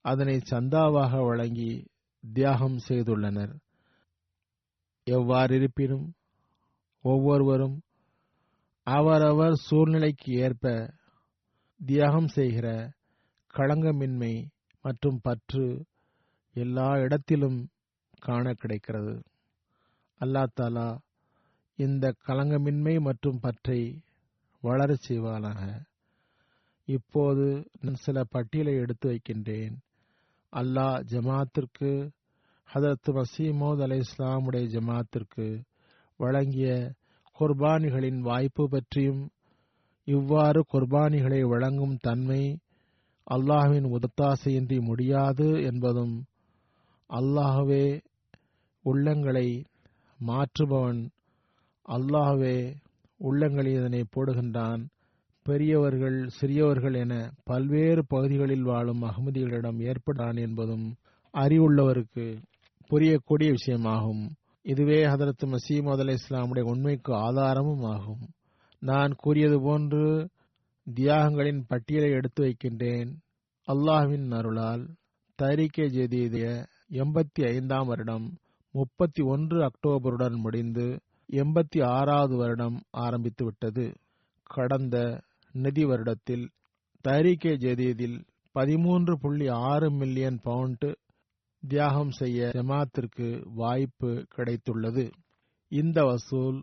அதனை 0.02 0.40
சந்தாவாக 0.50 1.26
வழங்கி 1.26 1.86
தியாகம் 2.32 2.78
செய்துள்ளனர். 2.88 3.54
எவ்வாறிருப்பினும் 5.10 6.12
ஒவ்வொருவரும் 7.02 7.80
அவரவர் 8.82 9.54
சூழ்நிலைக்கு 9.54 10.32
ஏற்ப 10.32 10.94
தியாகம் 11.86 12.28
செய்கிற 12.28 12.92
களங்கமின்மை 13.54 14.46
மற்றும் 14.82 15.20
பற்று 15.22 15.86
எல்லா 16.52 16.98
இடத்திலும் 16.98 17.68
காண 18.18 18.52
கிடைக்கிறது. 18.52 19.22
அல்லா 20.22 20.42
தாலா 20.54 20.88
இந்த 21.78 22.14
கலங்கமின்மை 22.26 23.00
மற்றும் 23.00 23.40
பற்றை 23.40 23.80
வளரச் 24.62 25.06
செய்வானாக. 25.08 25.60
இப்போது 26.88 27.46
நான் 27.80 27.94
சில 27.94 28.24
பட்டியலை 28.24 28.74
எடுத்து 28.74 29.06
வைக்கின்றேன். 29.08 29.74
அல்லாஹ் 30.52 30.98
ஜமாத்திற்கு 31.02 31.90
ஹதரத் 32.68 33.10
மசீமோத் 33.12 33.82
அலை 33.82 33.98
இஸ்லாமுடைய 33.98 34.66
ஜமாத்திற்கு 34.66 35.46
வழங்கிய 36.20 36.68
குர்பானிகளின் 37.40 38.20
வாய்ப்பு 38.20 38.68
பற்றியும் 38.68 39.22
இவ்வாறு 40.04 40.64
குர்பானிகளை 40.72 41.40
வழங்கும் 41.48 41.96
தன்மை 42.00 42.42
அல்லாஹுவின் 43.26 43.88
உதத்தாசையின்றி 43.96 44.78
முடியாது 44.80 45.48
என்பதும் 45.62 46.14
அல்லாஹுவே 47.10 47.86
உள்ளங்களை 48.84 49.48
மாற்றுபவன் 50.26 51.08
அல்லாஹ்வே 51.88 52.74
உள்ளங்களில் 53.16 53.74
இதனை 53.74 54.04
போடுகின்றான். 54.16 54.86
பெரியவர்கள் 55.42 56.28
சிறியவர்கள் 56.40 56.94
என 56.94 57.30
பல்வேறு 57.44 58.06
பகுதிகளில் 58.06 58.62
வாழும் 58.62 59.02
அகமதிகளிடம் 59.02 59.80
ஏற்படான் 59.80 60.40
என்பதும் 60.40 60.94
அறிவுள்ளவருக்கு 61.34 62.42
புரியக்கூடிய 62.90 63.54
விஷயமாகும். 63.56 64.30
இதுவே 64.62 65.04
ஹதரத் 65.04 65.42
மசீமது 65.44 65.98
அலி 65.98 66.14
இஸ்லாமுடைய 66.14 66.60
உண்மைக்கு 66.60 67.14
ஆதாரமும் 67.14 67.82
ஆகும். 67.82 68.28
நான் 68.78 69.12
கூறியது 69.16 69.60
போன்று 69.60 70.28
தியாகங்களின் 70.94 71.62
பட்டியலை 71.66 72.10
எடுத்து 72.10 72.42
வைக்கின்றேன். 72.42 73.10
அல்லாஹ்வின் 73.66 74.34
அருளால் 74.34 74.94
தரிக்கை 75.34 75.84
ஜெதீதிய 75.84 76.66
எண்பத்தி 76.90 77.46
ஐந்தாம் 77.46 77.86
வருடம் 77.86 78.36
முப்பத்தி 78.74 79.22
ஒன்று 79.22 79.58
அக்டோபருடன் 79.62 80.36
முடிந்து 80.36 80.86
எண்பத்தி 81.32 81.84
ஆறாவது 81.84 82.36
வருடம் 82.36 82.82
ஆரம்பித்து 82.90 83.44
விட்டது. 83.44 83.84
கடந்த 84.50 84.96
நிதி 85.54 85.84
வருடத்தில் 85.84 86.44
தரிக்கை 87.04 87.52
ஜெதீதில் 87.56 88.18
பதிமூன்று 88.54 89.18
புள்ளி 89.18 89.48
ஆறு 89.48 89.90
மில்லியன் 89.90 90.40
பவுண்ட் 90.42 90.86
தியாகம் 91.62 92.10
செய்ய 92.10 92.50
ஜமாத்திற்கு 92.54 93.28
வாய்ப்பு 93.54 94.26
கிடைத்துள்ளது. 94.36 95.04
இந்த 95.72 96.04
வசூல் 96.04 96.58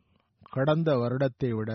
கடந்த 0.49 0.91
வருடத்தை 0.97 1.49
விட 1.49 1.71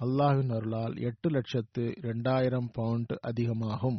அல்லாஹின் 0.00 0.52
அருளால் 0.56 0.94
எட்டு 0.98 1.28
லட்சத்து 1.30 1.84
இரண்டாயிரம் 1.96 2.70
பவுண்ட் 2.72 3.12
அதிகமாகும். 3.20 3.98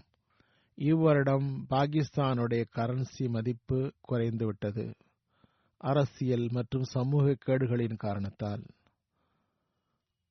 இவ்வருடம் 0.77 1.47
பாகிஸ்தானுடைய 1.69 2.63
கரன்சி 2.77 3.29
மதிப்பு 3.29 3.79
குறைந்துவிட்டது. 4.09 4.85
அரசியல் 5.85 6.47
மற்றும் 6.51 6.83
சமூக 6.83 7.35
கேடுகளின் 7.45 7.95
காரணத்தால். 7.95 8.63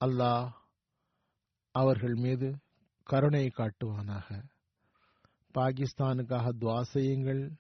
அல்லாஹ் 0.05 0.51
அவர்கள் 1.73 2.15
மீது 2.15 2.57
கருணை 3.05 3.51
காட்டுவானாக. 3.57 4.43
பாகிஸ்தானுக்காக 5.55 6.53
துவா 6.61 6.81
செய்யுங்கள். 6.81 7.53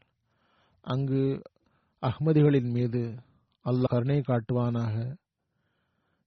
அங்கு 0.80 1.42
அஹ்மதிகளின் 2.03 2.70
மீது 2.70 3.14
அல்லாஹ் 3.64 3.92
கருணை 3.95 4.20
காட்டுவானாக. 4.20 5.16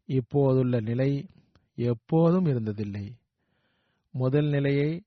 இப்போதுள்ள 0.05 0.79
நிலை 0.79 1.29
எப்போதும் 1.75 2.45
இருந்ததில்லை. 2.45 3.17
முதல் 4.11 4.47
நிலையை 4.47 5.03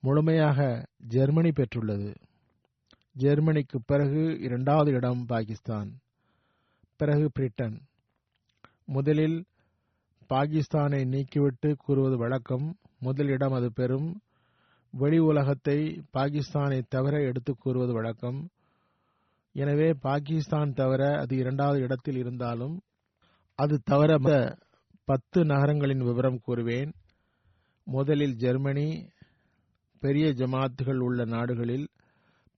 முழுமையாக 0.00 0.86
ஜெர்மனி 0.98 1.50
பெற்றுள்ளது. 1.50 2.14
ஜெர்மனிக்கு 3.16 3.78
பிறகு 3.86 4.22
இரண்டாவது 4.40 4.90
இடம் 4.92 5.20
பாகிஸ்தான். 5.26 5.90
பிறகு 7.00 7.30
பிரிட்டன். 7.32 7.76
முதலில் 8.86 9.38
பாகிஸ்தானை 10.30 11.00
நீக்கிவிட்டு 11.14 11.74
கூறுவது 11.84 12.16
வழக்கம். 12.16 12.66
முதல் 12.98 13.26
இடம் 13.26 13.52
அது 13.52 13.72
பெறும். 13.72 14.08
வெளி 14.94 15.18
உலகத்தை 15.18 15.78
பாகிஸ்தானை 16.16 16.80
தவிர 16.88 17.14
எடுத்து 17.22 17.52
கூறுவது 17.56 17.92
வழக்கம். 17.92 18.40
எனவே 19.54 19.88
பாகிஸ்தான் 20.06 20.72
தவிர 20.72 21.02
அது 21.22 21.34
இரண்டாவது 21.36 21.80
இடத்தில் 21.80 22.16
இருந்தாலும் 22.16 22.76
அது 23.58 23.74
தவிர 23.84 24.12
பத்து 25.08 25.40
நகரங்களின் 25.44 26.04
விவரம் 26.08 26.40
கூறுவேன். 26.46 26.92
முதலில் 27.86 28.36
ஜெர்மனி 28.36 28.88
பெரிய 30.02 30.26
ஜமாத்துகள் 30.40 31.00
உள்ள 31.08 31.24
நாடுகளில் 31.24 31.86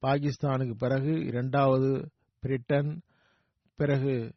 பாகிஸ்தானுக்கு 0.02 0.74
பிறகு 0.74 1.24
இரண்டாவது 1.24 2.10
பிரிட்டன் 2.40 3.02
பிறகு 3.74 4.34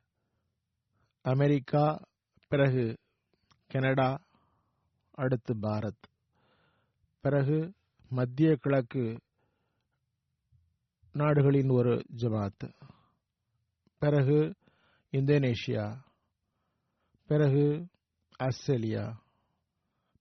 அமெரிக்கா 1.22 2.08
பிறகு 2.48 2.98
கனடா 3.68 4.22
அடுத்து 5.12 5.54
பாரத். 5.54 6.02
பிறகு 7.22 7.74
மத்திய 8.10 8.56
கிழக்கு 8.56 9.20
நாடுகளின் 11.12 11.70
ஒரு 11.70 12.06
ஜமாத். 12.18 12.74
பிறகு 13.98 14.56
இந்தோனேஷியா. 15.12 16.00
பிறகு 17.28 17.88
ஆஸ்திரேலியா. 18.38 19.22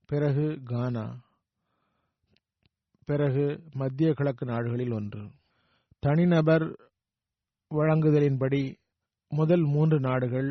பிறகு 0.05 0.61
கானா. 0.63 1.28
பிறகு 3.09 3.43
மத்திய 3.73 4.13
கிழக்கு 4.13 4.45
நாடுகளில் 4.45 4.91
ஒன்று. 4.91 5.21
தனிநபர் 5.99 6.65
வழங்குதலின்படி 7.71 8.61
முதல் 9.29 9.63
மூன்று 9.63 9.99
நாடுகள் 9.99 10.49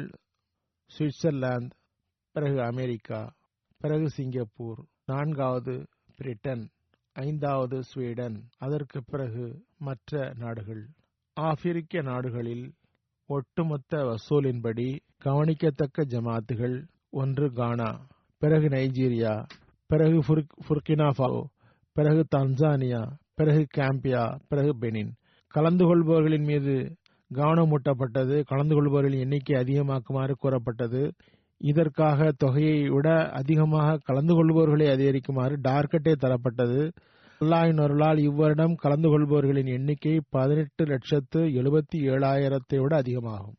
சுவிட்சர்லாந்து 0.91 1.71
பிறகு 2.33 2.63
அமெரிக்கா 2.63 3.21
பிறகு 3.81 4.11
சிங்கப்பூர் 4.11 4.81
நான்காவது 5.07 5.75
பிரிட்டன் 6.17 6.65
ஐந்தாவது 7.13 7.83
ஸ்வீடன் 7.83 8.37
அதற்கு 8.59 9.03
பிறகு 9.05 9.45
மற்ற 9.79 10.33
நாடுகள். 10.37 10.83
ஆப்பிரிக்க 11.35 12.03
நாடுகளில் 12.03 12.67
ஒட்டுமொத்த 13.27 13.97
வசூலின்படி 14.11 14.89
கவனிக்கத்தக்க 15.19 16.05
ஜமாத்துகள் 16.05 16.77
ஒன்று 17.11 17.53
கானா 17.53 17.91
பிறகு 18.39 18.69
நைஜீரியா 18.69 19.35
பிறகு 19.87 20.19
புர்கினாஃபாவோ 20.69 21.43
பிறகு 21.99 22.23
தன்சானியா 22.37 23.01
பிறகு 23.35 23.63
கேம்பியா 23.77 24.25
பிறகு 24.49 24.73
பெனின். 24.81 25.11
கலந்து 25.55 25.85
கொள்பவர்களின் 25.85 26.45
மீது 26.45 26.75
கவனமூட்டப்பட்டது. 27.31 28.37
கலந்து 28.47 28.75
கொள்பவர்களின் 28.75 29.25
எண்ணிக்கை 29.25 29.55
அதிகமாக்குமாறு 29.57 30.35
கூறப்பட்டது. 30.37 31.03
இதற்காக 31.61 32.29
தொகையை 32.45 32.79
விட 32.89 33.09
அதிகமாக 33.31 33.99
கலந்து 34.05 34.35
கொள்பவர்களை 34.35 34.87
அதிகரிக்குமாறு 34.97 35.57
டார்கெட்டே 35.69 36.15
தரப்பட்டது. 36.25 36.81
அல்லாஹின் 37.41 37.81
அருளால் 37.83 38.21
இவ்வருடம் 38.29 38.75
கலந்து 38.75 39.09
கொள்பவர்களின் 39.09 39.71
எண்ணிக்கை 39.77 40.15
பதினெட்டு 40.31 40.85
லட்சத்து 40.85 41.41
எழுபத்தி 41.61 41.99
ஏழாயிரத்தை 42.13 42.79
விட 42.81 42.97
அதிகமாகும். 42.97 43.58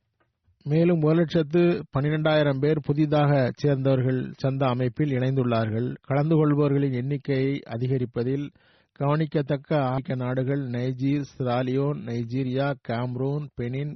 மேலும் 0.63 1.01
ஒரு 1.01 1.15
லட்சத்து 1.15 1.83
பன்னிரெண்டாயிரம் 1.97 2.59
பேர் 2.59 2.79
புதிதாக 2.79 3.51
சேர்ந்தவர்கள் 3.55 4.31
சந்த 4.35 4.67
அமைப்பில் 4.67 5.09
இணைந்துள்ளார்கள். 5.09 5.95
கலந்து 6.01 6.35
கொள்பவர்களின் 6.35 6.93
எண்ணிக்கையை 6.93 7.59
அதிகரிப்பதில் 7.65 8.49
கவனிக்கத்தக்க 8.91 9.81
ஆப்பிரிக்க 9.81 10.15
நாடுகள் 10.15 10.59
Niger 10.59 11.25
Sierra Leone 11.37 12.01
Nigeria 12.05 12.73
Cameroon 12.87 13.47
Benin 13.61 13.95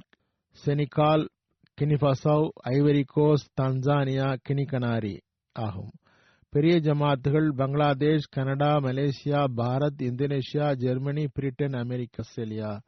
Senegal 0.66 1.28
Guinea Bissau 1.82 2.50
Ivory Coast 2.70 3.46
Tanzania 3.62 4.38
Guinea Conakry 4.50 5.18
ஆகும். 5.52 5.92
பெரிய 6.50 6.76
ஜமாத்துகள் 6.76 7.48
Bangladesh 7.56 8.30
Canada 8.30 8.78
Malaysia 8.78 9.44
Bharat 9.58 10.02
Indonesia 10.02 10.76
Germany 10.76 11.28
Britain 11.34 11.74
America 11.74 12.24
Australia 12.24 12.82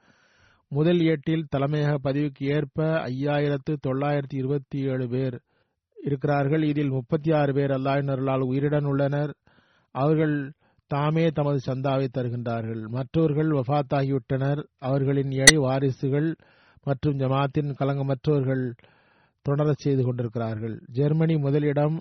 முதல் 0.71 1.01
ஏட்டில் 1.01 1.47
தலைமையக 1.55 1.91
பதிவுக்கு 2.03 2.43
ஏற்ப 2.55 2.77
ஐயாயிரத்து 3.09 3.73
தொள்ளாயிரத்தி 3.87 4.33
இருபத்தி 4.33 4.79
ஏழு 4.83 5.07
பேர் 5.09 5.37
இருக்கிறார்கள். 5.97 6.63
இதில் 6.63 6.89
முப்பத்தி 6.89 7.31
ஆறு 7.31 7.53
பேர் 7.53 7.69
அல்லாயினர்களால் 7.69 8.43
உயிருடன் 8.43 8.85
உள்ளனர். 8.85 9.31
அவர்கள் 9.95 10.35
தாமே 10.91 11.27
தமது 11.29 11.59
சந்தாவை 11.65 12.07
தருகின்றார்கள். 12.07 12.81
மற்றவர்கள் 12.87 13.51
வஃத்தாகிவிட்டனர். 13.59 14.61
அவர்களின் 14.79 15.31
ஏழை 15.31 15.57
வாரிசுகள் 15.57 16.29
மற்றும் 16.83 17.17
ஜமாத்தின் 17.17 17.71
கலங்கமற்றவர்கள் 17.79 18.65
தொடரச் 19.45 19.83
செய்து 19.83 20.03
கொண்டிருக்கிறார்கள். 20.03 20.75
ஜெர்மனி 20.89 21.35
முதலிடம் 21.37 21.97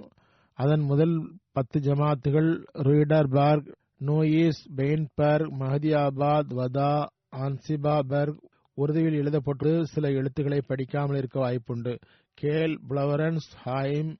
அதன் 0.58 0.80
முதல் 0.80 1.16
பத்து 1.52 1.78
ஜமாத்துகள் 1.80 2.50
ரூடர்பர்க் 2.86 3.68
நோயிஸ் 4.06 4.62
பெயின்பர்க் 4.76 5.52
மஹதியாபாத் 5.60 6.52
வதா 6.60 6.92
ஆன்சிபாபர்க் 7.36 8.40
உருதுவில் 8.76 9.14
எழுதப்பட்டு 9.14 9.86
சில 9.86 10.10
எழுத்துக்களை 10.10 10.60
படிக்காமல் 10.66 11.16
இருக்க 11.16 11.40
வாய்ப்புண்டு. 11.40 11.98
கேல் 12.42 12.78
பிளவரன்ஸ் 12.88 13.48
ஹாயிம் 13.64 14.16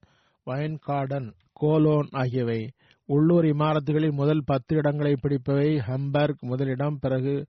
வயன்கார்டன் 0.47 1.33
கோலோன் 1.53 2.09
ஆகியவை. 2.11 2.71
உள்ளூர் 3.07 3.45
இமாரத்துகளில் 3.45 4.13
முதல் 4.13 4.43
பத்து 4.45 4.77
இடங்களை 4.77 5.13
பிடிப்பவை. 5.13 5.71
ஹம்பர்க் 5.89 6.39
முதலிடம் 6.41 6.99
பிறகு 7.01 7.47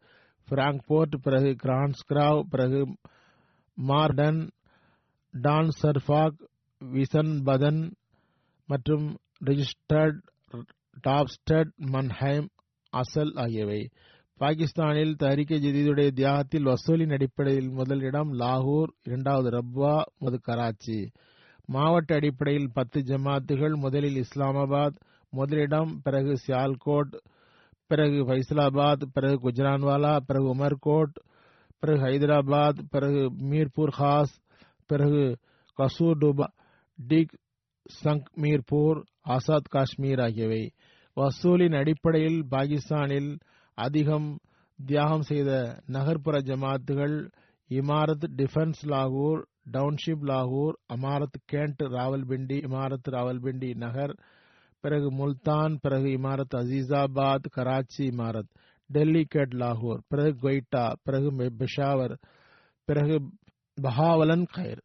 பிராங்க்போர்ட் 0.50 1.16
பிறகு 1.22 1.56
கிரான்ஸ்கிராவ் 1.64 2.42
பிறகு 2.50 2.96
மார்டன் 3.88 4.50
டான் 5.32 5.70
சர்ஃபாக் 5.82 6.40
விசன்பதன் 6.86 7.92
மற்றும் 8.68 9.18
ரிஜிஸ்டர்ட் 9.46 10.20
டாப்ஸ்டட் 11.08 11.72
மன்ஹைம் 11.82 12.48
அசல் 12.90 13.34
ஆகியவை. 13.36 13.90
பாகிஸ்தானில் 14.42 15.16
தஹரிகே 15.20 15.58
ஜதீதுடைய 15.66 16.08
தியாகத்தில் 16.08 16.66
வசூலின் 16.66 17.12
அடிப்படையில் 17.12 17.70
முதலிடம் 17.70 18.34
லாகூர் 18.34 18.92
இரண்டாவது 19.04 19.50
ரப்வா 19.50 20.02
முதல் 20.18 20.42
கராச்சி. 20.48 20.98
மாவட்ட 21.66 22.16
அடிப்படையில் 22.16 22.72
பத்து 22.74 23.00
ஜமாத்துகள் 23.02 23.76
முதலில் 23.76 24.24
இஸ்லாமாபாத் 24.24 24.98
முதலிடம் 25.30 26.02
பிறகு 26.04 26.34
சியால்கோட் 26.48 27.14
பிறகு 27.88 28.26
ஃபைசலாபாத் 28.26 29.02
பிறகு 29.14 29.50
குஜரான்வாலா 29.50 30.20
பிறகு 30.26 30.56
உமர்கோட் 30.56 31.16
பிறகு 31.80 32.00
ஹைதராபாத் 32.06 32.84
பிறகு 32.90 33.32
மீர்பூர் 33.50 33.94
ஹாஸ் 34.00 34.36
பிறகு 34.86 35.38
கசூர்டுபா 35.78 36.48
டிக் 37.08 37.40
சங்க் 38.04 38.30
மீர்பூர் 38.36 39.04
ஆசாத் 39.22 39.70
காஷ்மீர் 39.70 40.22
ஆகியவை. 40.22 40.64
வசூலின் 41.18 41.78
அடிப்படையில் 41.78 42.46
பாகிஸ்தானில் 42.50 43.38
அதிகம் 43.78 44.30
தியாகம் 44.80 45.24
செய்த 45.24 45.52
நகர்ப்புற 45.88 46.38
ஜமாத்துகள் 46.48 47.18
இமாரத் 47.70 48.26
டிஃபென்ஸ் 48.36 48.82
லாகூர் 48.88 49.42
டவுன்ஷிப் 49.72 50.26
லாகூர் 50.26 50.76
அமாரத் 50.90 51.40
கேண்ட் 51.52 51.84
ராவல்பிண்டி 51.96 52.58
இமாரத் 52.68 53.10
ராவல்பிண்டி 53.10 53.70
நகர் 53.78 54.14
பிறகு 54.84 55.10
முல்தான் 55.12 55.76
பிறகு 55.78 56.10
இமாரத் 56.18 56.56
அசீசாபாத் 56.56 57.48
கராச்சி 57.56 58.04
இமாரத் 58.12 58.52
டெல்லி 58.90 59.24
கேட் 59.28 59.56
லாகூர் 59.56 60.02
பிறகு 60.08 60.34
கொய்டா 60.42 60.86
பிறகு 61.04 61.30
பெஷாவர் 61.58 62.16
பிறகு 62.88 63.16
பஹாவலன் 63.78 64.48
கைர் 64.54 64.82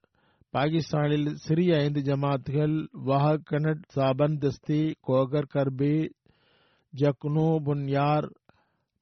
பாகிஸ்தானில் 0.54 1.28
சிறிய 1.38 1.72
ஐந்து 1.78 2.00
ஜமாத்துகள் 2.02 2.76
வஹக்கனட் 3.06 3.84
சாபன் 3.94 4.38
தஸ்தி 4.38 4.80
கோகர் 5.08 5.52
கர்பி 5.52 5.94
ஜக்னு 6.94 7.46
புன்யார் 7.60 8.26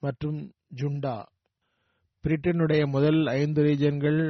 மற்றும் 0.03 0.39
ஜுண்டா. 0.75 1.17
பிரிட்டனுடைய 2.25 2.83
முதல் 2.87 3.27
ஐந்து 3.33 3.63
ரீஜன்கள் 3.63 4.21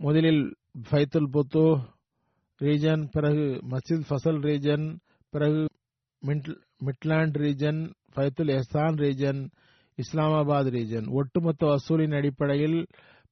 முதலில் 0.00 0.42
ஃபைத்துல் 0.90 1.30
புத்தோ 1.30 1.66
ரீஜன் 2.60 3.02
பிறகு 3.10 3.44
மசித் 3.70 4.06
ஃபசல் 4.08 4.40
ரீஜன் 4.42 4.86
பிறகு 5.32 5.62
Midland 6.82 7.36
region 7.36 7.80
Baitul 8.14 8.52
Ehsan 8.52 8.98
region 8.98 9.40
Islamabad 9.98 10.70
region 10.74 11.06
ஒட்டுமொத்த 11.12 11.66
வசூலின் 11.66 12.14
அடிப்படையில் 12.14 12.78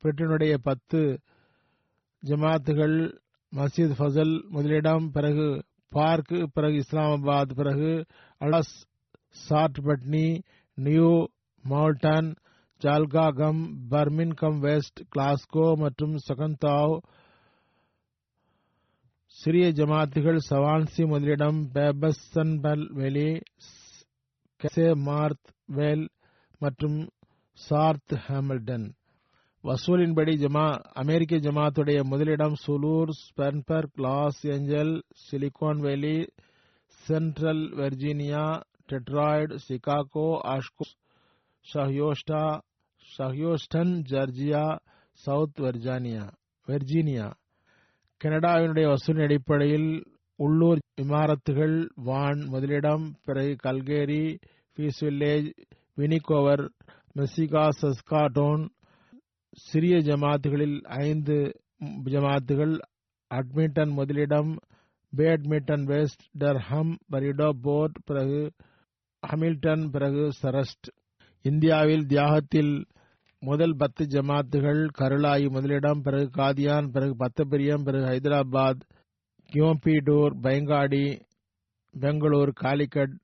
பிரிட்டனுடைய 0.04 0.54
பத்து 0.62 1.00
ஜமாத்துகள் 2.22 2.96
மசீத் 3.52 3.96
ஃபசல் 3.98 4.34
முதலிடம் 4.48 5.10
பிறகு 5.10 5.46
பார்க் 5.92 6.34
பிறகு 6.54 6.76
இஸ்லாமாபாத் 6.82 7.54
பிறகு 7.54 7.92
அலாஸ் 8.40 8.74
சாட் 9.38 9.80
பட்னி 9.84 10.26
நியூ 10.78 11.10
மவுல்டன் 11.64 12.28
ஜால்காகம் 12.80 13.60
பர்மின்கம் 13.90 14.58
வெஸ்ட் 14.58 15.00
கிளாஸ்கோ 15.14 15.76
மற்றும் 15.76 16.14
சகந்தாவ் 16.28 16.94
சிறிய 19.36 19.66
ஜமாத்துகள் 19.70 20.38
சவான்சி 20.50 21.06
முதலிடம் 21.06 21.70
பேபஸ்சன்பல் 21.74 22.84
வெளி 22.92 23.28
கெசே 24.60 24.94
மார்த் 24.98 25.50
வேல் 25.66 26.06
மற்றும் 26.58 26.98
சார்த் 27.58 28.14
ஹேமில்டன். 28.26 28.86
வசூலின்படி 29.64 30.34
ஜமா 30.36 30.66
அமெரிக்க 30.94 31.36
ஜமாத்துடைய 31.36 32.02
முதலிடம் 32.02 32.56
சுலூர் 32.66 33.10
ஸ்பென்பர்க் 33.20 33.96
Los 33.96 34.46
Angeles 34.46 35.02
Silicon 35.24 35.80
Valley 35.80 36.16
Central 37.04 37.64
Virginia 37.74 38.44
Detroit 38.90 39.56
Chicago 39.66 40.26
ஆஷ்கோ 40.52 40.86
ஷஹயோஸ்டா 41.66 42.42
சஹியோஸ்டன் 43.06 43.94
ஜார்ஜியா 44.10 44.64
சவுத் 45.20 45.60
வெர்ஜானியா 45.60 46.24
வெர்ஜீனியா 46.68 47.26
கனடாவினுடைய 48.20 48.86
வசூலின் 48.90 49.26
அடிப்படையில் 49.26 49.90
உள்ளூர் 50.38 50.80
இமாரத்துகள் 51.02 51.76
வான் 52.04 52.42
முதலிடம் 52.48 53.04
பிறகு 53.24 53.52
கல்கேரி 53.64 54.24
பீஸ் 54.76 55.00
வில்லேஜ் 55.00 55.48
வினிகோவர் 55.98 56.64
மெசிகா 57.16 57.64
சஸ்காடோன் 57.80 58.64
சிறிய 59.62 59.96
ஜமாத்துகளில் 60.00 60.78
ஐந்து 61.02 61.36
ஜமாத்துகள் 62.10 62.74
அட்மிண்டன் 63.30 63.92
முதலிடம் 63.92 64.52
பேட்மிண்டன் 65.12 65.84
வெஸ்ட் 65.84 66.24
டர்ஹம் 66.38 66.92
பரிடோ 67.12 67.48
போர்ட் 67.62 67.98
பிறகு 68.04 68.42
ஹமில்டன் 69.28 69.90
பிறகு 69.90 70.30
சரஸ்ட். 70.42 70.88
இந்தியாவில் 71.42 72.06
தியாகத்தில் 72.06 72.84
முதல் 73.42 73.74
பத்து 73.76 74.04
ஜமாத்துகள் 74.04 74.88
கருளாயி 74.98 75.50
முதலிடம் 75.50 76.00
பிறகு 76.02 76.30
காதியான் 76.42 76.88
பிறகு 76.90 77.14
பத்தபிரியம் 77.18 77.84
பிறகு 77.84 78.04
ஹைதராபாத் 78.04 78.80
கியோம்பிடூர் 79.52 80.34
பயங்காடி 80.42 81.20
பெங்களூர் 82.00 82.52
காலிக்கட் 82.60 83.14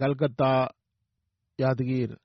கல்கத்தா 0.00 0.68
யாதகிர். 1.62 2.16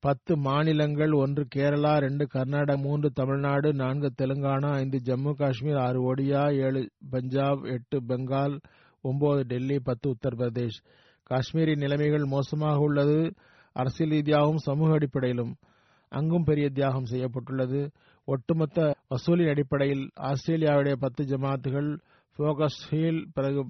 பத்து 0.00 0.36
மாநிலங்கள் 0.36 1.12
ஒன்று 1.12 1.46
கேரளா 1.54 1.92
ரெண்டு 1.98 2.26
கர்நாடகா 2.34 2.76
மூன்று 2.78 3.10
தமிழ்நாடு 3.10 3.74
நான்கு 3.74 4.12
தெலுங்கானா 4.22 4.70
ஐந்து 4.72 5.00
ஜம்மு 5.04 5.32
காஷ்மீர் 5.34 5.76
ஆறு 5.76 6.14
ஒடியா 6.14 6.42
ஏழு 6.64 6.90
பஞ்சாப் 7.10 7.64
எட்டு 7.64 8.00
பெங்கால் 8.00 8.60
ஒன்பது 9.02 9.42
டெல்லி 9.42 9.78
பத்து 9.78 10.14
உத்தரப்பிரதேஷ். 10.14 10.78
காஷ்மீரின் 11.30 11.78
நிலைமைகள் 11.78 12.24
மோசமாக 12.24 12.78
உள்ளது. 12.78 13.18
அரசியல் 13.76 14.12
ரீதியாகவும் 14.12 14.64
சமூக 14.66 14.92
அடிப்படையிலும் 14.92 15.52
அங்கும் 16.12 16.44
பெரிய 16.44 16.70
தியாகம் 16.70 17.04
செய்யப்பட்டுள்ளது. 17.04 17.80
ஒட்டுமொத்த 18.28 18.94
வசூலின் 19.08 19.48
அடிப்படையில் 19.48 20.10
ஆஸ்திரேலியாவுடைய 20.20 20.92
பத்து 20.92 21.24
ஜமாத்துகள் 21.24 21.90
போகஸ் 22.38 22.80
ஹீல் 22.90 23.22
பிறகு 23.34 23.62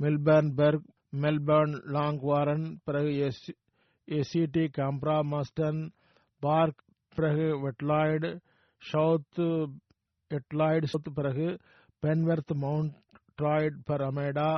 மெல்பர்ன் 0.00 0.50
பெர்க் 0.54 0.86
மெல்பர்ன் 1.16 1.74
லாங் 1.86 2.20
வாரன் 2.20 2.80
பிறகு 2.84 3.10
ஏசிடி 4.08 4.64
காம்ப்ரா 4.78 5.16
மாஸ்டன் 5.32 5.80
பார்க் 6.42 6.82
பிறகு 7.16 7.46
வெட்லாய்டு 7.64 8.30
சவுத் 8.82 9.40
எட்லாய்டு 10.30 10.84
சவுத் 10.84 11.14
பிறகு 11.14 11.46
பென்வெர்த் 12.02 12.54
மவுண்ட் 12.56 12.94
ட்ராய்ட் 13.42 13.78
பர் 13.84 14.00
அமேடா 14.00 14.50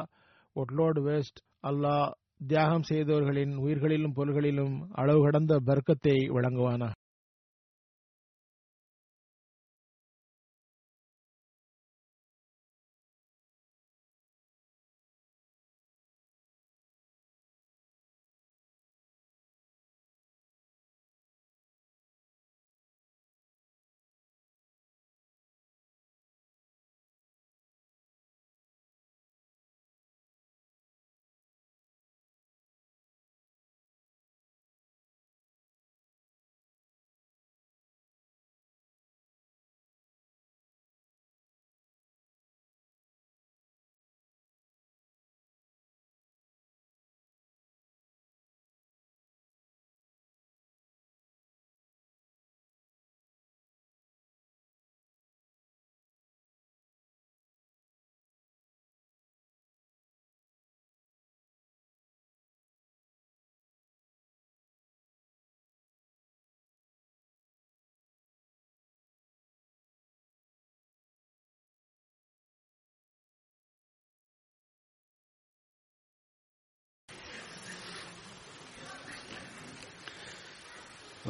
ஒட்லோடு 0.56 1.02
வெஸ்ட் 1.02 1.40
அல்லா 1.62 1.96
தியாகம் 2.40 2.86
செய்தவர்களின் 2.88 3.54
உயிர்களிலும் 3.56 4.14
பொருள்களிலும் 4.14 4.74
அளவு 4.92 5.20
கடந்த 5.22 5.54
பர்க்கத்தை 5.66 6.16
வழங்குவானா 6.30 6.88